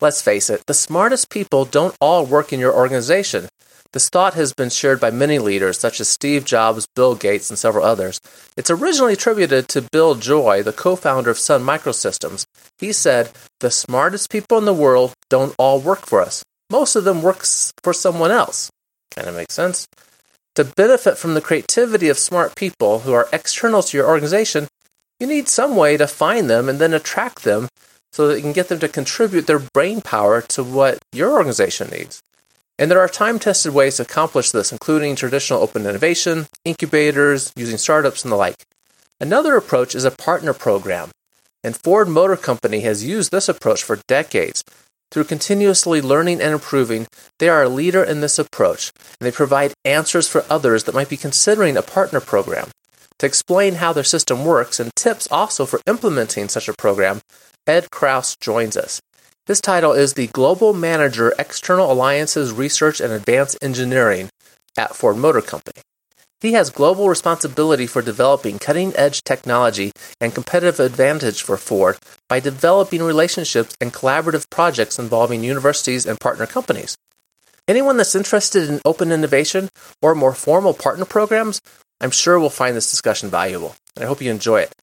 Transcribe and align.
Let's 0.00 0.22
face 0.22 0.48
it, 0.48 0.64
the 0.66 0.74
smartest 0.74 1.28
people 1.28 1.64
don't 1.64 1.96
all 2.00 2.24
work 2.24 2.52
in 2.52 2.60
your 2.60 2.72
organization. 2.72 3.48
This 3.92 4.08
thought 4.08 4.34
has 4.34 4.52
been 4.52 4.70
shared 4.70 5.00
by 5.00 5.10
many 5.10 5.40
leaders, 5.40 5.76
such 5.80 5.98
as 5.98 6.08
Steve 6.08 6.44
Jobs, 6.44 6.86
Bill 6.94 7.16
Gates, 7.16 7.50
and 7.50 7.58
several 7.58 7.84
others. 7.84 8.20
It's 8.56 8.70
originally 8.70 9.14
attributed 9.14 9.66
to 9.68 9.82
Bill 9.82 10.14
Joy, 10.14 10.62
the 10.62 10.72
co 10.72 10.94
founder 10.94 11.30
of 11.30 11.38
Sun 11.38 11.64
Microsystems. 11.64 12.46
He 12.78 12.92
said, 12.92 13.32
The 13.58 13.72
smartest 13.72 14.30
people 14.30 14.56
in 14.56 14.66
the 14.66 14.72
world 14.72 15.14
don't 15.28 15.54
all 15.58 15.80
work 15.80 16.06
for 16.06 16.20
us. 16.20 16.44
Most 16.70 16.94
of 16.94 17.02
them 17.02 17.22
work 17.22 17.44
for 17.82 17.92
someone 17.92 18.30
else. 18.30 18.70
Kind 19.10 19.26
of 19.26 19.34
makes 19.34 19.54
sense. 19.54 19.88
To 20.54 20.64
benefit 20.64 21.18
from 21.18 21.34
the 21.34 21.40
creativity 21.40 22.08
of 22.08 22.18
smart 22.18 22.54
people 22.54 23.00
who 23.00 23.14
are 23.14 23.28
external 23.32 23.82
to 23.82 23.96
your 23.96 24.06
organization, 24.06 24.68
you 25.18 25.26
need 25.26 25.48
some 25.48 25.74
way 25.74 25.96
to 25.96 26.06
find 26.06 26.48
them 26.48 26.68
and 26.68 26.78
then 26.78 26.92
attract 26.92 27.42
them 27.42 27.68
so 28.18 28.26
that 28.26 28.34
you 28.34 28.42
can 28.42 28.52
get 28.52 28.66
them 28.66 28.80
to 28.80 28.88
contribute 28.88 29.46
their 29.46 29.60
brain 29.60 30.00
power 30.00 30.40
to 30.42 30.64
what 30.64 30.98
your 31.12 31.30
organization 31.30 31.88
needs. 31.88 32.20
And 32.76 32.90
there 32.90 32.98
are 32.98 33.08
time 33.08 33.38
tested 33.38 33.72
ways 33.72 33.98
to 33.98 34.02
accomplish 34.02 34.50
this, 34.50 34.72
including 34.72 35.14
traditional 35.14 35.62
open 35.62 35.86
innovation, 35.86 36.48
incubators, 36.64 37.52
using 37.54 37.76
startups, 37.76 38.24
and 38.24 38.32
the 38.32 38.36
like. 38.36 38.56
Another 39.20 39.54
approach 39.54 39.94
is 39.94 40.04
a 40.04 40.10
partner 40.10 40.52
program, 40.52 41.10
and 41.62 41.76
Ford 41.76 42.08
Motor 42.08 42.36
Company 42.36 42.80
has 42.80 43.04
used 43.04 43.30
this 43.30 43.48
approach 43.48 43.84
for 43.84 44.00
decades. 44.08 44.64
Through 45.12 45.24
continuously 45.24 46.02
learning 46.02 46.40
and 46.40 46.52
improving, 46.52 47.06
they 47.38 47.48
are 47.48 47.62
a 47.62 47.68
leader 47.68 48.02
in 48.02 48.20
this 48.20 48.36
approach, 48.36 48.90
and 49.20 49.28
they 49.28 49.30
provide 49.30 49.74
answers 49.84 50.28
for 50.28 50.44
others 50.50 50.84
that 50.84 50.94
might 50.94 51.08
be 51.08 51.16
considering 51.16 51.76
a 51.76 51.82
partner 51.82 52.18
program. 52.18 52.70
To 53.20 53.26
explain 53.26 53.74
how 53.76 53.92
their 53.92 54.02
system 54.02 54.44
works 54.44 54.80
and 54.80 54.90
tips 54.96 55.28
also 55.30 55.66
for 55.66 55.80
implementing 55.86 56.48
such 56.48 56.68
a 56.68 56.74
program, 56.74 57.20
Ed 57.68 57.90
Kraus 57.90 58.34
joins 58.36 58.78
us. 58.78 59.02
His 59.46 59.60
title 59.60 59.92
is 59.92 60.14
the 60.14 60.28
Global 60.28 60.72
Manager 60.72 61.34
External 61.38 61.92
Alliances 61.92 62.50
Research 62.50 62.98
and 62.98 63.12
Advanced 63.12 63.58
Engineering 63.60 64.30
at 64.78 64.96
Ford 64.96 65.18
Motor 65.18 65.42
Company. 65.42 65.82
He 66.40 66.54
has 66.54 66.70
global 66.70 67.10
responsibility 67.10 67.86
for 67.86 68.00
developing 68.00 68.58
cutting 68.58 68.94
edge 68.96 69.22
technology 69.22 69.92
and 70.18 70.34
competitive 70.34 70.80
advantage 70.80 71.42
for 71.42 71.58
Ford 71.58 71.98
by 72.26 72.40
developing 72.40 73.02
relationships 73.02 73.76
and 73.82 73.92
collaborative 73.92 74.48
projects 74.48 74.98
involving 74.98 75.44
universities 75.44 76.06
and 76.06 76.18
partner 76.18 76.46
companies. 76.46 76.96
Anyone 77.66 77.98
that's 77.98 78.14
interested 78.14 78.66
in 78.66 78.80
open 78.86 79.12
innovation 79.12 79.68
or 80.00 80.14
more 80.14 80.32
formal 80.32 80.72
partner 80.72 81.04
programs, 81.04 81.60
I'm 82.00 82.12
sure 82.12 82.38
will 82.38 82.48
find 82.48 82.74
this 82.74 82.90
discussion 82.90 83.28
valuable, 83.28 83.76
and 83.94 84.04
I 84.04 84.08
hope 84.08 84.22
you 84.22 84.30
enjoy 84.30 84.60
it. 84.60 84.74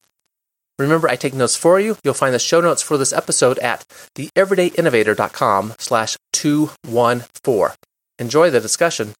Remember, 0.78 1.08
I 1.08 1.16
take 1.16 1.34
notes 1.34 1.56
for 1.56 1.80
you. 1.80 1.98
You'll 2.04 2.14
find 2.14 2.34
the 2.34 2.40
show 2.40 2.60
notes 2.60 2.82
for 2.82 2.98
this 2.98 3.14
episode 3.14 3.58
at 3.60 3.86
theeverydayinnovator.com 4.16 5.74
slash 5.80 6.18
214. 6.34 7.76
Enjoy 8.20 8.50
the 8.50 8.60
discussion. 8.60 9.14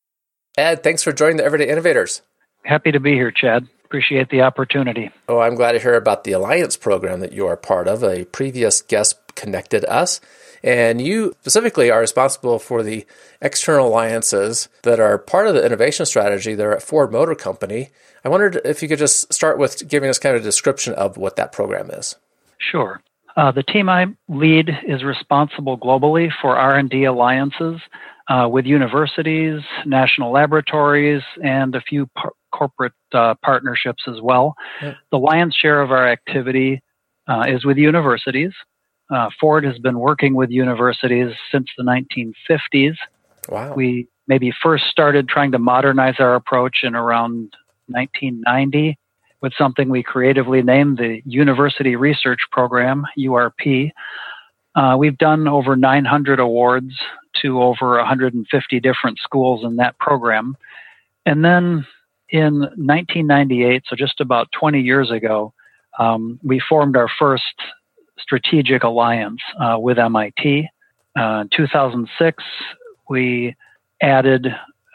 Ed, 0.58 0.84
thanks 0.84 1.04
for 1.04 1.12
joining 1.12 1.38
the 1.38 1.46
Everyday 1.46 1.70
Innovators. 1.70 2.22
Happy 2.64 2.92
to 2.92 3.00
be 3.00 3.14
here, 3.14 3.32
Chad. 3.32 3.68
Appreciate 3.86 4.30
the 4.30 4.42
opportunity. 4.42 5.12
Oh, 5.30 5.40
I'm 5.40 5.56
glad 5.56 5.74
to 5.74 5.80
hear 5.80 5.96
about 5.96 6.24
the 6.24 6.32
Alliance 6.32 6.76
program 6.76 7.20
that 7.20 7.34
you 7.34 7.46
are 7.48 7.56
part 7.56 7.88
of. 7.88 8.04
A 8.04 8.26
previous 8.26 8.82
guest 8.82 9.16
connected 9.36 9.86
us. 9.86 10.20
And 10.64 11.00
you 11.00 11.36
specifically 11.42 11.92
are 11.92 12.00
responsible 12.00 12.58
for 12.58 12.82
the 12.82 13.06
external 13.40 13.88
alliances 13.88 14.68
that 14.82 15.00
are 15.00 15.20
part 15.20 15.48
of 15.48 15.54
the 15.54 15.64
innovation 15.64 16.08
strategy 16.08 16.56
there 16.56 16.76
at 16.76 16.82
Ford 16.82 17.12
Motor 17.12 17.36
Company. 17.36 17.90
I 18.26 18.30
wondered 18.30 18.60
if 18.66 18.82
you 18.82 18.88
could 18.88 18.98
just 18.98 19.32
start 19.32 19.60
with 19.60 19.88
giving 19.88 20.10
us 20.10 20.18
kind 20.18 20.36
of 20.36 20.42
a 20.42 20.44
description 20.44 20.94
of 20.96 21.16
what 21.16 21.36
that 21.36 21.52
program 21.52 21.92
is. 21.92 22.16
Sure. 22.58 23.00
Uh, 23.38 23.52
the 23.52 23.62
team 23.62 23.88
I 23.88 24.08
lead 24.28 24.72
is 24.88 25.04
responsible 25.04 25.78
globally 25.78 26.32
for 26.42 26.58
R&D 26.58 27.04
alliances 27.04 27.80
uh, 28.28 28.48
with 28.52 28.66
universities, 28.66 29.62
national 29.86 30.32
laboratories, 30.32 31.22
and 31.44 31.76
a 31.76 31.82
few 31.82 32.08
par- 32.18 32.34
corporate 32.52 32.94
uh, 33.14 33.36
partnerships 33.44 34.04
as 34.08 34.22
well. 34.22 34.56
The 35.12 35.20
lion's 35.20 35.54
share 35.54 35.82
of 35.82 35.92
our 35.92 36.08
activity 36.08 36.82
uh, 37.28 37.46
is 37.48 37.64
with 37.64 37.78
universities. 37.78 38.54
Uh, 39.14 39.30
Ford 39.40 39.66
has 39.66 39.78
been 39.78 40.00
working 40.00 40.34
with 40.34 40.50
universities 40.50 41.32
since 41.52 41.68
the 41.78 41.84
1950s. 41.84 42.96
Wow. 43.50 43.76
We 43.76 44.08
maybe 44.28 44.52
first 44.64 44.86
started 44.86 45.28
trying 45.28 45.52
to 45.52 45.60
modernize 45.60 46.16
our 46.18 46.34
approach 46.34 46.78
in 46.82 46.96
around 46.96 47.54
1990 47.88 48.98
with 49.42 49.54
something 49.58 49.90
we 49.90 50.04
creatively 50.04 50.62
named 50.62 50.98
the 50.98 51.22
University 51.26 51.96
Research 51.96 52.40
Program, 52.52 53.06
URP. 53.18 53.92
Uh, 54.76 54.96
we've 54.98 55.18
done 55.18 55.48
over 55.48 55.76
900 55.76 56.40
awards 56.40 56.94
to 57.42 57.62
over 57.62 57.98
150 57.98 58.80
different 58.80 59.20
schools 59.20 59.64
in 59.64 59.76
that 59.78 59.98
program. 60.00 60.56
And 61.26 61.44
then 61.44 61.86
in 62.30 62.60
1998, 62.60 63.84
so 63.88 63.96
just 63.96 64.20
about 64.20 64.52
20 64.52 64.82
years 64.82 65.12
ago, 65.12 65.54
um, 66.00 66.40
we 66.44 66.60
formed 66.60 66.98
our 66.98 67.10
first 67.20 67.44
strategic 68.18 68.84
alliance 68.84 69.42
uh, 69.60 69.78
with 69.80 70.00
MIT. 70.00 70.68
Uh, 71.18 71.44
in 71.44 71.50
2006, 71.56 72.44
we 73.10 73.56
added 74.02 74.48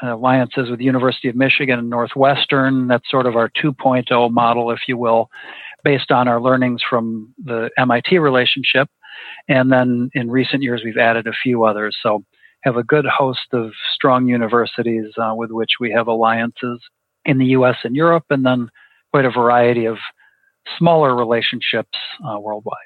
alliances 0.02 0.70
with 0.70 0.78
the 0.78 0.84
University 0.84 1.28
of 1.28 1.36
Michigan 1.36 1.78
and 1.78 1.90
Northwestern. 1.90 2.88
That's 2.88 3.10
sort 3.10 3.26
of 3.26 3.36
our 3.36 3.50
2.0 3.50 4.30
model, 4.30 4.70
if 4.70 4.80
you 4.88 4.96
will, 4.96 5.30
based 5.84 6.10
on 6.10 6.28
our 6.28 6.40
learnings 6.40 6.82
from 6.88 7.34
the 7.42 7.70
MIT 7.78 8.18
relationship. 8.18 8.88
And 9.48 9.70
then 9.70 10.10
in 10.14 10.30
recent 10.30 10.62
years, 10.62 10.82
we've 10.84 10.96
added 10.96 11.26
a 11.26 11.32
few 11.32 11.64
others. 11.64 11.96
So 12.02 12.24
have 12.62 12.76
a 12.76 12.82
good 12.82 13.06
host 13.06 13.48
of 13.52 13.72
strong 13.94 14.28
universities 14.28 15.12
uh, 15.16 15.32
with 15.34 15.50
which 15.50 15.72
we 15.80 15.90
have 15.92 16.08
alliances 16.08 16.80
in 17.24 17.38
the 17.38 17.46
U.S. 17.46 17.76
and 17.84 17.96
Europe, 17.96 18.24
and 18.30 18.44
then 18.44 18.70
quite 19.12 19.24
a 19.24 19.30
variety 19.30 19.86
of 19.86 19.98
smaller 20.78 21.14
relationships 21.14 21.98
uh, 22.24 22.38
worldwide. 22.38 22.76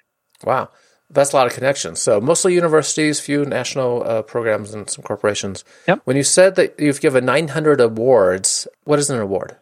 Wow. 0.44 0.70
That's 1.14 1.32
a 1.32 1.36
lot 1.36 1.46
of 1.46 1.52
connections. 1.52 2.02
So 2.02 2.20
mostly 2.20 2.54
universities, 2.54 3.20
few 3.20 3.44
national 3.44 4.02
uh, 4.02 4.22
programs, 4.22 4.74
and 4.74 4.90
some 4.90 5.04
corporations. 5.04 5.64
Yep. 5.86 6.00
When 6.04 6.16
you 6.16 6.24
said 6.24 6.56
that 6.56 6.78
you've 6.78 7.00
given 7.00 7.24
900 7.24 7.80
awards, 7.80 8.66
what 8.84 8.98
is 8.98 9.10
an 9.10 9.20
award? 9.20 9.56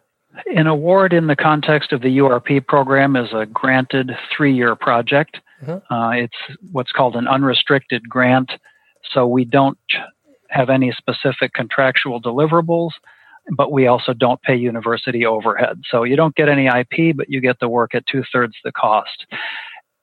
An 0.55 0.65
award 0.65 1.13
in 1.13 1.27
the 1.27 1.35
context 1.35 1.93
of 1.93 2.01
the 2.01 2.17
URP 2.17 2.65
program 2.65 3.15
is 3.15 3.29
a 3.33 3.45
granted 3.45 4.11
three-year 4.35 4.75
project. 4.75 5.37
Mm-hmm. 5.61 5.93
Uh, 5.93 6.11
it's 6.11 6.57
what's 6.71 6.91
called 6.91 7.15
an 7.15 7.27
unrestricted 7.27 8.09
grant, 8.09 8.51
so 9.13 9.27
we 9.27 9.45
don't 9.45 9.77
have 10.49 10.69
any 10.69 10.91
specific 10.91 11.53
contractual 11.53 12.21
deliverables, 12.21 12.91
but 13.55 13.71
we 13.71 13.87
also 13.87 14.13
don't 14.13 14.41
pay 14.41 14.55
university 14.55 15.25
overhead. 15.25 15.81
So 15.89 16.03
you 16.03 16.15
don't 16.15 16.35
get 16.35 16.49
any 16.49 16.67
IP, 16.67 17.15
but 17.15 17.29
you 17.29 17.41
get 17.41 17.59
the 17.59 17.69
work 17.69 17.93
at 17.93 18.05
two-thirds 18.07 18.55
the 18.63 18.71
cost 18.71 19.27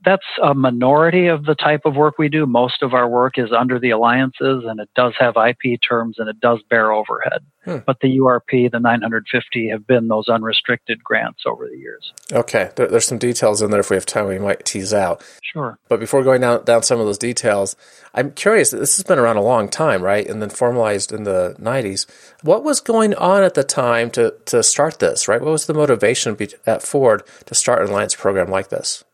that's 0.04 0.24
a 0.42 0.54
minority 0.54 1.26
of 1.26 1.44
the 1.44 1.54
type 1.54 1.82
of 1.84 1.94
work 1.94 2.18
we 2.18 2.28
do. 2.28 2.46
Most 2.46 2.82
of 2.82 2.94
our 2.94 3.08
work 3.08 3.38
is 3.38 3.50
under 3.56 3.78
the 3.78 3.90
alliances 3.90 4.64
and 4.66 4.80
it 4.80 4.88
does 4.94 5.14
have 5.18 5.34
IP 5.36 5.80
terms 5.86 6.16
and 6.18 6.28
it 6.28 6.40
does 6.40 6.60
bear 6.70 6.92
overhead. 6.92 7.44
Hmm. 7.64 7.78
But 7.86 8.00
the 8.00 8.18
URP, 8.18 8.70
the 8.70 8.80
950 8.80 9.68
have 9.68 9.86
been 9.86 10.08
those 10.08 10.28
unrestricted 10.28 11.04
grants 11.04 11.42
over 11.44 11.68
the 11.68 11.76
years. 11.76 12.14
Okay. 12.32 12.70
There, 12.76 12.86
there's 12.86 13.04
some 13.04 13.18
details 13.18 13.60
in 13.60 13.70
there. 13.70 13.80
If 13.80 13.90
we 13.90 13.96
have 13.96 14.06
time, 14.06 14.26
we 14.26 14.38
might 14.38 14.64
tease 14.64 14.94
out. 14.94 15.22
Sure. 15.42 15.78
But 15.88 16.00
before 16.00 16.22
going 16.22 16.40
down, 16.40 16.64
down 16.64 16.82
some 16.82 17.00
of 17.00 17.06
those 17.06 17.18
details, 17.18 17.76
I'm 18.14 18.30
curious, 18.32 18.70
this 18.70 18.96
has 18.96 19.04
been 19.04 19.18
around 19.18 19.36
a 19.36 19.42
long 19.42 19.68
time, 19.68 20.02
right? 20.02 20.26
And 20.26 20.40
then 20.40 20.48
formalized 20.48 21.12
in 21.12 21.24
the 21.24 21.54
90s. 21.60 22.06
What 22.42 22.64
was 22.64 22.80
going 22.80 23.14
on 23.14 23.42
at 23.42 23.54
the 23.54 23.64
time 23.64 24.10
to, 24.12 24.34
to 24.46 24.62
start 24.62 24.98
this, 24.98 25.28
right? 25.28 25.40
What 25.40 25.52
was 25.52 25.66
the 25.66 25.74
motivation 25.74 26.38
at 26.66 26.82
Ford 26.82 27.22
to 27.44 27.54
start 27.54 27.82
an 27.82 27.90
alliance 27.90 28.14
program 28.14 28.48
like 28.48 28.70
this? 28.70 29.04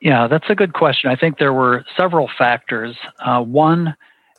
Yeah, 0.00 0.28
that's 0.28 0.48
a 0.48 0.54
good 0.54 0.74
question. 0.74 1.10
I 1.10 1.16
think 1.16 1.38
there 1.38 1.52
were 1.52 1.84
several 1.96 2.28
factors. 2.38 2.96
Uh, 3.18 3.42
one, 3.42 3.96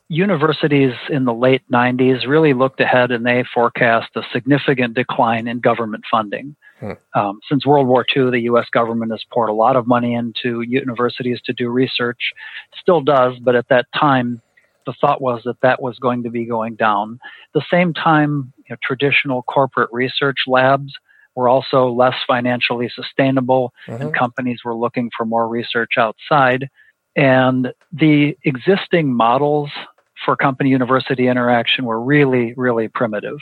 universities 0.08 0.94
in 1.10 1.26
the 1.26 1.34
late 1.34 1.62
90s 1.72 2.28
really 2.28 2.54
looked 2.54 2.80
ahead 2.80 3.12
and 3.12 3.26
they 3.26 3.44
forecast 3.54 4.10
a 4.16 4.22
significant 4.34 4.96
decline 4.96 5.48
in 5.48 5.60
government 5.60 6.04
funding. 6.10 6.56
Hmm. 6.80 6.94
Um, 7.14 7.40
since 7.48 7.66
World 7.66 7.88
War 7.88 8.06
II, 8.16 8.32
the 8.32 8.40
U.S. 8.42 8.68
government 8.72 9.12
has 9.12 9.24
poured 9.32 9.50
a 9.50 9.54
lot 9.54 9.76
of 9.76 9.86
money 9.86 10.16
into 10.16 10.62
universities 10.62 11.40
to 11.46 11.54
do 11.54 11.70
research, 11.70 12.32
still 12.82 13.02
does, 13.02 13.38
but 13.40 13.56
at 13.56 13.68
that 13.70 13.86
time, 13.98 14.42
the 14.86 14.94
thought 15.00 15.22
was 15.22 15.42
that 15.46 15.62
that 15.62 15.82
was 15.82 16.00
going 16.00 16.24
to 16.24 16.32
be 16.32 16.46
going 16.46 16.76
down. 16.76 17.20
At 17.24 17.60
the 17.60 17.66
same 17.70 17.94
time, 17.94 18.54
you 18.58 18.66
know, 18.72 18.78
traditional 18.82 19.44
corporate 19.44 19.90
research 19.92 20.38
labs 20.48 20.94
were 21.40 21.48
also 21.48 21.88
less 21.88 22.16
financially 22.28 22.92
sustainable, 22.94 23.74
mm-hmm. 23.88 24.02
and 24.02 24.14
companies 24.14 24.60
were 24.66 24.76
looking 24.76 25.10
for 25.16 25.26
more 25.26 25.48
research 25.48 25.92
outside. 25.98 26.68
And 27.16 27.72
the 27.94 28.38
existing 28.44 29.14
models 29.14 29.70
for 30.26 30.36
company 30.36 30.70
university 30.70 31.28
interaction 31.28 31.86
were 31.86 32.02
really, 32.02 32.54
really 32.58 32.90
primitive. 32.90 33.38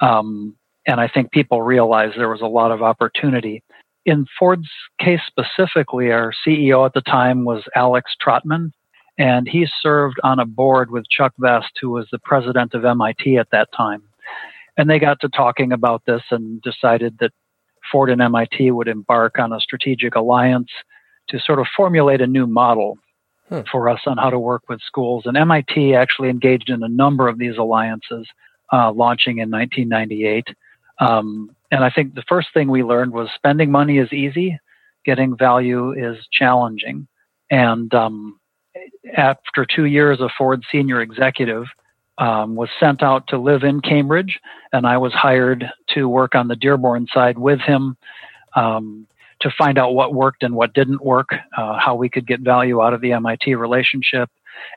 Um, 0.00 0.56
and 0.88 1.00
I 1.00 1.06
think 1.06 1.30
people 1.30 1.62
realized 1.62 2.18
there 2.18 2.28
was 2.28 2.40
a 2.40 2.46
lot 2.46 2.72
of 2.72 2.82
opportunity. 2.82 3.62
In 4.04 4.26
Ford's 4.38 4.68
case 5.00 5.20
specifically, 5.26 6.10
our 6.10 6.32
CEO 6.46 6.84
at 6.84 6.94
the 6.94 7.00
time 7.00 7.44
was 7.44 7.62
Alex 7.76 8.12
Trotman, 8.20 8.72
and 9.18 9.48
he 9.48 9.68
served 9.82 10.18
on 10.24 10.40
a 10.40 10.46
board 10.46 10.90
with 10.90 11.08
Chuck 11.08 11.32
Vest, 11.38 11.70
who 11.80 11.90
was 11.90 12.08
the 12.10 12.18
president 12.18 12.74
of 12.74 12.84
MIT 12.84 13.38
at 13.38 13.48
that 13.52 13.68
time. 13.76 14.02
And 14.76 14.90
they 14.90 14.98
got 14.98 15.20
to 15.20 15.28
talking 15.28 15.72
about 15.72 16.02
this 16.06 16.22
and 16.30 16.60
decided 16.62 17.18
that 17.20 17.32
Ford 17.90 18.10
and 18.10 18.20
MIT 18.20 18.70
would 18.70 18.88
embark 18.88 19.38
on 19.38 19.52
a 19.52 19.60
strategic 19.60 20.14
alliance 20.14 20.70
to 21.28 21.38
sort 21.40 21.58
of 21.58 21.66
formulate 21.76 22.20
a 22.20 22.26
new 22.26 22.46
model 22.46 22.98
hmm. 23.48 23.60
for 23.70 23.88
us 23.88 24.00
on 24.06 24.18
how 24.18 24.30
to 24.30 24.38
work 24.38 24.68
with 24.68 24.80
schools. 24.80 25.24
And 25.26 25.36
MIT 25.36 25.94
actually 25.94 26.28
engaged 26.28 26.68
in 26.68 26.82
a 26.82 26.88
number 26.88 27.28
of 27.28 27.38
these 27.38 27.56
alliances, 27.56 28.26
uh, 28.72 28.92
launching 28.92 29.38
in 29.38 29.50
1998. 29.50 30.48
Um, 30.98 31.54
and 31.70 31.84
I 31.84 31.90
think 31.90 32.14
the 32.14 32.24
first 32.28 32.48
thing 32.54 32.68
we 32.68 32.82
learned 32.82 33.12
was 33.12 33.28
spending 33.34 33.70
money 33.70 33.98
is 33.98 34.12
easy, 34.12 34.58
getting 35.04 35.36
value 35.36 35.92
is 35.92 36.16
challenging. 36.32 37.06
And 37.50 37.92
um, 37.94 38.40
after 39.16 39.64
two 39.64 39.84
years, 39.84 40.20
of 40.20 40.30
Ford 40.36 40.62
senior 40.70 41.00
executive 41.00 41.64
um, 42.18 42.54
was 42.54 42.68
sent 42.80 43.02
out 43.02 43.26
to 43.28 43.38
live 43.38 43.62
in 43.62 43.80
Cambridge, 43.80 44.40
and 44.72 44.86
I 44.86 44.96
was 44.98 45.12
hired 45.12 45.70
to 45.94 46.08
work 46.08 46.34
on 46.34 46.48
the 46.48 46.56
Dearborn 46.56 47.06
side 47.12 47.38
with 47.38 47.60
him 47.60 47.96
um, 48.54 49.06
to 49.40 49.50
find 49.56 49.78
out 49.78 49.94
what 49.94 50.14
worked 50.14 50.42
and 50.42 50.54
what 50.54 50.72
didn't 50.72 51.04
work, 51.04 51.28
uh, 51.56 51.78
how 51.78 51.94
we 51.94 52.08
could 52.08 52.26
get 52.26 52.40
value 52.40 52.82
out 52.82 52.94
of 52.94 53.00
the 53.00 53.12
MIT 53.12 53.54
relationship. 53.54 54.30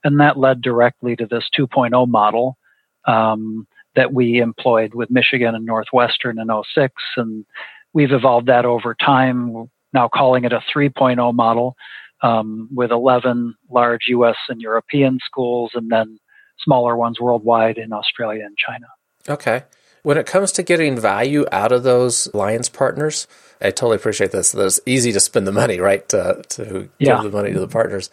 And 0.03 0.19
that 0.19 0.37
led 0.37 0.61
directly 0.61 1.15
to 1.15 1.25
this 1.25 1.45
2.0 1.57 2.07
model 2.09 2.57
um, 3.05 3.65
that 3.95 4.13
we 4.13 4.39
employed 4.39 4.93
with 4.93 5.09
Michigan 5.09 5.55
and 5.55 5.65
Northwestern 5.65 6.39
in 6.39 6.49
06. 6.73 6.93
And 7.15 7.45
we've 7.93 8.11
evolved 8.11 8.47
that 8.47 8.65
over 8.65 8.93
time, 8.93 9.69
now 9.93 10.09
calling 10.09 10.43
it 10.43 10.51
a 10.51 10.61
3.0 10.75 11.33
model 11.33 11.75
um, 12.21 12.67
with 12.73 12.91
11 12.91 13.55
large 13.69 14.07
US 14.09 14.35
and 14.49 14.61
European 14.61 15.19
schools 15.25 15.71
and 15.73 15.89
then 15.89 16.19
smaller 16.63 16.95
ones 16.95 17.19
worldwide 17.19 17.77
in 17.77 17.93
Australia 17.93 18.45
and 18.45 18.55
China. 18.57 18.87
Okay. 19.27 19.63
When 20.03 20.17
it 20.17 20.25
comes 20.25 20.51
to 20.53 20.63
getting 20.63 20.97
value 20.99 21.45
out 21.51 21.71
of 21.71 21.83
those 21.83 22.27
alliance 22.27 22.69
partners, 22.69 23.27
I 23.61 23.71
totally 23.71 23.97
appreciate 23.97 24.31
this. 24.31 24.53
That 24.53 24.65
it's 24.65 24.79
easy 24.85 25.11
to 25.11 25.19
spend 25.19 25.45
the 25.45 25.51
money, 25.51 25.79
right? 25.79 26.07
To, 26.09 26.41
to 26.49 26.89
yeah. 26.99 27.15
give 27.15 27.31
the 27.31 27.37
money 27.37 27.53
to 27.53 27.59
the 27.59 27.67
partners. 27.67 28.09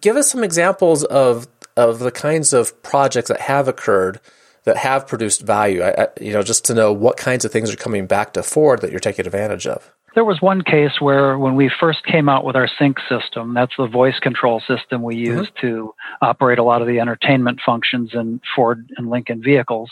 Give 0.00 0.16
us 0.16 0.30
some 0.30 0.44
examples 0.44 1.04
of 1.04 1.48
of 1.76 1.98
the 2.00 2.10
kinds 2.10 2.52
of 2.52 2.82
projects 2.82 3.28
that 3.28 3.40
have 3.40 3.68
occurred 3.68 4.20
that 4.64 4.76
have 4.76 5.06
produced 5.06 5.42
value. 5.42 5.82
I, 5.82 6.02
I, 6.02 6.08
you 6.20 6.32
know, 6.32 6.42
just 6.42 6.64
to 6.66 6.74
know 6.74 6.92
what 6.92 7.16
kinds 7.16 7.44
of 7.44 7.52
things 7.52 7.72
are 7.72 7.76
coming 7.76 8.06
back 8.06 8.34
to 8.34 8.42
Ford 8.42 8.82
that 8.82 8.90
you're 8.90 9.00
taking 9.00 9.24
advantage 9.24 9.66
of. 9.66 9.90
There 10.14 10.24
was 10.24 10.40
one 10.40 10.62
case 10.62 11.00
where 11.00 11.38
when 11.38 11.54
we 11.54 11.70
first 11.80 12.04
came 12.04 12.28
out 12.28 12.44
with 12.44 12.56
our 12.56 12.68
sync 12.78 12.98
system, 13.08 13.54
that's 13.54 13.74
the 13.78 13.86
voice 13.86 14.18
control 14.18 14.60
system 14.66 15.02
we 15.02 15.16
use 15.16 15.48
mm-hmm. 15.48 15.66
to 15.66 15.94
operate 16.20 16.58
a 16.58 16.64
lot 16.64 16.82
of 16.82 16.88
the 16.88 16.98
entertainment 16.98 17.60
functions 17.64 18.10
in 18.12 18.40
Ford 18.54 18.90
and 18.96 19.08
Lincoln 19.08 19.42
vehicles. 19.42 19.90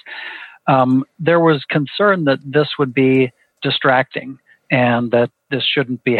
Um, 0.66 1.04
there 1.18 1.40
was 1.40 1.64
concern 1.70 2.24
that 2.24 2.40
this 2.44 2.68
would 2.78 2.92
be 2.92 3.32
distracting 3.62 4.38
and 4.70 5.10
that 5.12 5.30
this 5.50 5.64
shouldn't 5.64 6.02
be 6.04 6.18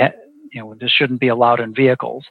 you 0.52 0.60
know 0.60 0.74
this 0.80 0.90
shouldn't 0.90 1.20
be 1.20 1.28
allowed 1.28 1.60
in 1.60 1.74
vehicles. 1.74 2.24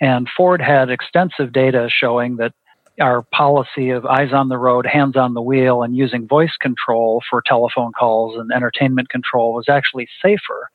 And 0.00 0.28
Ford 0.36 0.60
had 0.60 0.90
extensive 0.90 1.52
data 1.52 1.88
showing 1.90 2.36
that 2.36 2.52
our 3.00 3.22
policy 3.22 3.90
of 3.90 4.06
eyes 4.06 4.32
on 4.32 4.48
the 4.48 4.58
road, 4.58 4.86
hands 4.86 5.16
on 5.16 5.34
the 5.34 5.42
wheel, 5.42 5.82
and 5.82 5.96
using 5.96 6.28
voice 6.28 6.56
control 6.60 7.22
for 7.28 7.42
telephone 7.44 7.92
calls 7.98 8.38
and 8.38 8.52
entertainment 8.52 9.08
control 9.08 9.54
was 9.54 9.68
actually 9.68 10.06
safer 10.22 10.70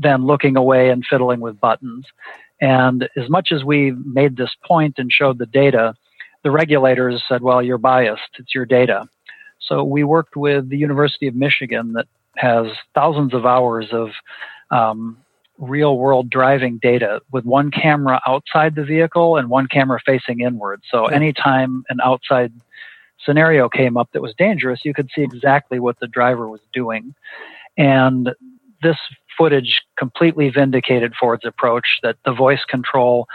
than 0.00 0.26
looking 0.26 0.56
away 0.56 0.90
and 0.90 1.04
fiddling 1.04 1.40
with 1.40 1.60
buttons. 1.60 2.06
And 2.60 3.08
as 3.16 3.28
much 3.28 3.52
as 3.52 3.64
we 3.64 3.92
made 3.92 4.36
this 4.36 4.54
point 4.64 4.94
and 4.98 5.10
showed 5.12 5.38
the 5.38 5.46
data, 5.46 5.94
the 6.42 6.50
regulators 6.50 7.22
said, 7.28 7.42
well, 7.42 7.62
you're 7.62 7.78
biased, 7.78 8.38
it's 8.38 8.54
your 8.54 8.66
data. 8.66 9.08
So 9.60 9.84
we 9.84 10.04
worked 10.04 10.36
with 10.36 10.68
the 10.68 10.78
University 10.78 11.26
of 11.26 11.34
Michigan 11.34 11.92
that 11.92 12.06
has 12.36 12.66
thousands 12.94 13.34
of 13.34 13.44
hours 13.44 13.88
of 13.92 14.10
um, 14.70 15.18
real 15.58 15.98
world 15.98 16.30
driving 16.30 16.78
data 16.78 17.20
with 17.30 17.44
one 17.44 17.70
camera 17.70 18.20
outside 18.26 18.74
the 18.74 18.84
vehicle 18.84 19.36
and 19.36 19.50
one 19.50 19.66
camera 19.66 20.00
facing 20.04 20.40
inward. 20.40 20.80
So 20.90 21.06
anytime 21.06 21.84
an 21.90 21.98
outside 22.02 22.52
scenario 23.24 23.68
came 23.68 23.96
up 23.98 24.08
that 24.12 24.22
was 24.22 24.34
dangerous, 24.38 24.80
you 24.84 24.94
could 24.94 25.10
see 25.14 25.22
exactly 25.22 25.78
what 25.78 26.00
the 26.00 26.06
driver 26.06 26.48
was 26.48 26.60
doing. 26.72 27.14
And 27.76 28.30
this 28.82 28.96
footage 29.40 29.80
completely 29.98 30.50
vindicated 30.50 31.14
Ford's 31.18 31.46
approach 31.46 31.86
that 32.02 32.16
the 32.26 32.34
voice 32.34 32.60
control 32.68 33.26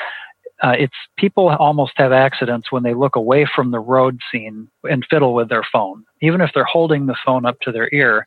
uh, 0.64 0.74
it's 0.78 0.96
people 1.18 1.50
almost 1.50 1.94
have 1.98 2.12
accidents 2.12 2.72
when 2.72 2.84
they 2.84 2.94
look 2.94 3.16
away 3.16 3.46
from 3.56 3.72
the 3.72 3.80
road 3.80 4.20
scene 4.32 4.68
and 4.84 5.06
fiddle 5.10 5.34
with 5.34 5.50
their 5.50 5.64
phone, 5.72 6.04
even 6.22 6.40
if 6.40 6.52
they're 6.54 6.64
holding 6.64 7.08
the 7.08 7.16
phone 7.26 7.46
up 7.46 7.60
to 7.60 7.72
their 7.72 7.94
ear. 7.94 8.26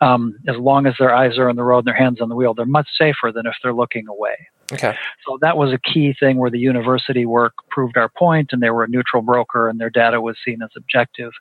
Um, 0.00 0.36
as 0.48 0.56
long 0.56 0.86
as 0.86 0.94
their 0.98 1.14
eyes 1.14 1.38
are 1.38 1.48
on 1.48 1.56
the 1.56 1.62
road 1.62 1.78
and 1.80 1.86
their 1.86 1.94
hands 1.94 2.20
on 2.20 2.28
the 2.28 2.34
wheel, 2.34 2.54
they're 2.54 2.66
much 2.66 2.88
safer 2.98 3.30
than 3.32 3.46
if 3.46 3.54
they're 3.62 3.74
looking 3.74 4.08
away. 4.08 4.34
Okay. 4.72 4.96
So 5.26 5.38
that 5.42 5.56
was 5.56 5.72
a 5.72 5.78
key 5.78 6.14
thing 6.18 6.38
where 6.38 6.50
the 6.50 6.58
university 6.58 7.26
work 7.26 7.52
proved 7.70 7.96
our 7.96 8.08
point, 8.08 8.48
and 8.52 8.62
they 8.62 8.70
were 8.70 8.84
a 8.84 8.88
neutral 8.88 9.22
broker, 9.22 9.68
and 9.68 9.78
their 9.78 9.90
data 9.90 10.20
was 10.20 10.36
seen 10.44 10.62
as 10.62 10.70
objective. 10.76 11.32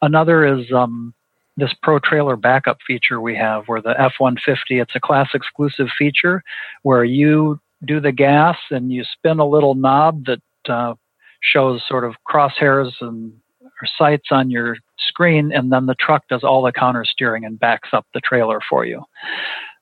Another 0.00 0.46
is 0.46 0.72
um, 0.72 1.12
this 1.56 1.72
pro 1.82 1.98
trailer 1.98 2.36
backup 2.36 2.78
feature 2.86 3.20
we 3.20 3.34
have 3.34 3.64
where 3.66 3.80
the 3.80 3.98
F-150 4.00 4.56
it's 4.82 4.94
a 4.94 5.00
class 5.00 5.30
exclusive 5.34 5.88
feature 5.98 6.42
where 6.82 7.04
you 7.04 7.60
do 7.84 8.00
the 8.00 8.12
gas 8.12 8.56
and 8.70 8.92
you 8.92 9.04
spin 9.04 9.38
a 9.38 9.48
little 9.48 9.74
knob 9.74 10.24
that 10.26 10.42
uh, 10.68 10.94
shows 11.40 11.82
sort 11.88 12.04
of 12.04 12.14
crosshairs 12.28 12.92
and 13.00 13.32
or 13.62 13.88
sights 13.98 14.28
on 14.30 14.50
your 14.50 14.76
screen 14.98 15.52
and 15.52 15.70
then 15.70 15.86
the 15.86 15.94
truck 15.94 16.26
does 16.28 16.42
all 16.42 16.62
the 16.62 16.72
counter 16.72 17.04
steering 17.04 17.44
and 17.44 17.58
backs 17.58 17.90
up 17.92 18.06
the 18.14 18.20
trailer 18.20 18.60
for 18.68 18.84
you. 18.86 19.02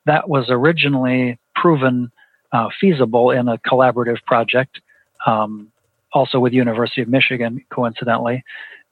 That 0.06 0.28
was 0.28 0.46
originally 0.48 1.38
proven 1.54 2.10
uh, 2.52 2.68
feasible 2.80 3.30
in 3.30 3.48
a 3.48 3.58
collaborative 3.58 4.22
project 4.26 4.80
um, 5.26 5.70
also 6.12 6.38
with 6.38 6.52
university 6.52 7.02
of 7.02 7.08
michigan 7.08 7.64
coincidentally. 7.70 8.42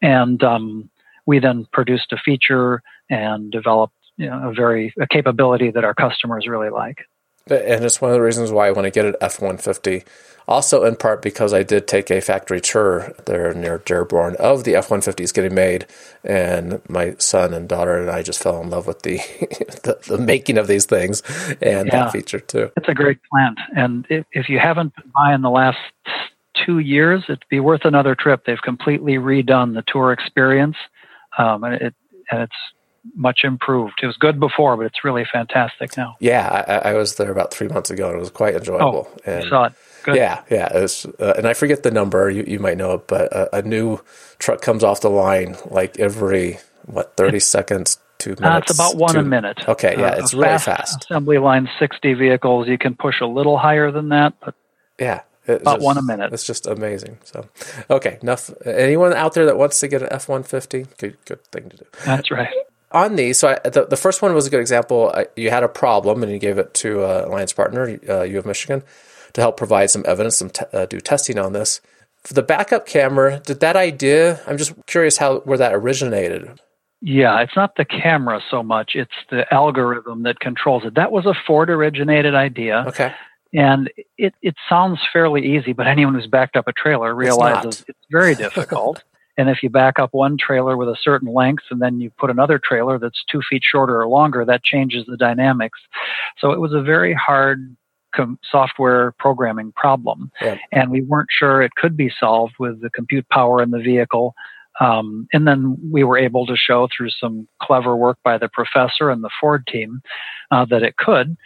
And 0.01 0.43
um, 0.43 0.91
we 1.27 1.39
then 1.39 1.67
produced 1.73 2.13
a 2.13 2.17
feature 2.17 2.83
and 3.11 3.51
developed 3.51 3.95
you 4.17 4.29
know, 4.29 4.51
a 4.51 4.53
very 4.53 4.93
a 5.01 5.07
capability 5.07 5.71
that 5.71 5.85
our 5.85 5.95
customers 5.95 6.47
really 6.47 6.71
like. 6.71 7.07
And 7.51 7.85
it's 7.85 8.01
one 8.01 8.13
of 8.13 8.15
the 8.15 8.23
reasons 8.23 8.53
why 8.53 8.69
I 8.69 8.71
want 8.71 8.85
to 8.85 8.91
get 8.91 9.05
an 9.05 9.17
F 9.21 9.41
one 9.41 9.59
fifty. 9.59 10.05
Also, 10.47 10.85
in 10.85 10.97
part 10.97 11.23
because 11.23 11.53
I 11.53 11.63
did 11.63 11.87
take 11.87 12.11
a 12.11 12.21
factory 12.21 12.61
tour 12.61 13.15
there 13.27 13.55
near 13.55 13.79
Dearborn 13.79 14.37
of 14.37 14.65
the 14.65 14.77
F 14.77 14.91
one 14.91 15.01
fifties 15.01 15.33
getting 15.33 15.55
made, 15.55 15.87
and 16.25 16.81
my 16.89 17.15
son 17.19 17.53
and 17.53 17.69
daughter 17.69 17.97
and 17.97 18.11
I 18.11 18.23
just 18.23 18.43
fell 18.43 18.61
in 18.61 18.71
love 18.71 18.87
with 18.87 19.03
the 19.03 19.17
the, 19.83 19.99
the, 20.07 20.19
making 20.19 20.59
of 20.59 20.69
these 20.69 20.85
things 20.85 21.23
and 21.61 21.89
yeah, 21.89 22.05
that 22.05 22.13
feature 22.13 22.41
too. 22.41 22.71
It's 22.77 22.89
a 22.89 22.95
great 22.95 23.19
plant, 23.31 23.59
and 23.77 24.07
if, 24.09 24.25
if 24.33 24.49
you 24.49 24.59
haven't 24.59 24.95
been 24.95 25.11
by 25.15 25.35
in 25.35 25.43
the 25.43 25.51
last 25.51 25.79
two 26.65 26.79
years, 26.79 27.25
it'd 27.25 27.45
be 27.51 27.61
worth 27.61 27.85
another 27.85 28.15
trip. 28.15 28.45
They've 28.45 28.61
completely 28.63 29.15
redone 29.15 29.75
the 29.75 29.83
tour 29.87 30.13
experience 30.13 30.77
um, 31.39 31.65
and 31.65 31.75
it 31.75 31.95
and 32.31 32.43
it's 32.43 32.57
much 33.17 33.41
improved. 33.43 33.95
It 34.03 34.07
was 34.07 34.17
good 34.17 34.39
before, 34.39 34.77
but 34.77 34.87
it's 34.87 35.05
really 35.05 35.27
fantastic 35.31 35.97
now. 35.97 36.17
Yeah, 36.21 36.65
I, 36.69 36.91
I 36.91 36.95
was 36.95 37.17
there 37.17 37.31
about 37.31 37.53
three 37.53 37.69
months 37.69 37.91
ago, 37.91 38.09
and 38.09 38.17
it 38.17 38.21
was 38.21 38.31
quite 38.31 38.55
enjoyable. 38.55 39.09
Oh, 39.11 39.19
and 39.25 39.49
saw 39.49 39.65
it. 39.65 39.73
Good. 40.05 40.17
Yeah, 40.17 40.43
yeah. 40.51 40.73
Was, 40.75 41.07
uh, 41.21 41.35
and 41.37 41.47
I 41.47 41.55
forget 41.55 41.83
the 41.83 41.91
number. 41.91 42.31
You 42.31 42.45
you 42.47 42.59
might 42.59 42.77
know 42.77 42.95
it, 42.95 43.09
but 43.09 43.33
a, 43.33 43.57
a 43.57 43.63
new 43.63 44.01
truck 44.39 44.61
comes 44.61 44.85
off 44.85 45.01
the 45.01 45.11
line 45.11 45.57
like 45.67 45.99
every 45.99 46.59
what 46.87 47.17
thirty 47.17 47.41
seconds. 47.41 47.99
Two 48.19 48.37
minutes. 48.39 48.45
Uh, 48.45 48.59
it's 48.59 48.75
about 48.75 48.97
one 48.97 49.17
a 49.17 49.23
minute. 49.25 49.59
Okay, 49.67 49.97
yeah, 49.99 50.11
uh, 50.11 50.17
it's 50.19 50.33
really 50.33 50.47
fast, 50.47 50.65
fast. 50.65 51.05
Assembly 51.11 51.39
line, 51.39 51.69
sixty 51.81 52.15
vehicles. 52.15 52.69
You 52.69 52.79
can 52.79 52.95
push 52.95 53.21
a 53.21 53.27
little 53.27 53.59
higher 53.59 53.91
than 53.91 54.11
that, 54.11 54.35
but 54.41 54.55
yeah, 54.97 55.23
it's 55.47 55.63
About 55.63 55.77
just, 55.77 55.85
one 55.85 55.99
a 55.99 56.03
minute. 56.03 56.33
It's 56.33 56.45
just 56.45 56.67
amazing. 56.67 57.19
So, 57.25 57.49
okay, 57.91 58.19
enough. 58.23 58.51
Anyone 58.65 59.13
out 59.13 59.35
there 59.35 59.47
that 59.47 59.59
wants 59.59 59.81
to 59.81 59.89
get 59.89 60.03
an 60.03 60.09
F 60.11 60.29
one 60.29 60.43
fifty? 60.43 60.87
Good, 60.99 61.17
good 61.25 61.45
thing 61.47 61.69
to 61.71 61.77
do. 61.79 61.85
That's 62.05 62.31
right. 62.31 62.55
On 62.93 63.17
these, 63.17 63.39
so 63.39 63.49
I, 63.49 63.69
the 63.69 63.87
the 63.87 63.97
first 63.97 64.23
one 64.23 64.35
was 64.35 64.47
a 64.47 64.51
good 64.51 64.61
example. 64.61 65.11
I, 65.15 65.27
you 65.35 65.51
had 65.51 65.65
a 65.65 65.69
problem 65.69 66.23
and 66.23 66.31
you 66.31 66.39
gave 66.39 66.59
it 66.59 66.75
to 66.75 67.03
uh, 67.03 67.25
alliance 67.27 67.53
partner, 67.53 67.99
uh, 68.09 68.23
U 68.23 68.39
of 68.39 68.47
Michigan, 68.47 68.83
to 69.33 69.41
help 69.41 69.57
provide 69.57 69.91
some 69.91 70.05
evidence, 70.07 70.37
some 70.37 70.51
te- 70.51 70.67
uh, 70.73 70.87
do 70.87 71.01
testing 71.01 71.39
on 71.39 71.55
this. 71.55 71.81
For 72.23 72.35
the 72.35 72.43
backup 72.43 72.87
camera, 72.87 73.41
did 73.45 73.61
that 73.61 73.77
idea? 73.77 74.41
I'm 74.47 74.59
just 74.59 74.75
curious 74.87 75.17
how 75.17 75.41
where 75.41 75.59
that 75.59 75.73
originated. 75.75 76.61
Yeah, 77.01 77.41
it's 77.41 77.57
not 77.57 77.75
the 77.77 77.85
camera 77.85 78.41
so 78.49 78.63
much; 78.63 78.93
it's 78.95 79.11
the 79.31 79.53
algorithm 79.53 80.23
that 80.23 80.39
controls 80.39 80.85
it. 80.85 80.95
That 80.95 81.11
was 81.11 81.27
a 81.27 81.35
Ford 81.47 81.69
originated 81.71 82.35
idea. 82.35 82.85
Okay. 82.89 83.13
And 83.55 83.91
it, 84.17 84.35
it 84.41 84.55
sounds 84.69 84.99
fairly 85.13 85.57
easy, 85.57 85.73
but 85.73 85.87
anyone 85.87 86.15
who's 86.15 86.27
backed 86.27 86.57
up 86.57 86.69
a 86.69 86.73
trailer 86.73 87.15
realizes 87.15 87.81
it's, 87.81 87.91
it's 87.91 88.07
very 88.11 88.35
difficult. 88.35 89.03
and 89.37 89.51
if 89.51 89.63
you 89.63 89.69
back 89.69 89.99
up 89.99 90.11
one 90.13 90.39
trailer 90.39 90.77
with 90.77 90.89
a 90.89 90.97
certain 91.03 91.33
length 91.33 91.65
and 91.71 91.81
then 91.81 92.01
you 92.01 92.11
put 92.19 92.31
another 92.31 92.59
trailer 92.59 92.99
that's 92.99 93.23
two 93.31 93.41
feet 93.49 93.63
shorter 93.63 94.01
or 94.01 94.09
longer, 94.09 94.45
that 94.45 94.63
changes 94.65 95.05
the 95.07 95.17
dynamics. 95.17 95.79
So 96.39 96.53
it 96.53 96.61
was 96.61 96.73
a 96.73 96.83
very 96.83 97.13
hard 97.13 97.77
com- 98.15 98.39
software 98.51 99.13
programming 99.19 99.73
problem. 99.73 100.31
Yeah. 100.41 100.59
And 100.71 100.91
we 100.91 101.03
weren't 101.03 101.29
sure 101.31 101.63
it 101.63 101.75
could 101.75 101.97
be 101.97 102.13
solved 102.19 102.55
with 102.59 102.81
the 102.81 102.91
compute 102.91 103.29
power 103.29 103.63
in 103.63 103.71
the 103.71 103.81
vehicle. 103.81 104.35
Um, 104.81 105.29
and 105.33 105.47
then 105.47 105.77
we 105.91 106.05
were 106.05 106.17
able 106.17 106.47
to 106.47 106.57
show 106.57 106.89
through 106.95 107.11
some 107.11 107.47
clever 107.61 107.95
work 107.95 108.19
by 108.25 108.39
the 108.39 108.49
professor 108.49 109.11
and 109.11 109.23
the 109.23 109.31
Ford 109.41 109.67
team 109.67 110.01
uh, 110.51 110.65
that 110.67 110.83
it 110.83 110.97
could. 110.97 111.37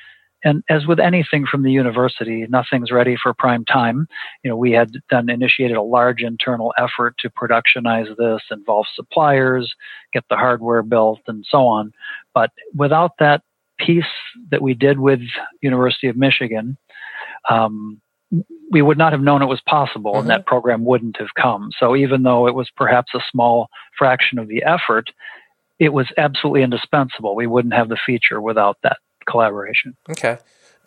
And 0.46 0.62
as 0.70 0.86
with 0.86 1.00
anything 1.00 1.44
from 1.44 1.64
the 1.64 1.72
university, 1.72 2.46
nothing's 2.48 2.92
ready 2.92 3.16
for 3.20 3.34
prime 3.34 3.64
time. 3.64 4.06
You 4.44 4.50
know, 4.50 4.56
we 4.56 4.70
had 4.70 4.92
done 5.10 5.28
initiated 5.28 5.76
a 5.76 5.82
large 5.82 6.22
internal 6.22 6.72
effort 6.78 7.16
to 7.18 7.30
productionize 7.30 8.16
this, 8.16 8.42
involve 8.52 8.86
suppliers, 8.94 9.74
get 10.12 10.22
the 10.30 10.36
hardware 10.36 10.84
built, 10.84 11.18
and 11.26 11.44
so 11.50 11.66
on. 11.66 11.92
But 12.32 12.52
without 12.76 13.18
that 13.18 13.42
piece 13.80 14.04
that 14.52 14.62
we 14.62 14.72
did 14.72 15.00
with 15.00 15.18
University 15.62 16.06
of 16.06 16.16
Michigan, 16.16 16.78
um, 17.50 18.00
we 18.70 18.82
would 18.82 18.98
not 18.98 19.12
have 19.12 19.22
known 19.22 19.42
it 19.42 19.46
was 19.46 19.60
possible 19.66 20.12
mm-hmm. 20.12 20.20
and 20.20 20.30
that 20.30 20.46
program 20.46 20.84
wouldn't 20.84 21.16
have 21.16 21.34
come. 21.34 21.70
So 21.76 21.96
even 21.96 22.22
though 22.22 22.46
it 22.46 22.54
was 22.54 22.70
perhaps 22.76 23.14
a 23.16 23.20
small 23.32 23.66
fraction 23.98 24.38
of 24.38 24.46
the 24.46 24.62
effort, 24.62 25.10
it 25.80 25.92
was 25.92 26.06
absolutely 26.16 26.62
indispensable. 26.62 27.34
We 27.34 27.48
wouldn't 27.48 27.74
have 27.74 27.88
the 27.88 27.98
feature 28.06 28.40
without 28.40 28.76
that 28.84 28.98
collaboration. 29.26 29.96
Okay. 30.08 30.38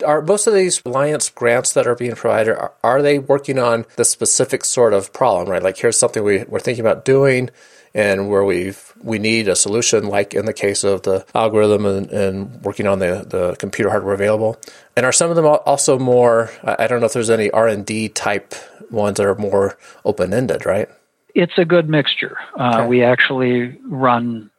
Are 0.06 0.22
most 0.22 0.46
of 0.46 0.54
these 0.54 0.80
alliance 0.86 1.28
grants 1.28 1.72
that 1.74 1.86
are 1.86 1.94
being 1.94 2.14
provided 2.14 2.56
are, 2.56 2.72
are 2.82 3.02
they 3.02 3.18
working 3.18 3.58
on 3.58 3.84
the 3.96 4.04
specific 4.04 4.64
sort 4.64 4.94
of 4.94 5.12
problem, 5.12 5.48
right? 5.48 5.62
Like 5.62 5.76
here's 5.76 5.98
something 5.98 6.24
we, 6.24 6.44
we're 6.44 6.60
thinking 6.60 6.80
about 6.80 7.04
doing 7.04 7.50
and 7.94 8.28
where 8.28 8.44
we 8.44 8.72
we 9.02 9.18
need 9.18 9.48
a 9.48 9.56
solution, 9.56 10.06
like 10.06 10.34
in 10.34 10.46
the 10.46 10.52
case 10.52 10.84
of 10.84 11.02
the 11.02 11.26
algorithm 11.34 11.86
and, 11.86 12.10
and, 12.10 12.62
working 12.62 12.86
on 12.86 12.98
the, 12.98 13.26
the 13.28 13.56
computer 13.56 13.90
hardware 13.90 14.14
available. 14.14 14.58
And 14.96 15.06
are 15.06 15.12
some 15.12 15.30
of 15.30 15.36
them 15.36 15.46
also 15.46 15.98
more? 15.98 16.50
I 16.62 16.86
don't 16.86 17.00
know 17.00 17.06
if 17.06 17.12
there's 17.12 17.30
any 17.30 17.50
R 17.50 17.66
and 17.66 17.84
D 17.84 18.08
type 18.08 18.54
ones 18.90 19.16
that 19.16 19.26
are 19.26 19.34
more 19.34 19.78
open 20.04 20.34
ended, 20.34 20.66
right? 20.66 20.88
It's 21.34 21.56
a 21.58 21.64
good 21.64 21.88
mixture. 21.88 22.36
Uh, 22.58 22.80
okay. 22.80 22.86
We 22.86 23.02
actually 23.02 23.78
run 23.84 24.50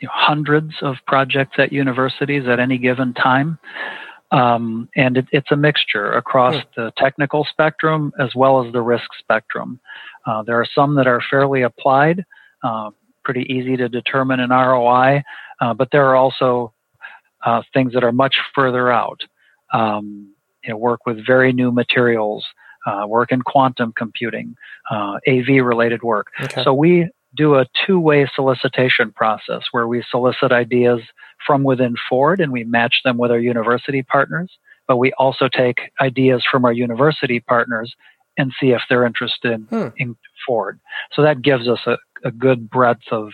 you 0.00 0.06
know, 0.06 0.12
hundreds 0.14 0.74
of 0.82 0.96
projects 1.06 1.56
at 1.58 1.72
universities 1.72 2.46
at 2.48 2.60
any 2.60 2.78
given 2.78 3.14
time. 3.14 3.58
Um, 4.32 4.88
and 4.96 5.16
it, 5.18 5.26
it's 5.30 5.52
a 5.52 5.56
mixture 5.56 6.12
across 6.12 6.54
hmm. 6.54 6.60
the 6.76 6.92
technical 6.96 7.46
spectrum 7.48 8.12
as 8.18 8.34
well 8.34 8.64
as 8.64 8.72
the 8.72 8.82
risk 8.82 9.08
spectrum. 9.18 9.80
Uh, 10.26 10.42
there 10.42 10.60
are 10.60 10.66
some 10.74 10.96
that 10.96 11.06
are 11.06 11.20
fairly 11.30 11.62
applied, 11.62 12.24
uh, 12.64 12.90
pretty 13.24 13.42
easy 13.52 13.76
to 13.76 13.88
determine 13.88 14.40
an 14.40 14.50
ROI, 14.50 15.22
uh, 15.60 15.74
but 15.74 15.90
there 15.92 16.06
are 16.06 16.16
also 16.16 16.72
uh, 17.44 17.62
things 17.72 17.92
that 17.92 18.02
are 18.02 18.12
much 18.12 18.36
further 18.54 18.90
out. 18.90 19.20
Um, 19.72 20.32
you 20.64 20.70
know, 20.70 20.76
work 20.76 21.06
with 21.06 21.24
very 21.24 21.52
new 21.52 21.70
materials, 21.70 22.44
uh, 22.86 23.04
work 23.06 23.30
in 23.30 23.42
quantum 23.42 23.92
computing, 23.96 24.56
uh, 24.90 25.18
AV 25.28 25.64
related 25.64 26.02
work. 26.02 26.28
Okay. 26.42 26.64
So 26.64 26.74
we 26.74 27.08
do 27.36 27.54
a 27.54 27.66
two 27.86 27.98
way 27.98 28.28
solicitation 28.34 29.12
process 29.12 29.62
where 29.72 29.86
we 29.86 30.04
solicit 30.10 30.52
ideas 30.52 31.00
from 31.46 31.62
within 31.62 31.94
Ford 32.08 32.40
and 32.40 32.52
we 32.52 32.64
match 32.64 32.96
them 33.04 33.18
with 33.18 33.30
our 33.30 33.38
university 33.38 34.02
partners. 34.02 34.50
But 34.88 34.96
we 34.98 35.12
also 35.14 35.48
take 35.48 35.92
ideas 36.00 36.44
from 36.50 36.64
our 36.64 36.72
university 36.72 37.40
partners 37.40 37.94
and 38.38 38.52
see 38.60 38.70
if 38.70 38.82
they're 38.88 39.06
interested 39.06 39.60
hmm. 39.68 39.88
in 39.96 40.16
Ford. 40.46 40.78
So 41.12 41.22
that 41.22 41.42
gives 41.42 41.68
us 41.68 41.80
a, 41.86 41.96
a 42.24 42.30
good 42.30 42.70
breadth 42.70 43.10
of 43.10 43.30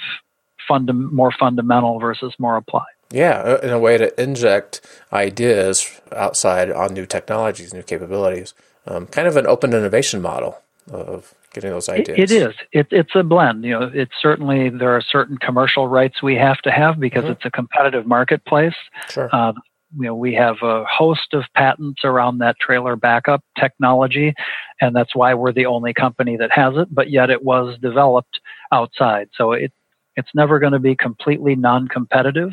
funda- 0.67 0.93
more 0.93 1.33
fundamental 1.33 1.99
versus 1.99 2.35
more 2.39 2.57
applied. 2.57 2.87
Yeah, 3.11 3.41
uh, 3.41 3.61
in 3.63 3.71
a 3.71 3.79
way 3.79 3.99
to 3.99 4.23
inject 4.23 4.81
ideas 5.13 6.01
outside 6.13 6.71
on 6.71 6.95
new 6.95 7.05
technologies, 7.05 7.75
new 7.75 7.83
capabilities. 7.83 8.55
Um, 8.87 9.07
kind 9.07 9.29
of 9.29 9.37
an 9.37 9.47
open 9.47 9.75
innovation 9.75 10.23
model 10.23 10.63
of 10.91 11.35
getting 11.53 11.71
those 11.71 11.89
ideas. 11.89 12.19
it, 12.19 12.31
is. 12.31 12.55
It, 12.73 12.87
it's 12.91 13.15
a 13.15 13.23
blend. 13.23 13.65
You 13.65 13.79
know, 13.79 13.91
it's 13.93 14.15
certainly 14.21 14.71
there 14.71 14.95
are 14.97 15.03
certain 15.03 15.39
commercial 15.39 15.89
rights 15.89 16.23
we 16.23 16.35
have 16.37 16.59
to 16.63 16.71
have 16.71 16.99
because 16.99 17.25
mm-hmm. 17.25 17.33
it's 17.33 17.45
a 17.45 17.51
competitive 17.51 18.07
marketplace. 18.07 18.75
Sure. 19.09 19.29
Uh, 19.33 19.53
you 19.95 20.07
know, 20.07 20.15
we 20.15 20.35
have 20.35 20.57
a 20.63 20.85
host 20.85 21.35
of 21.35 21.45
patents 21.55 22.01
around 22.03 22.39
that 22.39 22.57
trailer 22.59 22.97
backup 22.97 23.45
technology, 23.59 24.35
and 24.81 24.97
that's 24.97 25.15
why 25.15 25.35
we're 25.35 25.53
the 25.53 25.67
only 25.67 25.93
company 25.93 26.37
that 26.39 26.51
has 26.53 26.75
it. 26.77 26.89
But 26.91 27.11
yet, 27.11 27.29
it 27.29 27.45
was 27.45 27.79
developed 27.81 28.41
outside, 28.73 29.29
so 29.37 29.53
it 29.53 29.73
it's 30.17 30.31
never 30.35 30.59
going 30.59 30.73
to 30.73 30.79
be 30.79 30.97
completely 30.97 31.57
non-competitive. 31.57 32.53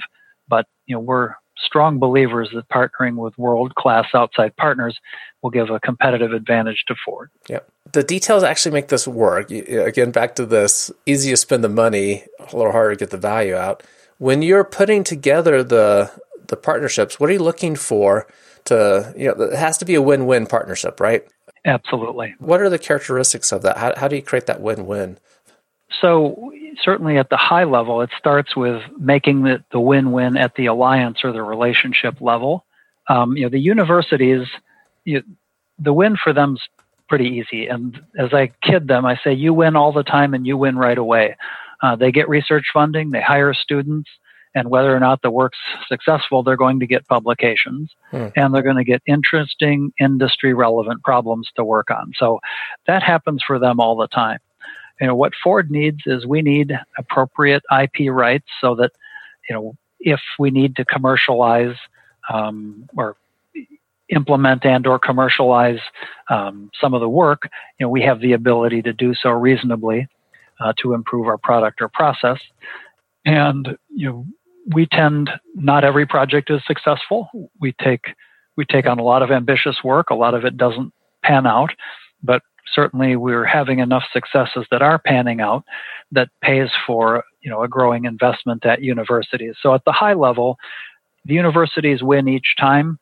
But 0.50 0.66
you 0.86 0.96
know, 0.96 1.00
we're 1.00 1.36
strong 1.58 1.98
believers 2.00 2.50
that 2.54 2.68
partnering 2.70 3.16
with 3.16 3.38
world-class 3.38 4.08
outside 4.14 4.56
partners 4.58 4.98
will 5.42 5.50
give 5.50 5.70
a 5.70 5.80
competitive 5.80 6.34
advantage 6.34 6.84
to 6.88 6.96
Ford. 7.06 7.30
Yeah 7.48 7.60
the 7.92 8.04
details 8.04 8.44
actually 8.44 8.74
make 8.74 8.88
this 8.88 9.08
work. 9.08 9.52
Again, 9.52 10.12
back 10.12 10.36
to 10.36 10.46
this 10.46 10.92
easy 11.06 11.32
to 11.32 11.38
spend 11.38 11.64
the 11.64 11.70
money, 11.70 12.24
a 12.40 12.56
little 12.56 12.72
harder 12.72 12.96
to 12.96 13.00
get 13.00 13.10
the 13.10 13.18
value 13.18 13.56
out. 13.56 13.84
When 14.18 14.42
you're 14.42 14.64
putting 14.64 15.04
together 15.04 15.64
the 15.64 16.12
the 16.48 16.58
partnerships, 16.58 17.20
what 17.20 17.30
are 17.30 17.34
you 17.34 17.40
looking 17.40 17.76
for 17.76 18.28
to, 18.66 19.14
you 19.16 19.28
know, 19.28 19.44
it 19.46 19.56
has 19.56 19.78
to 19.78 19.86
be 19.86 19.96
a 19.96 20.02
win-win 20.02 20.48
partnership, 20.48 21.00
right? 21.00 21.24
Absolutely. 21.64 22.36
What 22.40 22.62
are 22.62 22.70
the 22.70 22.80
characteristics 22.80 23.52
of 23.52 23.62
that? 23.62 23.78
How, 23.78 23.94
how 23.96 24.08
do 24.08 24.16
you 24.16 24.22
create 24.22 24.48
that 24.48 24.62
win-win? 24.62 25.20
So 26.02 26.52
certainly 26.82 27.18
at 27.18 27.30
the 27.30 27.38
high 27.38 27.66
level, 27.66 28.02
it 28.02 28.10
starts 28.18 28.56
with 28.56 28.82
making 28.98 29.44
the, 29.44 29.64
the 29.72 29.80
win-win 29.80 30.38
at 30.38 30.56
the 30.56 30.68
alliance 30.68 31.20
or 31.24 31.32
the 31.32 31.44
relationship 31.44 32.20
level. 32.20 32.66
Um, 33.08 33.38
you 33.38 33.44
know, 33.44 33.50
the 33.50 33.60
universities, 33.60 34.48
you, 35.04 35.24
the 35.78 35.94
win 35.94 36.18
for 36.18 36.34
them 36.34 36.58
pretty 37.10 37.26
easy. 37.26 37.68
And 37.68 38.00
as 38.18 38.34
I 38.34 38.52
kid 38.64 38.88
them, 38.88 39.06
I 39.06 39.20
say, 39.24 39.34
you 39.34 39.54
win 39.54 39.76
all 39.76 39.92
the 39.92 40.04
time 40.04 40.34
and 40.34 40.46
you 40.46 40.56
win 40.56 40.78
right 40.78 40.98
away. 40.98 41.36
Uh, 41.82 41.96
they 41.96 42.12
get 42.12 42.30
research 42.30 42.66
funding, 42.74 43.12
they 43.12 43.22
hire 43.22 43.54
students, 43.54 44.10
and 44.56 44.70
whether 44.70 44.96
or 44.96 45.00
not 45.00 45.22
the 45.22 45.32
work's 45.32 45.58
successful, 45.88 46.44
they're 46.44 46.58
going 46.58 46.80
to 46.80 46.88
get 46.88 47.08
publications 47.08 47.92
hmm. 48.12 48.28
and 48.36 48.54
they're 48.54 48.64
going 48.64 48.78
to 48.78 48.84
get 48.84 49.02
interesting 49.06 49.94
industry 50.00 50.54
relevant 50.54 51.04
problems 51.04 51.50
to 51.56 51.64
work 51.64 51.92
on. 51.92 52.12
So 52.18 52.40
that 52.88 53.04
happens 53.04 53.44
for 53.46 53.60
them 53.60 53.80
all 53.80 53.96
the 53.96 54.08
time. 54.08 54.40
You 55.00 55.08
know, 55.08 55.16
what 55.16 55.34
Ford 55.42 55.72
needs 55.72 56.00
is 56.06 56.26
we 56.26 56.42
need 56.42 56.74
appropriate 56.98 57.64
IP 57.72 58.12
rights 58.12 58.48
so 58.60 58.76
that, 58.76 58.92
you 59.50 59.56
know, 59.56 59.78
if 60.00 60.20
we 60.38 60.52
need 60.52 60.76
to 60.78 60.86
commercialize 60.86 61.76
um, 62.32 62.90
or 62.98 63.16
implement 64.10 64.66
and 64.66 64.88
or 64.88 65.00
commercialize 65.00 65.80
um, 66.30 66.70
some 66.80 66.94
of 66.94 67.02
the 67.02 67.10
work, 67.10 67.44
you 67.80 67.86
know, 67.86 67.90
we 67.90 68.02
have 68.02 68.20
the 68.22 68.34
ability 68.34 68.82
to 68.82 68.94
do 68.94 69.14
so 69.14 69.30
reasonably 69.30 70.08
uh, 70.60 70.74
to 70.82 70.94
improve 70.94 71.28
our 71.28 71.38
product 71.38 71.82
or 71.82 71.90
process. 71.90 72.40
And 73.26 73.78
you 73.90 74.10
know, 74.10 74.26
we 74.74 74.86
tend 74.88 75.30
not 75.56 75.84
every 75.84 76.06
project 76.06 76.50
is 76.50 76.62
successful. 76.66 77.30
We 77.60 77.74
take 77.82 78.16
we 78.56 78.66
take 78.66 78.88
on 78.88 79.00
a 79.00 79.04
lot 79.04 79.22
of 79.22 79.32
ambitious 79.32 79.78
work. 79.84 80.10
A 80.10 80.16
lot 80.16 80.34
of 80.34 80.44
it 80.44 80.58
doesn't 80.58 80.94
pan 81.24 81.48
out, 81.48 81.72
but 82.22 82.42
certainly 82.74 83.16
we're 83.16 83.46
having 83.46 83.80
enough 83.80 84.04
successes 84.12 84.66
that 84.70 84.82
are 84.82 85.00
panning 85.00 85.42
out 85.42 85.64
that 86.12 86.30
pays 86.42 86.70
for 86.86 87.24
you 87.42 87.50
know 87.50 87.64
a 87.64 87.68
growing 87.68 88.06
investment 88.06 88.66
at 88.66 88.82
universities. 88.82 89.56
So 89.62 89.74
at 89.74 89.86
the 89.86 89.92
high 89.92 90.14
level, 90.14 90.58
the 91.26 91.34
universities 91.34 92.02
win 92.02 92.28
each 92.28 92.56
time. 92.60 93.00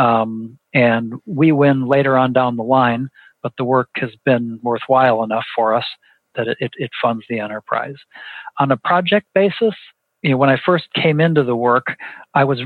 Um, 0.00 0.58
and 0.72 1.14
we 1.26 1.52
win 1.52 1.86
later 1.86 2.16
on 2.16 2.32
down 2.32 2.56
the 2.56 2.62
line, 2.62 3.10
but 3.42 3.52
the 3.58 3.64
work 3.64 3.90
has 3.96 4.10
been 4.24 4.58
worthwhile 4.62 5.22
enough 5.22 5.44
for 5.54 5.74
us 5.74 5.84
that 6.36 6.48
it, 6.48 6.56
it, 6.60 6.70
it 6.76 6.90
funds 7.02 7.24
the 7.28 7.38
enterprise. 7.38 7.96
On 8.58 8.70
a 8.70 8.78
project 8.78 9.26
basis, 9.34 9.74
you 10.22 10.30
know, 10.30 10.36
when 10.38 10.48
I 10.48 10.58
first 10.64 10.86
came 10.94 11.20
into 11.20 11.42
the 11.42 11.56
work, 11.56 11.96
I 12.32 12.44
was 12.44 12.60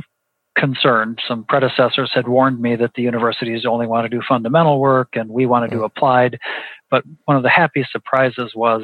concerned. 0.56 1.18
Some 1.26 1.44
predecessors 1.48 2.12
had 2.14 2.28
warned 2.28 2.60
me 2.60 2.76
that 2.76 2.94
the 2.94 3.02
universities 3.02 3.66
only 3.66 3.88
want 3.88 4.04
to 4.04 4.08
do 4.08 4.22
fundamental 4.28 4.78
work 4.78 5.08
and 5.14 5.28
we 5.28 5.46
want 5.46 5.68
to 5.68 5.76
do 5.76 5.82
mm. 5.82 5.86
applied. 5.86 6.38
But 6.88 7.02
one 7.24 7.36
of 7.36 7.42
the 7.42 7.48
happy 7.48 7.84
surprises 7.90 8.52
was 8.54 8.82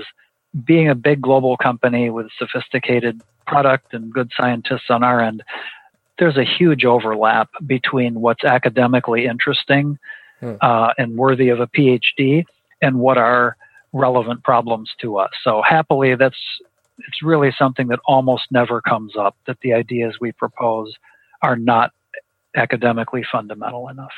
being 0.64 0.88
a 0.88 0.96
big 0.96 1.20
global 1.20 1.56
company 1.56 2.10
with 2.10 2.26
sophisticated 2.36 3.22
product 3.46 3.94
and 3.94 4.12
good 4.12 4.32
scientists 4.36 4.90
on 4.90 5.04
our 5.04 5.20
end, 5.20 5.44
there's 6.20 6.36
a 6.36 6.44
huge 6.44 6.84
overlap 6.84 7.48
between 7.66 8.20
what's 8.20 8.44
academically 8.44 9.26
interesting 9.26 9.98
hmm. 10.38 10.54
uh, 10.60 10.92
and 10.96 11.16
worthy 11.16 11.48
of 11.48 11.58
a 11.58 11.66
PhD 11.66 12.44
and 12.80 13.00
what 13.00 13.18
are 13.18 13.56
relevant 13.92 14.44
problems 14.44 14.90
to 15.00 15.18
us. 15.18 15.30
So 15.42 15.62
happily, 15.66 16.14
that's 16.14 16.38
it's 16.98 17.22
really 17.22 17.52
something 17.58 17.88
that 17.88 17.98
almost 18.04 18.44
never 18.50 18.82
comes 18.82 19.16
up. 19.16 19.34
That 19.46 19.58
the 19.62 19.72
ideas 19.72 20.18
we 20.20 20.32
propose 20.32 20.94
are 21.42 21.56
not 21.56 21.92
academically 22.54 23.24
fundamental 23.32 23.88
enough. 23.88 24.12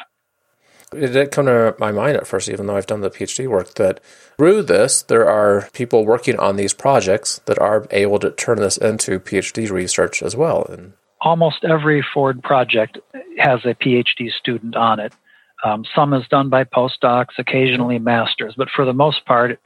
It 0.93 1.09
did 1.09 1.31
come 1.31 1.47
to 1.47 1.75
my 1.79 1.93
mind 1.93 2.17
at 2.17 2.27
first, 2.27 2.51
even 2.51 2.67
though 2.67 2.77
I've 2.77 2.87
done 2.87 3.01
the 3.01 3.11
PhD 3.11 3.49
work, 3.49 3.75
that 3.75 4.01
through 4.37 4.63
this, 4.63 5.03
there 5.03 5.29
are 5.29 5.71
people 5.73 6.05
working 6.05 6.39
on 6.39 6.57
these 6.57 6.75
projects 6.75 7.41
that 7.47 7.59
are 7.59 7.87
able 7.91 8.19
to 8.19 8.31
turn 8.31 8.59
this 8.59 8.77
into 8.77 9.21
PhD 9.21 9.71
research 9.71 10.23
as 10.23 10.37
well. 10.37 10.67
And 10.69 10.93
almost 11.23 11.65
every 11.65 12.05
Ford 12.15 12.43
project 12.43 12.99
has 13.39 13.61
a 13.65 13.75
PhD 13.75 14.31
student 14.31 14.77
on 14.77 15.01
it. 15.01 15.13
Um, 15.65 15.85
some 15.95 16.13
is 16.13 16.27
done 16.29 16.49
by 16.49 16.65
postdocs, 16.65 17.39
occasionally 17.39 17.99
masters, 17.99 18.55
but 18.57 18.69
for 18.75 18.85
the 18.85 18.93
most 18.93 19.25
part, 19.25 19.61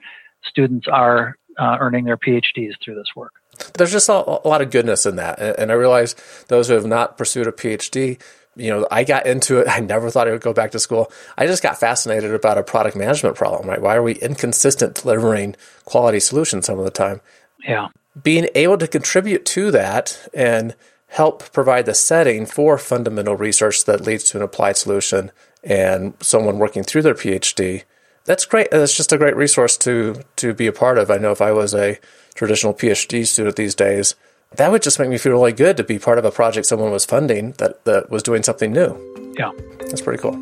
students 0.47 0.87
are 0.87 1.37
uh, 1.59 1.79
earning 1.81 2.05
their 2.05 2.19
PhDs 2.19 2.73
through 2.85 2.97
this 2.97 3.09
work. 3.17 3.33
There's 3.75 3.93
just 3.93 4.11
a, 4.11 4.13
a 4.13 4.47
lot 4.47 4.61
of 4.61 4.71
goodness 4.71 5.07
in 5.07 5.17
that, 5.17 5.39
and, 5.39 5.59
and 5.59 5.73
I 5.73 5.75
realize 5.75 6.15
those 6.49 6.69
who 6.69 6.75
have 6.75 6.87
not 6.87 7.17
pursued 7.17 7.47
a 7.47 7.53
PhD 7.53 8.21
you 8.59 8.71
know, 8.71 8.87
I 8.91 9.05
got 9.05 9.27
into 9.27 9.59
it. 9.59 9.69
I 9.71 9.81
never 9.81 10.11
thought 10.11 10.29
I 10.29 10.33
would 10.33 10.41
go 10.41 10.53
back 10.53 10.73
to 10.73 10.79
school. 10.79 11.13
I 11.37 11.47
just 11.47 11.63
got 11.63 11.79
fascinated 11.79 12.35
about 12.35 12.59
a 12.59 12.63
product 12.63 12.97
management 12.97 13.37
problem, 13.37 13.69
right? 13.69 13.81
Why 13.81 13.95
are 13.97 14.03
we 14.03 14.15
inconsistent 14.15 14.95
delivering 14.95 15.57
quality 15.85 16.21
solutions 16.21 16.67
some 16.67 16.79
of 16.79 16.85
the 16.85 16.91
time? 16.91 17.21
Yeah. 17.67 17.89
Being 18.21 18.49
able 18.55 18.79
to 18.79 18.89
contribute 18.89 19.45
to 19.47 19.71
that 19.73 20.27
and 20.33 20.75
help 21.09 21.53
provide 21.53 21.87
the 21.87 21.95
setting 21.95 22.47
for 22.47 22.79
fundamental 22.79 23.37
research 23.37 23.85
that 23.85 24.03
leads 24.03 24.25
to 24.25 24.39
an 24.39 24.43
applied 24.43 24.77
solution 24.77 25.31
and 25.63 26.15
someone 26.21 26.59
working 26.59 26.83
through 26.83 27.03
their 27.03 27.15
PhD. 27.15 27.85
That's 28.25 28.45
great. 28.45 28.71
That's 28.71 28.97
just 28.97 29.13
a 29.13 29.19
great 29.19 29.37
resource 29.37 29.77
to 29.79 30.23
to 30.37 30.53
be 30.53 30.67
a 30.67 30.73
part 30.73 30.99
of. 30.99 31.11
I 31.11 31.19
know 31.19 31.31
if 31.31 31.41
I 31.41 31.53
was 31.53 31.75
a 31.75 31.99
traditional 32.35 32.75
PhD 32.75 33.27
student 33.27 33.57
these 33.57 33.75
days, 33.75 34.15
that 34.57 34.71
would 34.71 34.83
just 34.83 34.99
make 34.99 35.09
me 35.09 35.19
feel 35.19 35.33
really 35.33 35.53
good 35.53 35.77
to 35.77 35.85
be 35.85 35.99
part 35.99 36.19
of 36.19 36.25
a 36.25 36.31
project 36.31 36.67
someone 36.67 36.91
was 36.91 37.05
funding 37.05 37.53
that, 37.53 37.85
that 37.85 38.11
was 38.11 38.23
doing 38.23 38.43
something 38.43 38.73
new. 38.73 38.97
Yeah. 39.39 39.53
That's 39.81 40.03
pretty 40.03 40.21
cool. 40.21 40.35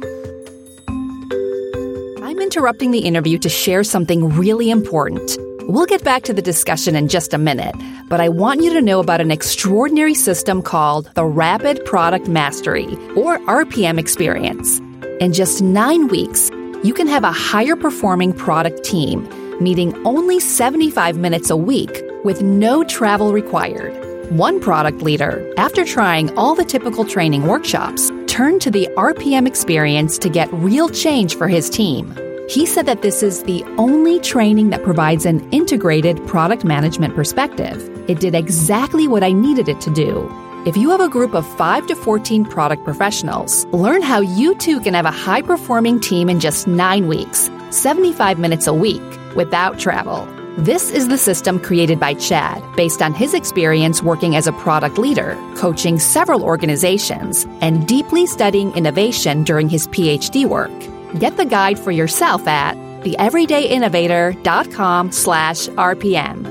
I'm 2.23 2.39
interrupting 2.41 2.91
the 2.91 3.01
interview 3.01 3.39
to 3.39 3.49
share 3.49 3.85
something 3.85 4.31
really 4.31 4.71
important. 4.71 5.37
We'll 5.67 5.87
get 5.87 6.05
back 6.05 6.25
to 6.25 6.35
the 6.35 6.43
discussion 6.43 6.95
in 6.95 7.09
just 7.09 7.33
a 7.33 7.39
minute, 7.39 7.75
but 8.11 8.21
I 8.21 8.29
want 8.29 8.63
you 8.63 8.75
to 8.75 8.83
know 8.83 9.01
about 9.01 9.23
an 9.23 9.31
extraordinary 9.31 10.13
system 10.13 10.61
called 10.61 11.11
the 11.15 11.25
Rapid 11.25 11.87
Product 11.87 12.29
Mastery, 12.29 12.97
or 13.17 13.39
RPM 13.39 13.99
experience. 13.99 14.81
In 15.21 15.33
just 15.33 15.63
nine 15.63 16.09
weeks, 16.09 16.51
you 16.83 16.93
can 16.93 17.07
have 17.07 17.25
a 17.25 17.33
higher 17.33 17.77
performing 17.77 18.35
product 18.35 18.85
team, 18.85 19.27
meeting 19.59 19.95
only 20.07 20.39
75 20.39 21.17
minutes 21.17 21.49
a 21.49 21.57
week 21.57 22.03
with 22.25 22.43
no 22.43 22.85
travel 22.85 23.33
required. 23.33 24.31
One 24.33 24.61
product 24.61 25.01
leader, 25.01 25.51
after 25.57 25.87
trying 25.87 26.37
all 26.37 26.55
the 26.55 26.65
typical 26.67 27.07
training 27.07 27.47
workshops, 27.47 28.13
turned 28.27 28.61
to 28.61 28.71
the 28.71 28.87
RPM 28.99 29.47
experience 29.47 30.19
to 30.19 30.29
get 30.29 30.53
real 30.53 30.91
change 30.91 31.37
for 31.37 31.49
his 31.49 31.71
team. 31.71 32.15
He 32.49 32.67
said 32.67 32.85
that 32.87 33.01
this 33.01 33.23
is 33.23 33.43
the 33.45 33.65
only 33.79 34.21
training 34.21 34.69
that 34.71 34.83
provides 34.83 35.25
an 35.25 35.49
integrated 35.51 36.25
product 36.27 36.63
management 36.63 37.15
perspective. 37.15 37.89
It 38.09 38.21
did 38.21 38.35
exactly 38.35 39.09
what 39.09 39.25
I 39.25 39.33
needed 39.33 39.69
it 39.69 39.81
to 39.81 39.91
do. 39.91 40.31
If 40.67 40.77
you 40.77 40.91
have 40.91 41.01
a 41.01 41.09
group 41.09 41.35
of 41.35 41.47
5 41.57 41.87
to 41.87 41.97
14 41.97 42.45
product 42.45 42.85
professionals, 42.85 43.65
learn 43.67 44.03
how 44.03 44.21
you 44.21 44.55
too 44.57 44.81
can 44.81 44.93
have 44.93 45.07
a 45.07 45.11
high 45.11 45.41
performing 45.41 46.01
team 46.01 46.29
in 46.29 46.39
just 46.39 46.67
9 46.67 47.07
weeks, 47.07 47.51
75 47.71 48.39
minutes 48.39 48.67
a 48.67 48.75
week, 48.75 49.03
without 49.35 49.79
travel. 49.79 50.29
This 50.59 50.91
is 50.91 51.09
the 51.09 51.19
system 51.19 51.59
created 51.59 51.99
by 51.99 52.15
Chad 52.15 52.63
based 52.77 53.01
on 53.01 53.15
his 53.15 53.35
experience 53.35 54.03
working 54.03 54.37
as 54.37 54.47
a 54.47 54.53
product 54.53 54.99
leader, 54.99 55.35
coaching 55.57 55.99
several 55.99 56.45
organizations, 56.45 57.47
and 57.63 57.89
deeply 57.89 58.27
studying 58.27 58.71
innovation 58.77 59.45
during 59.45 59.69
his 59.71 59.89
PhD 59.89 60.47
work. 60.47 60.71
Get 61.19 61.37
the 61.37 61.45
guide 61.45 61.79
for 61.79 61.91
yourself 61.93 62.49
at 62.49 62.77
theeverydayinnovator.com 63.05 65.13
slash 65.13 65.69
RPM. 65.69 66.51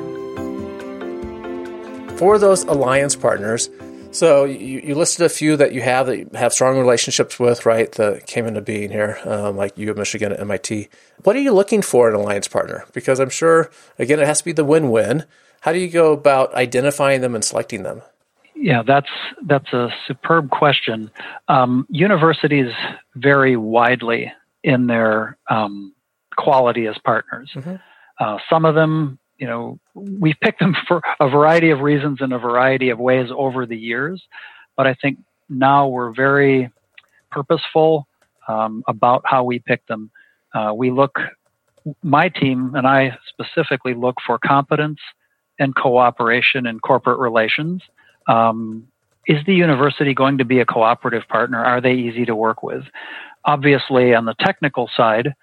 For 2.17 2.39
those 2.39 2.63
alliance 2.63 3.15
partners, 3.15 3.69
so 4.11 4.45
you, 4.45 4.79
you, 4.79 4.95
listed 4.95 5.25
a 5.25 5.29
few 5.29 5.57
that 5.57 5.73
you 5.73 5.81
have 5.81 6.05
that 6.05 6.19
you 6.19 6.29
have 6.35 6.53
strong 6.53 6.77
relationships 6.77 7.39
with, 7.39 7.65
right? 7.65 7.91
That 7.93 8.27
came 8.27 8.45
into 8.45 8.61
being 8.61 8.91
here, 8.91 9.17
um, 9.25 9.57
like 9.57 9.75
U 9.77 9.89
of 9.89 9.97
Michigan 9.97 10.31
at 10.31 10.39
MIT. 10.39 10.87
What 11.23 11.35
are 11.35 11.41
you 11.41 11.51
looking 11.51 11.81
for 11.81 12.07
in 12.07 12.15
an 12.15 12.21
alliance 12.21 12.47
partner? 12.47 12.85
Because 12.93 13.19
I'm 13.19 13.31
sure, 13.31 13.71
again, 13.97 14.19
it 14.19 14.27
has 14.27 14.37
to 14.39 14.45
be 14.45 14.51
the 14.51 14.63
win-win. 14.63 15.25
How 15.61 15.73
do 15.73 15.79
you 15.79 15.89
go 15.89 16.13
about 16.13 16.53
identifying 16.53 17.21
them 17.21 17.33
and 17.33 17.43
selecting 17.43 17.81
them? 17.83 18.03
Yeah, 18.55 18.83
that's 18.83 19.09
that's 19.45 19.73
a 19.73 19.89
superb 20.07 20.51
question. 20.51 21.09
Um, 21.47 21.87
universities 21.89 22.71
vary 23.15 23.57
widely 23.57 24.31
in 24.63 24.87
their 24.87 25.37
um, 25.49 25.93
quality 26.35 26.87
as 26.87 26.97
partners. 27.03 27.51
Mm-hmm. 27.53 27.75
Uh, 28.19 28.37
some 28.49 28.65
of 28.65 28.75
them 28.75 29.19
you 29.37 29.47
know, 29.47 29.79
we've 29.93 30.39
picked 30.41 30.59
them 30.59 30.73
for 30.87 31.01
a 31.19 31.29
variety 31.29 31.69
of 31.71 31.81
reasons 31.81 32.19
in 32.21 32.31
a 32.31 32.39
variety 32.39 32.89
of 32.89 32.99
ways 32.99 33.29
over 33.35 33.65
the 33.65 33.77
years. 33.77 34.23
But 34.77 34.87
I 34.87 34.93
think 34.93 35.19
now 35.49 35.87
we're 35.87 36.13
very 36.13 36.71
purposeful 37.29 38.07
um, 38.47 38.83
about 38.87 39.23
how 39.25 39.43
we 39.43 39.59
pick 39.59 39.85
them. 39.87 40.11
Uh, 40.53 40.73
we 40.73 40.91
look, 40.91 41.19
my 42.01 42.29
team 42.29 42.75
and 42.75 42.87
I 42.87 43.17
specifically 43.27 43.93
look 43.93 44.15
for 44.25 44.39
competence 44.39 44.99
and 45.59 45.75
cooperation 45.75 46.65
in 46.65 46.79
corporate 46.79 47.19
relations. 47.19 47.81
Um, 48.27 48.87
is 49.27 49.43
the 49.45 49.55
university 49.55 50.13
going 50.13 50.37
to 50.37 50.45
be 50.45 50.59
a 50.59 50.65
cooperative 50.65 51.27
partner? 51.27 51.63
Are 51.63 51.81
they 51.81 51.93
easy 51.93 52.25
to 52.25 52.35
work 52.35 52.63
with? 52.63 52.83
Obviously, 53.45 54.13
on 54.13 54.25
the 54.25 54.35
technical 54.39 54.89
side, 54.95 55.33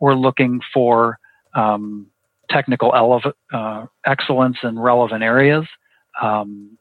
we're 0.00 0.14
looking 0.14 0.60
for 0.72 1.18
um, 1.54 2.06
technical 2.50 2.94
ele- 2.94 3.34
uh, 3.52 3.86
excellence 4.06 4.58
in 4.62 4.78
relevant 4.78 5.22
areas. 5.22 5.66
Um, 6.20 6.78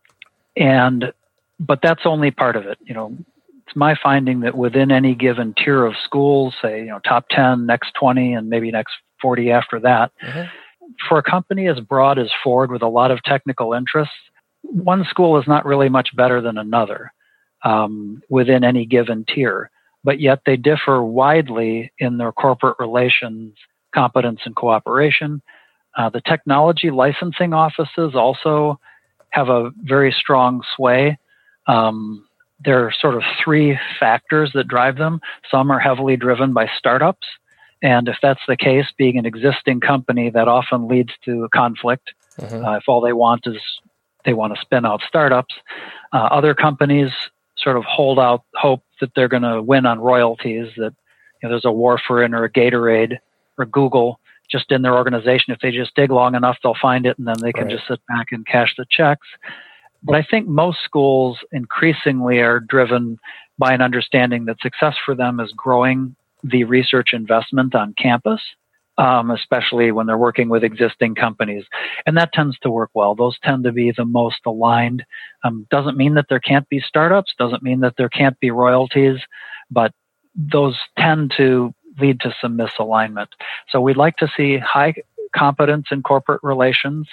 and, 0.55 1.11
but 1.59 1.79
that's 1.81 2.05
only 2.05 2.31
part 2.31 2.55
of 2.55 2.65
it. 2.65 2.77
You 2.83 2.93
know, 2.93 3.17
it's 3.65 3.75
my 3.75 3.95
finding 4.01 4.41
that 4.41 4.57
within 4.57 4.91
any 4.91 5.13
given 5.13 5.53
tier 5.53 5.85
of 5.85 5.95
schools, 6.03 6.55
say, 6.61 6.79
you 6.79 6.87
know, 6.87 6.99
top 6.99 7.25
10, 7.29 7.65
next 7.65 7.93
20, 7.99 8.33
and 8.33 8.49
maybe 8.49 8.71
next 8.71 8.93
40 9.21 9.51
after 9.51 9.79
that, 9.81 10.11
mm-hmm. 10.23 10.47
for 11.07 11.17
a 11.17 11.23
company 11.23 11.67
as 11.67 11.79
broad 11.79 12.17
as 12.17 12.29
Ford 12.43 12.71
with 12.71 12.81
a 12.81 12.87
lot 12.87 13.11
of 13.11 13.21
technical 13.23 13.73
interests, 13.73 14.13
one 14.61 15.05
school 15.09 15.39
is 15.39 15.47
not 15.47 15.65
really 15.65 15.89
much 15.89 16.15
better 16.15 16.41
than 16.41 16.57
another 16.57 17.11
um, 17.63 18.21
within 18.29 18.63
any 18.63 18.85
given 18.85 19.25
tier. 19.25 19.69
But 20.07 20.21
yet 20.21 20.39
they 20.45 20.55
differ 20.55 21.03
widely 21.03 21.91
in 21.99 22.17
their 22.17 22.31
corporate 22.31 22.77
relations, 22.79 23.57
competence, 23.93 24.39
and 24.45 24.55
cooperation. 24.55 25.41
Uh, 25.97 26.09
the 26.09 26.21
technology 26.21 26.91
licensing 26.91 27.53
offices 27.53 28.15
also 28.15 28.79
have 29.31 29.49
a 29.49 29.71
very 29.83 30.13
strong 30.17 30.61
sway. 30.77 31.17
Um, 31.67 32.25
there 32.63 32.85
are 32.85 32.93
sort 32.97 33.15
of 33.15 33.23
three 33.43 33.77
factors 33.99 34.49
that 34.53 34.69
drive 34.69 34.95
them. 34.95 35.19
Some 35.51 35.69
are 35.71 35.79
heavily 35.79 36.15
driven 36.15 36.53
by 36.53 36.69
startups. 36.77 37.27
And 37.83 38.07
if 38.07 38.15
that's 38.21 38.39
the 38.47 38.55
case, 38.55 38.85
being 38.97 39.17
an 39.17 39.25
existing 39.25 39.81
company, 39.81 40.29
that 40.29 40.47
often 40.47 40.87
leads 40.87 41.11
to 41.25 41.43
a 41.43 41.49
conflict. 41.49 42.13
Mm-hmm. 42.39 42.63
Uh, 42.63 42.77
if 42.77 42.83
all 42.87 43.01
they 43.01 43.11
want 43.11 43.45
is 43.45 43.57
they 44.23 44.33
want 44.33 44.55
to 44.55 44.61
spin 44.61 44.85
out 44.85 45.01
startups, 45.05 45.53
uh, 46.13 46.29
other 46.31 46.55
companies 46.55 47.11
sort 47.67 47.75
of 47.75 47.83
hold 47.83 48.17
out 48.17 48.45
hope 48.55 48.81
that 49.01 49.11
they're 49.13 49.27
going 49.27 49.43
to 49.43 49.61
win 49.61 49.85
on 49.85 49.99
royalties, 49.99 50.67
that 50.77 50.93
you 51.41 51.43
know, 51.43 51.49
there's 51.49 51.65
a 51.65 51.67
Warfarin 51.67 52.33
or 52.33 52.45
a 52.45 52.49
Gatorade 52.49 53.17
or 53.57 53.65
Google 53.65 54.21
just 54.49 54.71
in 54.71 54.83
their 54.83 54.95
organization. 54.95 55.53
If 55.53 55.59
they 55.59 55.71
just 55.71 55.93
dig 55.93 56.09
long 56.09 56.33
enough, 56.33 56.57
they'll 56.63 56.77
find 56.81 57.05
it 57.05 57.17
and 57.17 57.27
then 57.27 57.35
they 57.41 57.51
can 57.51 57.65
right. 57.65 57.71
just 57.73 57.85
sit 57.89 57.99
back 58.07 58.27
and 58.31 58.47
cash 58.47 58.73
the 58.77 58.85
checks. 58.89 59.27
But 60.01 60.15
I 60.15 60.23
think 60.23 60.47
most 60.47 60.77
schools 60.85 61.39
increasingly 61.51 62.39
are 62.39 62.61
driven 62.61 63.19
by 63.59 63.73
an 63.73 63.81
understanding 63.81 64.45
that 64.45 64.61
success 64.61 64.95
for 65.05 65.13
them 65.13 65.41
is 65.41 65.51
growing 65.51 66.15
the 66.43 66.63
research 66.63 67.09
investment 67.11 67.75
on 67.75 67.95
campus, 68.01 68.39
um, 68.97 69.31
especially 69.31 69.91
when 69.91 70.07
they're 70.07 70.17
working 70.17 70.49
with 70.49 70.63
existing 70.63 71.15
companies. 71.15 71.65
And 72.05 72.17
that 72.17 72.33
tends 72.33 72.57
to 72.59 72.71
work 72.71 72.89
well. 72.93 73.15
Those 73.15 73.37
tend 73.43 73.63
to 73.65 73.71
be 73.71 73.91
the 73.95 74.05
most 74.05 74.39
aligned. 74.45 75.05
Um, 75.43 75.67
doesn't 75.69 75.97
mean 75.97 76.15
that 76.15 76.25
there 76.29 76.39
can't 76.39 76.67
be 76.69 76.79
startups, 76.79 77.33
doesn't 77.37 77.63
mean 77.63 77.81
that 77.81 77.93
there 77.97 78.09
can't 78.09 78.39
be 78.39 78.51
royalties, 78.51 79.19
but 79.69 79.91
those 80.35 80.77
tend 80.97 81.33
to 81.37 81.73
lead 81.99 82.19
to 82.21 82.33
some 82.41 82.57
misalignment. 82.57 83.27
So 83.69 83.81
we'd 83.81 83.97
like 83.97 84.17
to 84.17 84.31
see 84.35 84.57
high 84.57 84.93
competence 85.35 85.87
in 85.91 86.03
corporate 86.03 86.41
relations, 86.43 87.07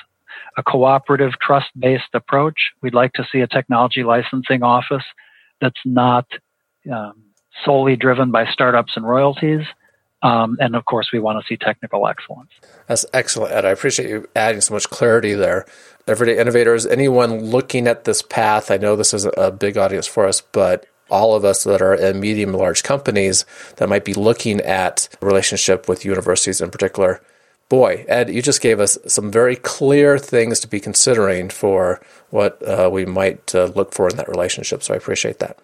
a 0.57 0.63
cooperative, 0.63 1.33
trust 1.41 1.69
based 1.79 2.15
approach. 2.15 2.73
We'd 2.83 2.95
like 2.95 3.13
to 3.15 3.27
see 3.31 3.41
a 3.41 3.47
technology 3.47 4.05
licensing 4.05 4.63
office 4.63 5.05
that's 5.61 5.81
not 5.85 6.27
um, 6.93 7.15
solely 7.65 7.97
driven 7.97 8.31
by 8.31 8.47
startups 8.47 8.93
and 8.97 9.07
royalties. 9.07 9.63
Um, 10.25 10.57
and 10.59 10.75
of 10.75 10.87
course, 10.87 11.11
we 11.13 11.19
want 11.19 11.39
to 11.41 11.47
see 11.47 11.59
technical 11.59 12.09
excellence. 12.09 12.51
That's 12.87 13.05
excellent, 13.13 13.53
Ed. 13.53 13.67
I 13.67 13.71
appreciate 13.71 14.09
you 14.09 14.27
adding 14.35 14.63
so 14.63 14.73
much 14.73 14.89
clarity 14.89 15.35
there. 15.35 15.67
Everyday 16.07 16.39
innovators, 16.39 16.87
anyone 16.87 17.45
looking 17.45 17.87
at 17.87 18.05
this 18.05 18.23
path, 18.23 18.71
I 18.71 18.79
know 18.79 18.97
this 18.97 19.13
is 19.13 19.27
a 19.37 19.51
big 19.51 19.77
audience 19.77 20.07
for 20.07 20.27
us, 20.27 20.41
but 20.41 20.87
all 21.11 21.35
of 21.35 21.45
us 21.45 21.65
that 21.65 21.83
are 21.83 21.95
in 21.95 22.21
medium 22.21 22.51
and 22.51 22.59
large 22.59 22.83
companies 22.83 23.45
that 23.77 23.91
might 23.91 24.07
be 24.07 24.15
looking 24.15 24.63
at 24.63 25.09
relationship 25.21 25.89
with 25.89 26.07
universities 26.07 26.63
in 26.63 26.71
particular. 26.71 27.21
Boy, 27.69 28.07
Ed, 28.09 28.31
you 28.31 28.41
just 28.41 28.63
gave 28.63 28.81
us 28.81 28.97
some 29.07 29.31
very 29.31 29.57
clear 29.57 30.19
things 30.19 30.59
to 30.61 30.69
be 30.69 30.81
considering 30.81 31.51
for 31.51 32.01
what 32.31 32.67
uh, 32.67 32.89
we 32.91 33.05
might 33.05 33.55
uh, 33.55 33.67
look 33.77 33.93
for 33.93 34.09
in 34.09 34.17
that 34.17 34.29
relationship. 34.29 34.83
So 34.83 34.95
I 34.95 34.97
appreciate 34.97 35.39
that. 35.41 35.59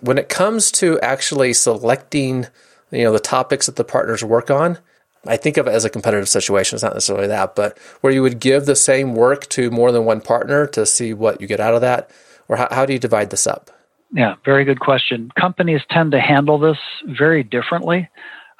When 0.00 0.18
it 0.18 0.28
comes 0.28 0.70
to 0.72 1.00
actually 1.00 1.54
selecting, 1.54 2.46
you 2.90 3.04
know, 3.04 3.12
the 3.12 3.18
topics 3.18 3.66
that 3.66 3.76
the 3.76 3.84
partners 3.84 4.24
work 4.24 4.50
on, 4.50 4.78
I 5.26 5.36
think 5.36 5.56
of 5.56 5.66
it 5.66 5.72
as 5.72 5.84
a 5.84 5.90
competitive 5.90 6.28
situation. 6.28 6.76
It's 6.76 6.82
not 6.82 6.94
necessarily 6.94 7.26
that, 7.28 7.56
but 7.56 7.78
where 8.00 8.12
you 8.12 8.22
would 8.22 8.40
give 8.40 8.66
the 8.66 8.76
same 8.76 9.14
work 9.14 9.48
to 9.48 9.70
more 9.70 9.92
than 9.92 10.04
one 10.04 10.20
partner 10.20 10.66
to 10.68 10.86
see 10.86 11.12
what 11.12 11.40
you 11.40 11.46
get 11.46 11.60
out 11.60 11.74
of 11.74 11.80
that, 11.80 12.10
or 12.48 12.56
how, 12.56 12.68
how 12.70 12.86
do 12.86 12.92
you 12.92 12.98
divide 12.98 13.30
this 13.30 13.46
up? 13.46 13.70
Yeah, 14.12 14.36
very 14.44 14.64
good 14.64 14.80
question. 14.80 15.30
Companies 15.38 15.80
tend 15.90 16.12
to 16.12 16.20
handle 16.20 16.58
this 16.58 16.78
very 17.04 17.42
differently. 17.42 18.08